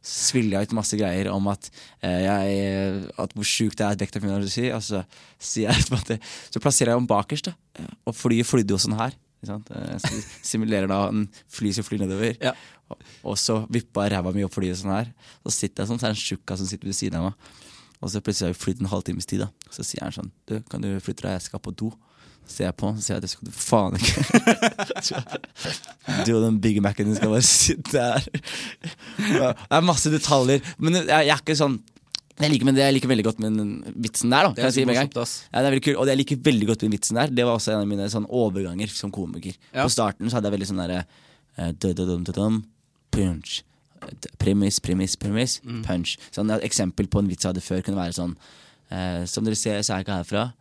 sviller 0.09 0.57
jeg 0.63 0.69
ut 0.71 0.77
masse 0.79 0.97
greier 0.99 1.29
om 1.31 1.49
at, 1.51 1.69
eh, 2.07 2.23
jeg, 2.25 3.05
at 3.21 3.35
hvor 3.37 3.47
sjukt 3.47 3.77
det 3.79 3.85
er 3.85 3.97
at 3.97 4.01
vekta 4.03 4.23
mi 4.23 4.31
har 4.31 4.41
noe 4.41 4.49
å 4.49 4.53
si. 4.53 4.69
Og 4.73 4.83
så, 4.83 5.03
sier 5.43 5.69
jeg, 5.71 5.89
måte, 5.95 6.17
så 6.49 6.63
plasserer 6.63 6.95
jeg 6.95 7.01
henne 7.01 7.11
bakerst, 7.11 7.51
da. 7.51 7.87
Og 8.09 8.17
flyet 8.17 8.49
flydde 8.49 8.75
jo 8.75 8.81
sånn 8.83 8.97
her. 8.99 9.15
Sant? 9.47 9.71
Eh, 9.71 9.95
Så 10.03 10.23
simulerer 10.55 10.91
da 10.91 11.05
en 11.13 11.27
fly 11.53 11.75
som 11.77 11.87
flyr 11.87 12.03
nedover. 12.03 12.35
Ja. 12.43 12.55
Og, 13.23 13.37
så 13.39 13.61
vippa 13.71 14.07
jeg 14.07 14.17
ræva 14.17 14.33
mi 14.35 14.47
opp 14.47 14.55
flyet 14.57 14.81
sånn 14.81 14.95
her. 14.95 15.13
Så 15.45 15.55
sitter 15.59 15.85
jeg 15.85 15.91
sånn, 15.93 16.01
så 16.01 16.09
er 16.09 16.15
det 16.15 16.19
en 16.19 16.25
tjukkas 16.25 16.63
som 16.63 16.71
sitter 16.71 16.91
ved 16.91 16.99
siden 16.99 17.21
av 17.21 17.29
meg. 17.29 17.53
Og 17.99 18.13
så 18.13 18.23
plutselig 18.23 18.49
har 18.49 18.55
vi 18.55 18.63
flydd 18.63 18.83
en 18.85 18.93
halvtimes 18.93 19.27
tid. 19.27 19.43
da 19.45 19.75
Så 19.75 19.87
sier 19.87 20.05
han 20.05 20.15
sånn 20.15 20.31
Du, 20.49 20.61
kan 20.71 20.85
du 20.85 20.93
flytte 21.03 21.27
deg, 21.27 21.39
jeg 21.39 21.49
skal 21.49 21.63
på 21.63 21.75
do. 21.75 21.91
Så 22.47 22.61
ser 22.61 22.69
jeg 22.69 22.79
på 22.81 22.95
så 22.95 23.05
sier 23.05 23.15
jeg 23.17 23.21
at 23.21 23.27
det 23.27 23.33
skal 23.33 23.49
du 23.49 23.53
faen 23.53 23.99
ikke. 23.99 25.23
du 26.27 26.33
og 26.39 26.43
den 26.47 26.61
Big 26.65 26.81
Mac-en 26.85 27.11
din 27.11 27.19
skal 27.19 27.35
bare 27.35 27.45
sitte 27.45 28.07
her. 28.07 28.29
Det 29.19 29.77
er 29.77 29.85
masse 29.85 30.13
detaljer. 30.13 30.65
Men 30.79 31.01
jeg, 31.03 31.09
jeg 31.11 31.35
er 31.35 31.43
ikke 31.43 31.59
sånn 31.59 31.81
jeg 32.39 32.53
liker, 32.53 32.69
men 32.69 32.77
det 32.77 32.85
jeg 32.85 32.95
liker 32.95 33.11
veldig 33.11 33.25
godt 33.27 33.41
med 33.43 33.57
den 33.59 33.71
vitsen 33.99 34.31
der. 34.31 34.47
da 34.47 34.55
Det 34.55 34.67
er 34.69 34.75
si 34.75 34.85
morsomt. 34.87 35.17
Ja, 35.19 35.59
det 35.59 35.65
er 35.65 35.73
veldig 35.73 35.85
kul, 35.89 35.97
Og 35.99 36.07
det 36.07 36.13
jeg 36.13 36.21
liker 36.21 36.43
veldig 36.47 36.69
godt 36.69 36.83
med 36.83 36.87
den 36.87 36.95
vitsen 36.95 37.19
der, 37.19 37.33
det 37.35 37.47
var 37.49 37.59
også 37.59 37.73
en 37.75 37.83
av 37.83 37.89
mine 37.91 38.07
sånn 38.13 38.29
overganger 38.31 38.93
som 38.95 39.11
komiker. 39.15 39.57
Ja. 39.73 39.83
På 39.83 39.91
starten 39.91 40.31
så 40.31 40.39
hadde 40.39 40.53
jeg 40.53 40.55
veldig 40.55 40.69
sånn 40.71 40.83
derre 40.85 41.03
uh, 41.59 42.61
punch. 43.11 43.63
Premiss, 44.39 44.79
premiss, 44.81 45.17
premiss, 45.17 45.61
Mm. 45.65 45.83
punch. 45.85 46.17
Sånn 46.33 46.51
Et 46.57 46.63
eksempel 46.71 47.07
på 47.09 47.19
en 47.21 47.29
vits 47.29 47.43
jeg 47.45 47.53
hadde 47.55 47.63
før, 47.65 47.83
kunne 47.83 47.97
være 48.01 48.15
sånn 48.15 48.37
eh, 48.91 49.25
Som 49.27 49.45
dere 49.45 49.55
ser, 49.57 49.79
så 49.83 49.95
er 49.95 49.99
jeg 50.03 50.07
ikke 50.07 50.19
herfra. 50.25 50.53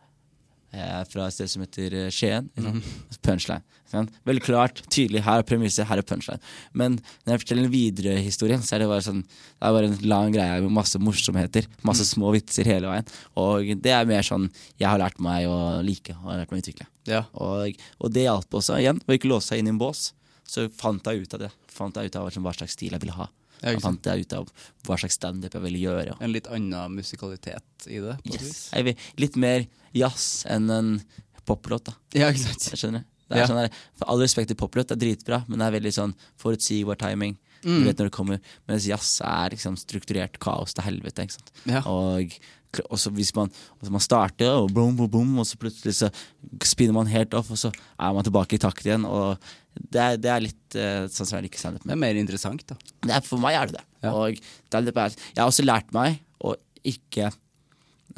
Jeg 0.70 0.84
er 0.84 1.04
fra 1.08 1.26
et 1.26 1.32
sted 1.32 1.48
som 1.48 1.62
heter 1.64 1.94
eh, 1.96 2.10
Skien. 2.12 2.50
Mm. 2.60 2.82
Punchline. 3.24 3.62
Sånn. 3.88 4.10
Veldig 4.28 4.42
klart, 4.44 4.82
tydelig. 4.92 5.22
Her 5.24 5.38
er 5.40 5.42
premisset, 5.48 5.86
her 5.88 5.96
er 5.96 6.02
punchline. 6.04 6.42
Men 6.76 6.98
når 7.24 7.32
jeg 7.38 7.40
forteller 7.40 7.70
videre 7.72 8.18
historien, 8.20 8.60
så 8.60 8.74
er 8.76 8.80
det 8.80 8.88
bare 8.90 9.00
sånn 9.06 9.22
Det 9.22 9.64
er 9.64 9.72
bare 9.72 9.88
en 9.88 9.96
lang 10.12 10.30
greie 10.34 10.60
med 10.60 10.70
masse 10.76 11.00
morsomheter. 11.00 11.64
Masse 11.82 12.04
Mm. 12.04 12.10
små 12.12 12.34
vitser 12.36 12.66
hele 12.68 12.84
veien. 12.86 13.06
Og 13.34 13.80
det 13.80 13.90
er 13.96 14.04
mer 14.04 14.20
sånn 14.20 14.50
jeg 14.78 14.88
har 14.88 14.98
lært 14.98 15.18
meg 15.18 15.46
å 15.48 15.82
like 15.82 16.10
og 16.12 16.28
har 16.32 16.44
lært 16.44 16.52
meg 16.52 16.60
å 16.60 16.66
utvikle. 16.68 16.86
Ja. 17.06 17.22
Og, 17.32 17.72
og 17.98 18.12
det 18.12 18.24
hjalp 18.28 18.50
også, 18.50 18.76
igjen, 18.76 19.00
å 19.08 19.16
ikke 19.16 19.30
låse 19.32 19.48
seg 19.48 19.60
inn 19.60 19.68
i 19.68 19.70
en 19.70 19.78
bås. 19.80 20.12
Så 20.48 20.68
fant 20.72 21.04
jeg 21.04 21.26
ut 21.26 21.36
av 21.36 21.44
det. 21.44 21.50
Fant 21.72 21.98
jeg 21.98 22.10
ut 22.10 22.16
av 22.18 22.30
hva 22.32 22.54
slags 22.56 22.76
stil 22.78 22.96
jeg 22.96 23.04
ville 23.04 23.16
ha. 23.16 23.28
Jeg 23.58 23.80
fant 23.82 24.06
jeg 24.06 24.24
ut 24.24 24.34
av 24.38 24.50
hva 24.86 24.96
slags 25.00 25.18
standup 25.18 25.54
jeg 25.56 25.64
ville 25.64 25.80
gjøre. 25.82 26.14
En 26.22 26.32
litt 26.32 26.48
annen 26.52 26.94
musikalitet 26.94 27.88
i 27.90 28.00
det. 28.04 28.14
Yes. 28.30 28.68
Jeg 28.70 28.86
vil, 28.86 29.06
litt 29.18 29.38
mer 29.40 29.66
jazz 29.96 30.46
enn 30.48 30.70
en 30.72 30.92
poplåt, 31.48 31.88
da. 31.90 31.96
Ja, 32.16 32.30
ikke 32.30 32.44
sant? 32.46 32.68
Jeg 32.72 32.82
skjønner. 32.82 33.04
Det 33.28 33.42
er 33.42 33.50
sånn 33.50 33.60
der, 33.60 33.74
for 33.98 34.08
all 34.08 34.22
respekt 34.22 34.48
til 34.52 34.56
poplåt, 34.56 34.88
det 34.88 34.96
er 34.96 35.02
dritbra, 35.02 35.42
men 35.48 35.60
det 35.60 35.66
er 35.66 35.74
veldig 35.76 35.92
sånn 35.98 36.14
forutsigbar 36.40 36.96
timing. 37.00 37.36
Mm. 37.64 37.80
Du 37.82 37.88
vet 37.88 37.98
når 37.98 38.06
det 38.06 38.14
kommer 38.14 38.52
Mens 38.70 38.84
jazz 38.86 39.16
er 39.26 39.50
liksom 39.50 39.74
strukturert 39.80 40.36
kaos 40.38 40.76
til 40.76 40.86
helvete. 40.86 41.24
Ikke 41.26 41.34
sant? 41.34 41.50
Ja. 41.66 41.82
Og, 41.90 42.36
og 42.88 43.00
så 43.00 43.10
hvis 43.14 43.32
man, 43.36 43.50
man 43.88 44.02
starter, 44.04 44.50
og 44.60 44.72
boom, 44.74 44.96
boom, 44.96 45.10
boom, 45.10 45.38
og 45.40 45.46
så 45.48 45.58
plutselig 45.60 45.96
så 45.98 46.10
spinner 46.64 46.96
man 46.96 47.10
helt 47.10 47.34
off, 47.38 47.50
og 47.54 47.60
så 47.60 47.72
er 47.72 48.14
man 48.16 48.26
tilbake 48.26 48.58
i 48.58 48.62
takt 48.62 48.86
igjen. 48.86 49.06
Og 49.08 49.38
det 49.78 50.02
er, 50.02 50.20
det 50.20 50.32
er 50.32 50.44
litt 50.44 50.78
uh, 50.78 51.04
sånn 51.12 51.28
som 51.28 51.38
jeg 51.38 51.48
liker 51.48 51.62
standup 51.62 51.86
Det 51.86 51.94
er 51.94 52.02
mer 52.02 52.18
interessant, 52.20 52.64
da. 52.68 52.78
Det 53.06 53.14
er, 53.14 53.24
for 53.24 53.42
meg 53.42 53.58
er 53.58 53.70
det 53.70 53.78
det. 53.78 53.84
Ja. 54.04 54.14
Og 54.14 54.36
Jeg 54.38 55.38
har 55.38 55.46
også 55.46 55.66
lært 55.66 55.94
meg 55.96 56.20
å 56.44 56.54
ikke 56.86 57.30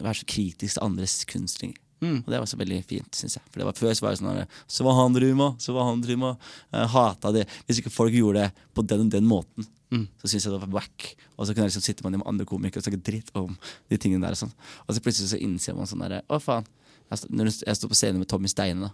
være 0.01 0.19
så 0.21 0.29
kritisk 0.29 0.79
til 0.79 0.85
andres 0.87 1.21
kunst 1.29 1.63
lenger. 1.63 1.79
Mm. 2.01 2.19
Og 2.25 2.31
det 2.33 2.39
var 2.41 2.47
så 2.49 2.57
veldig 2.57 2.79
fint, 2.89 3.11
syns 3.15 3.35
jeg. 3.37 3.43
For 3.53 3.61
det 3.61 3.67
var 3.69 3.77
Før 3.77 3.93
så 3.93 4.03
var 4.07 4.15
det 4.15 4.21
sånn 4.23 4.47
Så 4.67 4.85
var 4.87 4.95
han 5.03 5.17
Ruma, 5.21 5.51
så 5.61 5.75
var 5.77 5.85
han 5.91 6.01
Ruma. 6.09 6.31
Jeg 6.73 6.89
hata 6.95 7.33
det. 7.33 7.47
Hvis 7.67 7.79
ikke 7.83 7.93
folk 7.93 8.13
gjorde 8.17 8.47
det 8.47 8.65
på 8.75 8.87
den 8.87 9.01
og 9.07 9.11
den 9.11 9.27
måten, 9.29 9.67
Mm. 9.91 10.05
så 10.23 10.29
syntes 10.31 10.45
jeg 10.47 10.53
det 10.55 10.61
var 10.63 10.71
wack. 10.81 11.17
Og 11.37 11.47
så 11.47 11.53
kunne 11.53 11.65
jeg 11.67 11.73
liksom 11.73 11.83
sitte 11.83 12.05
med 12.09 12.23
andre 12.25 12.45
komikere 12.47 12.79
og 12.79 12.85
snakke 12.85 13.03
dritt 13.03 13.31
om 13.35 13.57
de 13.91 13.97
tingene 13.99 14.23
der. 14.23 14.37
Og 14.37 14.39
sånn 14.39 14.53
Og 14.87 14.95
så 14.95 15.01
plutselig 15.03 15.33
så 15.33 15.41
innser 15.43 15.75
man 15.75 15.87
sånn 15.91 15.99
derre 16.05 16.23
Å, 16.31 16.39
faen. 16.41 16.65
Jeg 17.11 17.27
Når 17.29 17.51
jeg 17.67 17.75
sto 17.77 17.89
på 17.89 17.95
scenen 17.99 18.19
med 18.23 18.29
Tommy 18.29 18.47
Steine, 18.47 18.81
da, 18.87 18.91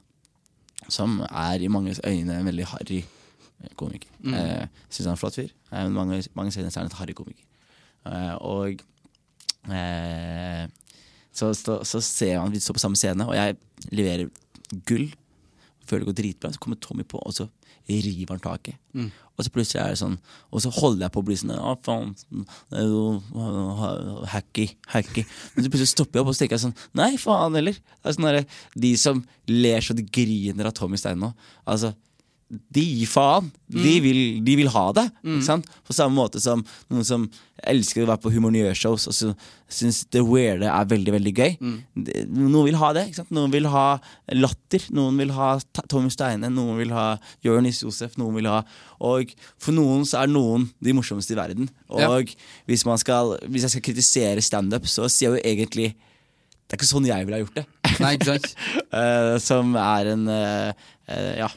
som 0.88 1.20
er 1.28 1.60
i 1.60 1.68
manges 1.68 2.00
øyne 2.00 2.38
en 2.40 2.46
veldig 2.48 2.64
harry 2.72 3.04
komiker. 3.76 4.08
Mm. 4.24 4.34
Eh, 4.34 4.66
Syns 4.88 5.04
han 5.04 5.12
er 5.12 5.16
en 5.18 5.20
flott 5.20 5.34
fyr. 5.36 5.50
Eh, 5.70 5.88
mange, 5.88 6.22
mange 6.34 6.50
øyne 6.56 6.70
så 6.72 6.80
er 6.80 6.84
en 6.88 6.96
harry 6.96 7.12
komiker. 7.12 7.44
Eh, 8.06 8.34
og 8.40 8.80
eh, 9.68 10.66
så, 11.36 11.52
så, 11.56 11.78
så 11.84 12.00
ser 12.04 12.40
han 12.40 12.52
vi 12.52 12.62
står 12.62 12.78
på 12.78 12.82
samme 12.82 12.98
scene, 12.98 13.28
og 13.28 13.36
jeg 13.36 13.56
leverer 13.92 14.30
gull. 14.88 15.10
Føler 15.86 16.02
det 16.02 16.10
går 16.10 16.18
dritbra. 16.22 16.52
Så 16.54 16.62
kommer 16.62 16.80
Tommy 16.82 17.04
på, 17.06 17.20
og 17.20 17.34
så 17.36 17.46
river 17.86 18.34
han 18.34 18.42
taket. 18.42 18.78
Mm. 18.96 19.10
Og 19.36 19.44
så 19.44 19.52
plutselig 19.52 19.80
er 19.82 19.92
det 19.92 19.98
sånn 20.00 20.14
Og 20.48 20.62
så 20.64 20.70
holder 20.72 21.04
jeg 21.04 21.12
på 21.12 21.20
å 21.20 21.26
bli 21.26 21.36
sånn 21.36 21.52
Å, 21.52 21.74
faen. 21.84 22.14
Hacky, 24.32 24.64
hacky. 24.94 25.26
Men 25.54 25.66
så 25.66 25.72
plutselig 25.72 25.92
stopper 25.92 26.18
jeg 26.18 26.24
opp 26.24 26.32
og 26.32 26.36
så 26.36 26.42
tenker 26.42 26.56
jeg 26.56 26.64
sånn 26.64 26.74
Nei, 26.98 27.12
faen 27.20 27.58
heller. 27.58 27.76
Det 27.76 28.10
er 28.10 28.16
sånn 28.16 28.28
der, 28.30 28.40
de 28.86 28.92
som 29.00 29.22
ler 29.52 29.84
så 29.84 29.96
de 29.96 30.06
griner 30.08 30.70
av 30.70 30.74
Tommy 30.76 30.98
Stein 31.00 31.20
nå. 31.22 31.30
Altså, 31.68 31.92
de 32.48 32.80
gir 32.84 33.08
faen. 33.10 33.48
De, 33.74 33.96
vil, 34.04 34.18
de 34.46 34.52
vil 34.60 34.68
ha 34.70 34.92
det. 34.94 35.08
Sant? 35.42 35.66
På 35.82 35.92
samme 35.96 36.14
måte 36.14 36.38
som 36.40 36.60
noen 36.92 37.02
som 37.04 37.24
elsker 37.66 38.04
å 38.04 38.06
være 38.12 38.22
på 38.22 38.30
humornørshows 38.30 39.08
og 39.10 39.32
syns 39.72 40.04
det 40.14 40.22
weirde 40.22 40.68
er 40.70 40.86
veldig 40.86 41.14
veldig 41.16 41.32
gøy. 41.34 41.56
Det- 42.06 42.22
Noen 42.30 42.68
vil 42.68 42.78
ha 42.78 42.92
det. 42.94 43.06
Noen 43.34 43.50
vil 43.50 43.66
ha 43.72 43.98
latter. 44.30 44.86
Noen 44.94 45.18
vil 45.18 45.32
ha 45.34 45.58
Tommy 45.90 46.08
Steine. 46.14 46.46
Noen 46.54 46.78
vil 46.78 46.94
ha 46.94 47.18
Jonis 47.42 47.82
Josef. 47.82 48.14
Noen 48.16 48.34
vil 48.38 48.46
ha 48.46 48.62
Og 49.00 49.34
for 49.58 49.72
noen 49.74 50.06
så 50.06 50.22
er 50.22 50.30
noen 50.30 50.70
de 50.80 50.92
morsomste 50.94 51.34
i 51.34 51.40
verden. 51.40 51.68
Og 51.90 52.00
Ja. 52.00 52.08
hvis, 52.68 52.86
man 52.86 52.96
skal, 52.98 53.36
hvis 53.50 53.62
jeg 53.66 53.70
skal 53.74 53.82
kritisere 53.90 54.40
standup, 54.40 54.86
så 54.86 55.10
sier 55.10 55.34
jeg 55.34 55.42
jo 55.42 55.50
egentlig 55.50 55.94
det 56.68 56.74
er 56.74 56.78
ikke 56.80 56.88
sånn 56.94 57.06
jeg 57.06 57.26
ville 57.26 57.36
ha 57.38 57.44
gjort 57.44 57.54
det. 57.54 57.66
Nei, 58.04 58.14
ikke 58.18 58.34
sant? 58.36 58.48
uh, 58.92 59.36
som 59.42 59.74
er 59.80 60.12
en 60.14 60.26
uh, 60.28 60.72
Ja, 61.08 61.48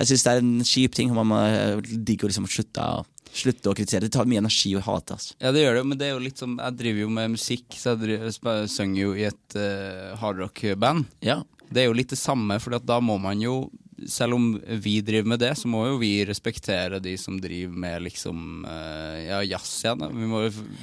jeg 0.00 0.08
syns 0.10 0.24
det 0.26 0.32
er 0.32 0.40
en 0.42 0.54
kjip 0.66 0.94
ting. 0.98 1.12
Man 1.14 1.28
må 1.30 1.38
digge 1.86 2.26
å 2.26 2.30
liksom 2.32 2.48
slutte, 2.50 2.82
å- 2.82 3.04
slutte 3.36 3.70
å 3.70 3.74
kritisere. 3.76 4.08
Det 4.08 4.12
tar 4.16 4.26
mye 4.26 4.40
energi 4.42 4.72
å 4.74 4.82
hate. 4.82 5.14
Altså. 5.14 5.36
Ja, 5.42 5.52
det 5.54 5.62
gjør 5.62 5.78
det, 5.78 5.84
men 5.86 5.98
det 6.00 6.08
er 6.08 6.14
jo 6.16 6.22
litt 6.24 6.38
som 6.42 6.56
Jeg 6.58 6.76
driver 6.80 7.00
jo 7.04 7.10
med 7.14 7.34
musikk, 7.36 7.66
så 7.78 7.92
jeg 7.94 8.00
driver, 8.02 8.32
jeg 8.32 8.70
synger 8.72 9.02
jo 9.04 9.12
i 9.14 9.26
et 9.28 9.58
uh, 9.60 10.16
hardrock-band. 10.22 11.06
Ja. 11.22 11.42
Det 11.70 11.82
er 11.84 11.90
jo 11.90 11.94
litt 11.98 12.10
det 12.14 12.18
samme, 12.18 12.58
for 12.62 12.78
da 12.78 12.98
må 13.02 13.16
man 13.22 13.38
jo 13.42 13.68
selv 14.12 14.36
om 14.36 14.48
vi 14.82 14.98
driver 15.00 15.30
med 15.32 15.40
det, 15.40 15.54
så 15.56 15.70
må 15.72 15.86
jo 15.88 15.94
vi 16.02 16.10
respektere 16.28 16.98
de 17.00 17.14
som 17.16 17.38
driver 17.40 17.78
med 17.80 18.02
liksom 18.04 18.66
ja, 18.68 19.38
jazz 19.48 19.70
igjen. 19.86 20.02
Vi 20.12 20.26
må, 20.28 20.42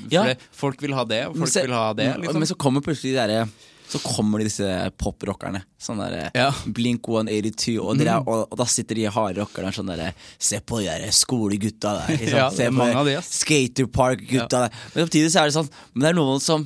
Ja. 0.10 0.24
folk 0.58 0.82
vil 0.82 0.96
ha 0.98 1.04
det, 1.06 1.20
og 1.30 1.38
folk 1.38 1.52
se- 1.54 1.62
vil 1.68 1.76
ha 1.78 1.92
det. 1.94 2.08
Liksom. 2.24 2.40
Men 2.42 2.50
så 2.50 2.58
kommer 2.58 2.82
plutselig 2.82 3.14
de 3.14 3.20
derre 3.20 3.44
så 3.94 4.02
kommer 4.02 4.42
de 4.42 4.50
disse 4.50 4.68
poprockerne. 5.00 5.64
Sånn 5.82 6.02
derre 6.02 6.30
Ja. 6.34 6.50
Mm. 6.52 6.76
Blink 6.76 7.10
182, 7.10 7.76
og, 7.80 7.98
dere 8.00 8.20
mm. 8.22 8.30
og, 8.32 8.46
og 8.50 8.60
da 8.60 8.68
sitter 8.70 9.00
de 9.00 9.10
harde 9.14 9.44
rockerne 9.44 9.74
sånn 9.76 9.92
derre 9.92 10.14
Se 10.42 10.60
på 10.60 10.82
de 10.82 10.90
der 10.90 11.14
skolegutta 11.16 11.98
der. 12.00 12.16
Liksom. 12.18 12.40
Ja, 12.40 12.48
Se 12.54 12.70
på 12.74 12.88
de. 13.10 13.18
Skaterpark-gutta 13.28 14.64
der. 14.66 14.80
Men 14.94 15.06
samtidig 15.06 15.34
så 15.34 15.44
er 15.44 15.52
det 15.52 15.58
sånn 15.58 15.70
Men 15.94 16.06
det 16.06 16.14
er 16.14 16.18
noen 16.22 16.42
som 16.44 16.66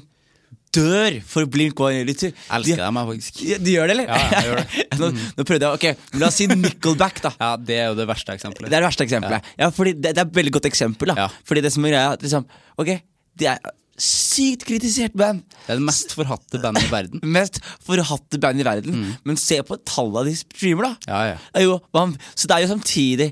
dør 0.78 1.18
for 1.26 1.48
Blink 1.50 1.80
182. 1.80 2.32
Elsker 2.54 2.82
dem, 2.84 3.00
jeg, 3.00 3.10
faktisk. 3.10 3.40
De, 3.42 3.58
de 3.66 3.74
gjør 3.74 3.90
det, 3.90 3.96
eller? 3.96 4.12
Ja, 4.12 4.20
jeg 4.34 4.50
gjør 4.50 4.62
det. 4.62 4.86
nå, 5.02 5.10
nå 5.40 5.46
prøvde 5.48 5.70
jeg 5.70 5.80
Ok, 5.80 6.06
men 6.12 6.24
la 6.24 6.30
oss 6.30 6.40
si 6.40 6.48
Nickelback, 6.52 7.22
da. 7.24 7.34
Ja, 7.40 7.52
det 7.70 7.80
er 7.80 7.90
jo 7.92 7.98
det 7.98 8.08
verste 8.10 8.36
eksempelet. 8.38 8.70
Det 8.70 8.78
er 8.78 8.84
det 8.84 8.90
verste 8.90 9.08
eksempelet. 9.08 9.52
Ja, 9.58 9.72
fordi 9.74 9.96
det, 9.98 10.14
det 10.14 10.24
er 10.24 10.28
et 10.28 10.38
veldig 10.38 10.54
godt 10.60 10.70
eksempel. 10.70 11.14
Da. 11.14 11.26
Ja. 11.26 11.44
Fordi 11.48 11.64
det 11.66 11.74
som 11.74 11.88
er 11.88 11.96
greia, 11.96 12.16
liksom, 12.22 12.48
ok, 12.78 12.94
det 13.38 13.52
er 13.54 13.74
sykt 13.98 14.66
kritisert 14.68 15.16
band. 15.18 15.44
Det 15.66 15.74
er 15.74 15.80
det 15.80 15.88
mest 15.88 16.14
forhatte 16.14 16.62
bandet 16.62 16.86
i 16.86 16.92
verden. 16.94 17.22
Mest 17.38 17.60
forhatte 17.86 18.40
band 18.42 18.62
i 18.62 18.66
verden. 18.68 19.06
Men 19.28 19.40
se 19.42 19.60
på 19.66 19.80
tallene 19.88 20.30
de 20.30 20.36
streamer, 20.38 20.92
da. 20.92 21.12
Ja, 21.12 21.22
ja. 21.34 21.38
Det 21.56 21.66
jo, 21.66 21.80
man, 21.98 22.14
så 22.36 22.50
det 22.50 22.58
er 22.58 22.66
jo 22.66 22.74
samtidig 22.76 23.32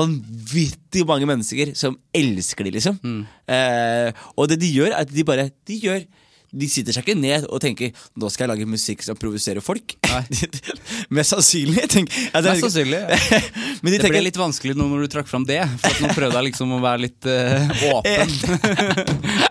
vanvittig 0.00 1.04
mange 1.06 1.28
mennesker 1.28 1.74
som 1.78 1.96
elsker 2.16 2.66
de, 2.66 2.74
liksom. 2.78 2.98
Eh, 3.50 4.24
og 4.36 4.50
det 4.50 4.60
de 4.62 4.70
gjør, 4.72 4.92
er 4.94 5.04
at 5.04 5.12
de 5.12 5.26
bare 5.26 5.50
De 5.68 5.78
gjør 5.82 6.02
de 6.50 6.66
sitter 6.70 6.94
seg 6.96 7.06
ikke 7.06 7.18
ned 7.18 7.44
og 7.46 7.60
tenker 7.62 7.92
Nå 8.18 8.30
skal 8.32 8.44
jeg 8.46 8.50
lage 8.52 8.66
musikk 8.70 9.04
som 9.06 9.18
provoserer 9.18 9.62
folk. 9.62 9.94
Mest 11.14 11.34
sannsynlig. 11.34 11.84
Tenk, 11.92 12.10
Mest 12.34 12.64
sannsynlig. 12.64 12.98
Ja. 12.98 13.40
Men 13.82 13.92
de 13.94 13.98
Det 13.98 14.00
ble 14.00 14.08
tenker 14.08 14.24
litt 14.26 14.40
vanskelig 14.40 14.74
nå 14.78 14.88
når 14.90 15.06
du 15.06 15.12
trakk 15.14 15.30
fram 15.30 15.46
det, 15.48 15.60
for 15.80 15.92
at 15.92 16.02
nå 16.02 16.10
prøvde 16.16 16.40
jeg 16.40 16.48
liksom 16.50 16.74
å 16.76 16.80
være 16.82 17.04
litt 17.06 17.28
uh, 17.30 17.74
åpen. 17.94 18.34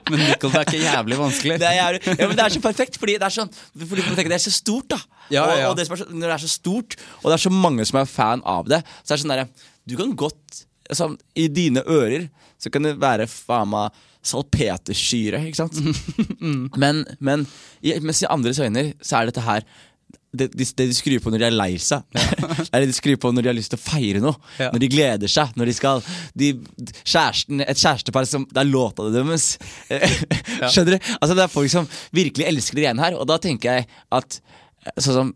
Men 0.09 0.25
Nickelback 0.25 0.73
er 0.75 0.85
jævlig 0.85 1.19
vanskelig. 1.21 1.59
det 1.61 1.69
er, 1.69 1.77
jævlig- 1.79 2.03
ja, 2.19 2.27
men 2.27 2.35
det 2.39 2.45
er 2.45 2.55
så 2.57 2.63
perfekt, 2.63 2.99
fordi 3.01 3.15
det 3.21 3.29
er 3.29 3.35
sånn 3.35 3.51
Fordi 3.53 4.05
tenker 4.09 4.31
det 4.33 4.39
er 4.39 4.45
så 4.47 4.53
stort, 4.53 4.89
da. 4.95 4.99
Ja, 5.29 5.45
og, 5.45 5.55
ja. 5.55 5.69
og 5.69 5.77
det 5.77 5.85
er 5.85 6.01
så, 6.01 6.09
når 6.09 6.25
det 6.25 6.35
er 6.35 6.43
så 6.43 6.51
stort, 6.51 6.97
og 7.21 7.29
det 7.29 7.37
er 7.37 7.45
så 7.45 7.53
mange 7.53 7.85
som 7.87 8.01
er 8.01 8.09
fan 8.09 8.43
av 8.49 8.69
det, 8.71 8.81
så 9.03 9.13
er 9.13 9.17
det 9.17 9.23
sånn 9.23 9.35
derre 9.35 9.47
Du 9.89 9.95
kan 9.99 10.13
godt 10.17 10.63
altså, 10.89 11.11
I 11.37 11.47
dine 11.53 11.85
ører 11.85 12.27
så 12.59 12.71
kan 12.73 12.83
det 12.83 12.97
være 12.99 13.29
faen 13.31 13.69
meg 13.71 13.95
salpetersyre, 14.25 15.43
ikke 15.47 15.61
sant? 15.61 15.77
men, 16.83 17.05
men 17.19 17.45
i, 17.81 17.95
mens 18.03 18.23
i 18.23 18.29
andres 18.29 18.59
øyne 18.59 18.91
så 19.01 19.19
er 19.21 19.29
dette 19.29 19.45
her 19.45 19.63
det, 20.29 20.51
det, 20.53 20.67
det 20.77 20.85
de 20.91 20.93
skrur 20.93 21.21
på 21.23 21.31
når 21.33 21.41
de 21.41 21.45
er 21.47 21.55
lei 21.55 21.71
seg. 21.81 22.03
det 22.13 22.67
er 22.69 22.83
det 22.83 22.91
de 22.91 22.97
skrur 22.97 23.17
på 23.21 23.31
når 23.33 23.45
de 23.45 23.49
har 23.49 23.57
lyst 23.57 23.73
til 23.73 23.79
å 23.79 23.81
feire 23.81 24.21
noe. 24.21 24.37
Ja. 24.61 24.69
Når 24.73 24.83
de 24.83 24.89
gleder 24.93 25.31
seg. 25.31 25.55
Når 25.57 25.71
de 25.71 25.75
skal 25.77 26.03
de, 26.37 26.51
kjæresten, 27.01 27.63
Et 27.65 27.81
kjærestepar 27.81 28.29
som 28.29 28.45
Det 28.49 28.61
er 28.61 28.69
låta 28.69 29.07
deres. 29.13 29.51
Skjønner 30.69 30.97
du? 30.97 31.09
Altså 31.17 31.33
Det 31.33 31.45
er 31.45 31.53
folk 31.53 31.73
som 31.73 31.89
virkelig 32.13 32.45
elsker 32.45 32.77
det 32.77 32.85
greiene 32.85 33.07
her, 33.07 33.17
og 33.17 33.25
da 33.29 33.39
tenker 33.41 33.79
jeg 33.79 33.89
at 34.19 34.41
Sånn 34.95 35.15
som 35.15 35.31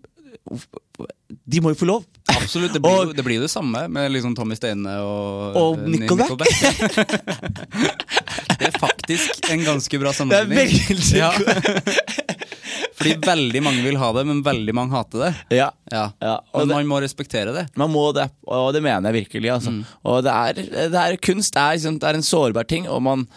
De 1.50 1.60
må 1.64 1.72
jo 1.74 1.78
få 1.80 1.88
lov. 1.90 2.04
Absolutt, 2.34 2.74
det 2.76 2.82
blir, 2.84 2.92
Og- 2.94 3.08
jo, 3.10 3.14
det 3.18 3.24
blir 3.26 3.36
jo 3.40 3.46
det 3.46 3.52
samme 3.52 3.88
med 3.92 4.12
liksom 4.14 4.36
Tommy 4.38 4.56
Steine 4.56 4.94
og, 5.04 5.56
Og 5.60 5.80
eh, 5.80 5.88
Nickelback. 5.94 6.52
det 8.60 8.68
er 8.70 8.76
faktisk 8.80 9.50
en 9.54 9.64
ganske 9.66 10.00
bra 10.02 10.12
Det 10.12 10.16
er 10.16 10.20
sammenligning. 10.20 10.84
veldig 10.90 11.18
Ja. 11.18 11.32
Fordi 12.94 13.14
veldig 13.26 13.62
mange 13.66 13.82
vil 13.84 13.98
ha 14.00 14.12
det, 14.16 14.24
men 14.30 14.44
veldig 14.46 14.74
mange 14.78 14.96
hater 14.96 15.26
det. 15.26 15.32
Ja. 15.58 15.70
Ja. 15.92 16.06
Ja, 16.24 16.36
og 16.54 16.62
men 16.64 16.68
det- 16.70 16.76
man 16.78 16.88
må 16.94 17.02
respektere 17.04 17.54
det. 17.56 17.66
Man 17.76 17.92
må 17.92 18.06
det, 18.16 18.30
og 18.48 18.72
det 18.74 18.84
mener 18.86 19.12
jeg 19.12 19.26
virkelig. 19.26 19.52
Altså. 19.58 19.74
Og 20.06 20.24
det 20.24 20.32
er, 20.32 20.54
det 20.94 21.02
er 21.02 21.18
kunst 21.18 21.56
er, 21.58 21.74
liksom, 21.76 22.00
det 22.00 22.08
er 22.10 22.16
en 22.22 22.26
sårbar 22.30 22.68
ting, 22.70 22.88
og 22.88 23.02
man 23.04 23.28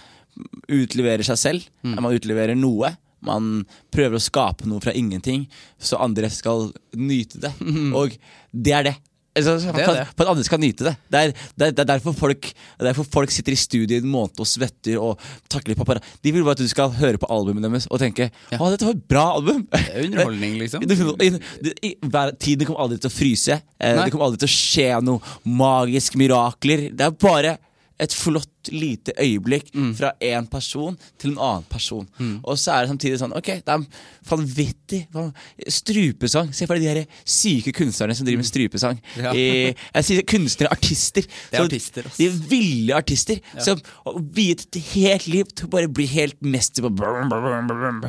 utleverer 0.69 1.25
seg 1.25 1.39
selv. 1.41 1.67
Man 1.83 2.13
utleverer 2.13 2.55
noe. 2.59 2.93
Man 3.25 3.65
prøver 3.95 4.19
å 4.19 4.23
skape 4.23 4.69
noe 4.69 4.83
fra 4.85 4.95
ingenting, 4.97 5.47
så 5.79 6.01
andre 6.05 6.31
skal 6.33 6.71
nyte 6.97 7.41
det. 7.47 7.53
Og 7.97 8.17
det 8.53 8.75
er 8.77 8.91
det. 8.91 8.97
Altså, 9.37 9.59
for, 9.69 9.93
det. 9.93 10.05
for 10.17 10.25
at 10.25 10.31
andre 10.33 10.45
skal 10.47 10.61
nyte 10.63 10.87
det. 10.87 10.93
Det 11.13 11.21
er, 11.21 11.33
det 11.59 11.67
er, 11.67 11.73
er 11.83 11.89
derfor, 11.91 12.15
folk, 12.17 12.49
er 12.79 12.89
derfor 12.89 13.05
folk 13.13 13.33
sitter 13.35 13.53
i 13.53 13.59
studio 13.61 13.99
i 13.99 14.01
en 14.01 14.09
måned 14.09 14.41
og 14.41 14.49
svetter 14.49 14.97
og 15.03 15.21
takler 15.53 15.77
papara. 15.77 16.01
De 16.25 16.33
vil 16.33 16.45
bare 16.47 16.57
at 16.57 16.63
du 16.65 16.71
skal 16.71 16.95
høre 16.97 17.21
på 17.21 17.29
albumet 17.33 17.67
deres 17.67 17.89
og 17.91 18.01
tenke 18.01 18.31
Å, 18.31 18.71
dette 18.73 18.89
var 18.89 18.97
et 18.97 19.05
bra 19.13 19.27
album! 19.37 19.67
Det 19.75 19.83
er 19.93 20.09
underholdning, 20.09 20.57
liksom. 20.63 20.87
Tiden 22.47 22.65
kommer 22.65 22.87
aldri 22.87 23.01
til 23.03 23.13
å 23.13 23.13
fryse. 23.13 23.61
Eh, 23.77 23.93
Nei. 23.93 24.07
det 24.07 24.15
kommer 24.15 24.31
aldri 24.31 24.41
til 24.47 24.51
å 24.51 24.57
skje 24.57 24.89
noe 25.05 25.37
magisk 25.45 26.17
mirakler. 26.21 26.89
Det 26.97 27.11
er 27.11 27.21
bare 27.21 27.57
et 28.01 28.13
flott 28.13 28.51
lite 28.73 29.13
øyeblikk 29.19 29.71
Mm. 29.75 29.93
fra 29.99 30.13
én 30.23 30.47
person 30.51 30.97
til 31.19 31.31
en 31.33 31.39
annen 31.39 31.65
person. 31.69 32.07
Og 32.45 32.57
så 32.59 32.73
er 32.75 32.87
det 32.87 32.91
samtidig 32.95 33.19
sånn 33.21 33.35
Ok, 33.37 33.47
det 33.65 33.69
er 33.69 33.85
vanvittig 34.29 35.07
van- 35.13 35.33
strupesang. 35.69 36.53
Se 36.55 36.67
for 36.67 36.75
deg 36.79 36.83
de 36.83 36.89
her 36.95 37.07
syke 37.25 37.73
kunstnerne 37.77 38.15
som 38.17 38.27
driver 38.27 38.43
med 38.43 38.49
strupesang. 38.49 39.01
Ja. 39.17 39.33
I, 39.33 39.75
jeg 39.95 40.05
sier 40.09 40.23
kunstnere, 40.29 40.71
artister. 40.73 41.23
Det 41.27 41.59
er 41.59 41.63
Så 41.63 41.69
artister, 41.69 42.03
også. 42.09 42.17
De 42.19 42.27
er 42.27 42.39
ville 42.51 42.95
artister 42.97 43.41
som 43.63 43.81
har 44.07 44.21
viet 44.37 44.67
et 44.67 44.83
helt 44.95 45.27
liv 45.29 45.45
til 45.55 45.67
å 45.67 45.71
bare 45.71 45.89
bli 45.89 46.07
helt 46.07 46.41
mester 46.43 46.83
på 46.87 46.91
brum, 46.95 47.29
brum, 47.29 47.67
brum. 47.71 48.03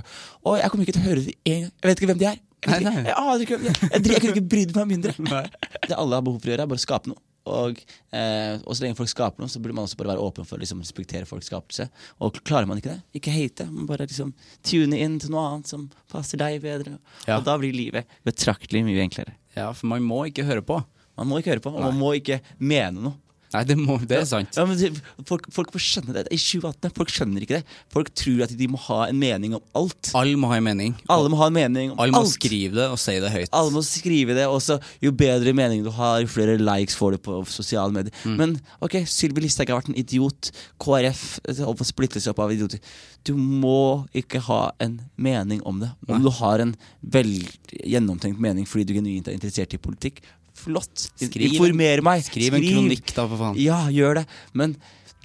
Og 0.46 0.58
jeg 0.62 0.70
kommer 0.72 0.86
ikke 0.88 0.94
til 0.98 1.04
å 1.04 1.10
høre 1.10 1.24
dem 1.26 1.34
en 1.46 1.62
gang. 1.62 1.72
Jeg 1.84 1.90
vet 1.92 1.98
ikke 2.02 2.12
hvem 2.14 2.20
de 2.24 2.30
er. 2.34 2.38
Jeg, 2.68 2.82
ikke, 2.82 2.92
jeg 2.92 3.06
er. 3.06 3.90
Jeg, 3.94 4.06
jeg 4.08 4.22
kunne 4.22 4.34
ikke 4.36 4.50
brydd 4.50 4.76
meg 4.76 4.88
mindre. 4.88 5.14
Det 5.88 5.96
alle 5.96 6.16
har 6.18 6.24
behov 6.26 6.40
for 6.42 6.50
å 6.50 6.52
gjøre, 6.56 6.64
er 6.66 6.72
bare 6.72 6.82
å 6.82 6.86
skape 6.88 7.12
noe. 7.12 7.22
Og, 7.48 7.80
eh, 8.12 8.58
og 8.64 8.76
så 8.76 8.84
lenge 8.84 8.98
folk 9.00 9.12
skaper 9.12 9.44
noe, 9.44 9.52
så 9.52 9.62
burde 9.64 9.78
man 9.78 9.88
også 9.88 10.00
bare 10.00 10.14
være 10.14 10.24
åpen 10.24 10.48
for 10.48 10.58
å 10.58 10.62
liksom, 10.64 10.82
respektere 10.84 11.30
folks 11.30 11.50
skapelse. 11.52 11.88
Og 12.24 12.40
klarer 12.48 12.70
man 12.70 12.82
ikke 12.82 12.96
det, 12.96 13.02
ikke 13.22 13.36
hate, 13.36 13.70
men 13.72 13.88
bare 13.90 14.08
liksom 14.08 14.34
tune 14.68 15.00
inn 15.00 15.18
til 15.24 15.34
noe 15.34 15.46
annet 15.52 15.72
som 15.72 15.88
passer 16.12 16.42
deg 16.42 16.60
bedre. 16.66 16.98
Ja. 17.26 17.40
Og 17.40 17.48
da 17.48 17.58
blir 17.62 17.76
livet 17.76 18.20
betraktelig 18.28 18.84
mye 18.88 19.06
enklere. 19.06 19.38
Ja, 19.58 19.72
for 19.74 19.90
man 19.90 20.06
må 20.06 20.26
ikke 20.30 20.46
høre 20.48 20.66
på. 20.66 20.82
Man 21.18 21.32
må 21.32 21.40
ikke 21.42 21.56
høre 21.56 21.64
på, 21.66 21.74
og 21.74 21.82
man 21.82 21.98
må 21.98 22.14
ikke 22.20 22.42
mene 22.60 23.10
noe. 23.10 23.18
Nei, 23.58 23.64
det, 23.66 23.78
må, 23.80 23.96
det 24.06 24.20
er 24.20 24.28
sant. 24.30 24.54
Ja, 24.54 24.66
men 24.70 25.00
folk, 25.26 25.48
folk 25.54 25.72
må 25.74 25.82
skjønne 25.82 26.14
det. 26.14 26.28
I 26.30 26.38
2018 26.38 26.94
folk 26.98 27.14
skjønner 27.14 27.46
ikke 27.46 27.58
det. 27.58 27.78
Folk 27.94 28.12
tror 28.18 28.44
at 28.46 28.54
de 28.60 28.68
må 28.70 28.78
ha 28.86 29.00
en 29.08 29.18
mening 29.18 29.56
om 29.58 29.64
alt. 29.80 30.12
Alle 30.18 30.38
må 30.38 30.52
ha 30.52 30.60
en 30.60 30.68
mening. 30.68 30.94
Alle 31.14 31.32
må 31.34 31.40
ha 31.42 31.48
en 31.50 31.58
mening 31.58 31.94
om 31.96 32.04
Alle 32.04 32.14
må 32.14 32.22
alt. 32.22 32.36
skrive 32.36 32.78
det 32.78 32.86
og 32.94 33.00
si 33.02 33.18
det 33.24 33.32
høyt. 33.34 33.50
Alle 33.58 33.74
må 33.74 33.82
skrive 33.86 34.38
det. 34.38 34.46
Også, 34.46 34.78
jo 35.02 35.14
bedre 35.18 35.56
mening 35.58 35.82
du 35.86 35.90
har, 35.96 36.22
jo 36.22 36.30
flere 36.30 36.60
likes 36.62 36.98
får 37.00 37.18
du 37.18 37.24
på 37.30 37.40
sosiale 37.50 37.94
medier. 37.96 38.14
Mm. 38.28 38.38
Men 38.44 38.56
ok, 38.86 39.00
Sylvi 39.10 39.48
Listhaug 39.48 39.74
har 39.74 39.82
vært 39.82 39.92
en 39.94 40.00
idiot. 40.04 40.52
KrF 40.84 41.26
eh, 41.50 41.64
å 41.66 41.74
splittes 41.88 42.30
opp 42.30 42.44
av 42.46 42.54
idioter. 42.54 42.84
Du 43.26 43.34
må 43.36 44.06
ikke 44.16 44.40
ha 44.46 44.62
en 44.84 45.00
mening 45.18 45.64
om 45.68 45.82
det. 45.82 45.90
Om 46.08 46.22
du 46.24 46.30
har 46.38 46.64
en 46.64 46.76
vel 47.02 47.34
gjennomtenkt 47.74 48.40
mening 48.40 48.68
fordi 48.70 48.88
du 48.88 48.96
genuint 49.00 49.28
er 49.28 49.36
interessert 49.36 49.74
i 49.76 49.82
politikk, 49.82 50.22
flott. 50.58 51.08
Skriv 51.16 51.52
Informer 51.54 52.04
meg. 52.06 52.26
Skriv 52.28 52.58
en 52.58 52.66
kronikk, 52.68 53.14
da, 53.16 53.28
for 53.30 53.38
faen. 53.46 53.58
Ja, 53.62 53.84
gjør 53.94 54.22
det. 54.22 54.28
Men 54.58 54.76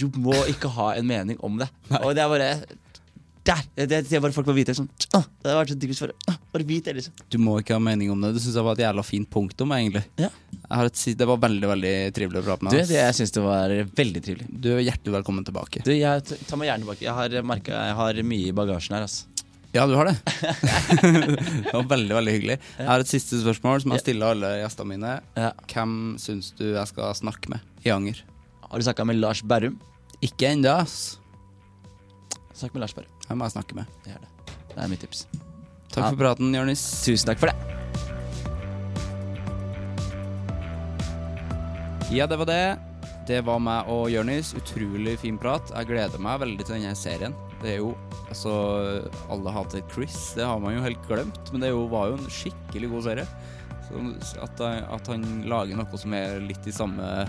du 0.00 0.06
må 0.22 0.36
ikke 0.50 0.70
ha 0.76 0.92
en 0.98 1.06
mening 1.08 1.40
om 1.44 1.58
det. 1.60 1.68
Og 2.02 2.14
det 2.16 2.24
er 2.24 2.30
bare 2.32 2.52
der! 3.42 3.62
Det, 3.74 3.88
det, 4.06 4.20
bare 4.22 4.30
folk 4.34 4.46
må 4.46 4.54
vite. 4.54 4.74
Sånn, 4.76 4.86
«Åh, 5.18 5.24
det 5.42 5.50
har 5.50 5.56
vært 5.58 5.72
så 5.72 5.76
digg 5.82 5.92
for 5.98 6.12
«Åh, 6.30 6.36
Bare 6.54 6.66
vit 6.68 6.84
det, 6.86 6.92
liksom. 6.94 7.14
Du 7.32 7.38
må 7.42 7.56
ikke 7.58 7.74
ha 7.74 7.80
mening 7.82 8.10
om 8.12 8.20
det. 8.22 8.30
Det 8.36 8.42
syns 8.44 8.54
jeg 8.60 8.66
var 8.68 8.76
et 8.78 8.84
jævla 8.84 9.02
fint 9.06 9.28
punktum, 9.32 9.72
egentlig. 9.74 10.04
Ja. 10.20 10.28
Et, 10.78 11.00
det 11.18 11.26
var 11.28 11.40
veldig 11.42 11.70
veldig 11.72 11.92
trivelig 12.14 12.42
å 12.42 12.44
prate 12.46 12.66
med 12.68 12.76
deg. 12.76 12.86
det, 12.92 13.00
jeg 13.00 13.16
syns 13.18 13.34
det 13.34 13.42
var 13.44 13.74
veldig 13.98 14.22
trivelig. 14.28 14.46
Du 14.62 14.68
er 14.76 14.84
hjertelig 14.86 15.16
velkommen 15.18 15.46
tilbake. 15.48 15.82
Du, 15.86 15.90
jeg 15.96 16.24
t- 16.28 16.38
tar 16.46 16.60
meg 16.60 16.70
gjerne 16.70 16.86
tilbake. 16.86 17.06
Jeg 17.08 17.16
har 17.18 17.48
merket, 17.50 17.74
jeg 17.74 17.98
har 17.98 18.22
mye 18.30 18.46
i 18.52 18.54
bagasjen 18.62 18.96
her. 18.98 19.08
Altså. 19.08 19.31
Ja, 19.72 19.86
du 19.88 19.94
har 19.96 20.04
det. 20.04 20.16
det 21.64 21.72
var 21.72 21.86
veldig 21.88 22.14
veldig 22.14 22.32
hyggelig. 22.34 22.58
Jeg 22.76 22.88
har 22.90 23.00
et 23.00 23.08
siste 23.08 23.38
spørsmål 23.40 23.80
som 23.80 23.94
jeg 23.94 24.02
stiller 24.04 24.34
alle 24.34 24.50
gjestene 24.60 24.90
mine. 24.90 25.12
Ja. 25.38 25.48
Hvem 25.72 25.94
syns 26.20 26.50
du 26.58 26.66
jeg 26.74 26.90
skal 26.90 27.14
snakke 27.16 27.54
med 27.54 27.86
i 27.86 27.92
Anger? 27.94 28.20
Har 28.68 28.76
du 28.76 28.84
snakka 28.84 29.06
med 29.08 29.16
Lars 29.22 29.40
Berrum? 29.40 29.78
Ikke 30.20 30.50
ennå, 30.52 30.74
ass. 30.84 31.16
Snakk 32.52 32.76
med 32.76 32.84
Lars 32.84 32.92
Berrum. 32.98 33.16
Hvem 33.24 33.40
må 33.40 33.48
jeg 33.48 33.54
snakke 33.56 33.78
med? 33.80 33.96
Gjør 34.04 34.20
det. 34.20 34.30
Det 34.74 34.76
er 34.76 34.92
mitt 34.92 35.02
tips. 35.06 35.24
Takk 35.92 36.04
for 36.04 36.20
praten, 36.20 36.52
Jonis. 36.56 36.82
Tusen 37.06 37.32
takk 37.32 37.40
for 37.40 37.48
det. 37.48 37.56
Ja, 42.12 42.28
det 42.28 42.36
var 42.42 42.48
det. 42.52 42.76
Det 43.24 43.40
var 43.48 43.56
meg 43.64 43.88
og 43.88 44.10
Jonis. 44.12 44.52
Utrolig 44.58 45.16
fin 45.24 45.40
prat. 45.40 45.72
Jeg 45.72 45.88
gleder 45.88 46.20
meg 46.20 46.44
veldig 46.44 46.68
til 46.68 46.76
denne 46.76 46.92
serien. 46.98 47.32
Det 47.62 47.76
er 47.76 47.82
jo 47.82 47.92
Altså, 48.32 48.52
alle 49.28 49.52
hater 49.52 49.82
Chris. 49.92 50.32
Det 50.32 50.44
har 50.46 50.60
man 50.62 50.72
jo 50.72 50.80
helt 50.80 51.02
glemt, 51.04 51.50
men 51.52 51.60
det 51.60 51.68
jo, 51.68 51.82
var 51.92 52.08
jo 52.08 52.14
en 52.16 52.30
skikkelig 52.32 52.88
god 52.88 53.02
serie. 53.04 53.26
Så 53.84 54.40
at, 54.40 54.62
at 54.64 55.10
han 55.12 55.26
lager 55.44 55.76
noe 55.76 56.00
som 56.00 56.14
er 56.16 56.40
litt 56.40 56.64
i 56.64 56.72
samme, 56.72 57.26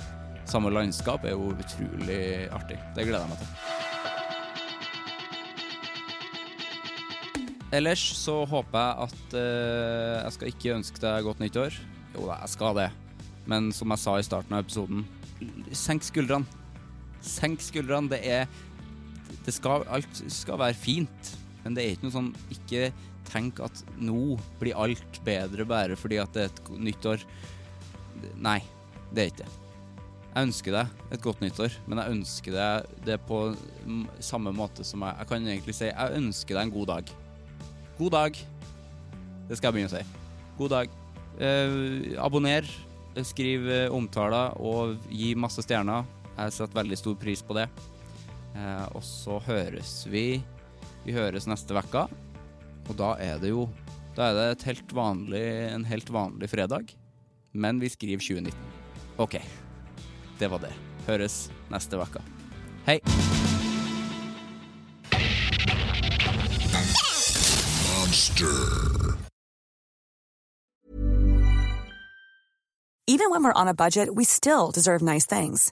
samme 0.48 0.72
landskap, 0.72 1.26
er 1.28 1.36
jo 1.36 1.52
utrolig 1.52 2.48
artig. 2.56 2.80
Det 2.96 3.04
gleder 3.04 3.26
jeg 3.26 3.34
meg 3.34 3.44
til. 3.44 3.92
Ellers 7.74 8.02
så 8.16 8.44
håper 8.46 8.78
jeg 8.78 9.08
at 9.08 9.36
eh, 9.40 10.18
Jeg 10.22 10.34
skal 10.36 10.52
ikke 10.52 10.76
ønske 10.78 11.02
deg 11.02 11.26
godt 11.26 11.40
nyttår. 11.42 11.78
Jo 12.14 12.28
da, 12.30 12.40
jeg 12.46 12.54
skal 12.54 12.78
det. 12.78 12.90
Men 13.50 13.72
som 13.76 13.92
jeg 13.92 14.04
sa 14.06 14.18
i 14.20 14.26
starten 14.26 14.56
av 14.56 14.64
episoden, 14.64 15.04
senk 15.76 16.06
skuldrene. 16.06 16.62
Senk 17.26 17.64
skuldrene. 17.66 18.12
Det 18.14 18.22
er 18.24 18.46
det 19.46 19.56
skal, 19.56 19.84
Alt 19.92 20.22
skal 20.32 20.62
være 20.62 20.78
fint, 20.78 21.34
men 21.64 21.76
det 21.76 21.84
er 21.84 21.96
ikke 21.96 22.08
noe 22.08 22.16
sånn 22.16 22.32
Ikke 22.54 22.92
tenk 23.30 23.60
at 23.64 23.82
nå 23.98 24.38
blir 24.60 24.78
alt 24.78 25.20
bedre 25.26 25.66
bare 25.68 25.98
fordi 25.98 26.20
at 26.22 26.34
det 26.36 26.46
er 26.46 26.52
et 26.52 26.72
nyttår. 26.90 27.24
Nei, 28.44 28.60
det 29.16 29.24
er 29.24 29.32
ikke 29.32 29.46
det. 29.46 29.60
Jeg 30.34 30.48
ønsker 30.50 30.74
deg 30.74 31.14
et 31.14 31.22
godt 31.22 31.42
nyttår, 31.44 31.76
men 31.86 32.02
jeg 32.02 32.16
ønsker 32.16 32.56
deg 32.58 32.94
det 33.06 33.20
på 33.28 33.40
samme 34.24 34.54
måte 34.56 34.86
som 34.86 35.06
jeg 35.06 35.20
Jeg 35.20 35.30
kan 35.30 35.48
egentlig 35.48 35.76
si 35.78 35.90
jeg 35.92 36.18
ønsker 36.20 36.58
deg 36.58 36.64
en 36.68 36.74
god 36.74 36.90
dag. 36.90 37.14
God 38.00 38.12
dag. 38.18 38.40
Det 39.48 39.58
skal 39.58 39.70
jeg 39.70 39.76
begynne 39.78 39.92
å 39.92 39.96
si. 39.96 40.04
God 40.58 40.74
dag. 40.74 40.98
Eh, 41.38 42.18
abonner, 42.22 42.68
skriv 43.26 43.70
eh, 43.70 43.94
omtaler 43.94 44.58
og 44.62 44.98
gi 45.14 45.34
masse 45.38 45.62
stjerner. 45.66 46.06
Jeg 46.34 46.56
setter 46.56 46.82
veldig 46.82 46.98
stor 46.98 47.18
pris 47.22 47.46
på 47.46 47.58
det. 47.58 47.68
Eh, 48.54 48.86
og 48.94 49.04
så 49.06 49.40
høres 49.48 50.04
vi 50.10 50.44
Vi 51.04 51.16
høres 51.16 51.48
neste 51.50 51.76
uke. 51.76 52.06
Og 52.90 52.96
da 53.00 53.16
er 53.20 53.42
det 53.42 53.50
jo 53.54 53.68
Da 54.16 54.30
er 54.30 54.38
det 54.38 54.46
et 54.52 54.68
helt 54.70 54.94
vanlig, 54.94 55.44
en 55.74 55.86
helt 55.90 56.10
vanlig 56.14 56.50
fredag. 56.52 56.94
Men 57.54 57.80
vi 57.82 57.90
skriver 57.90 58.22
2019. 58.22 58.54
OK. 59.18 59.40
Det 60.40 60.50
var 60.50 60.62
det. 60.62 60.74
Høres 61.08 61.50
neste 61.74 61.98
uke. 61.98 62.22
Hei. 62.86 63.00
Even 73.08 73.30
when 73.32 73.44
we're 73.44 73.54
on 73.54 73.68
a 73.68 73.74
budget, 73.74 74.14
we 74.14 74.24
still 74.24 74.72
deserve 74.72 75.02
nice 75.02 75.26
things. 75.26 75.72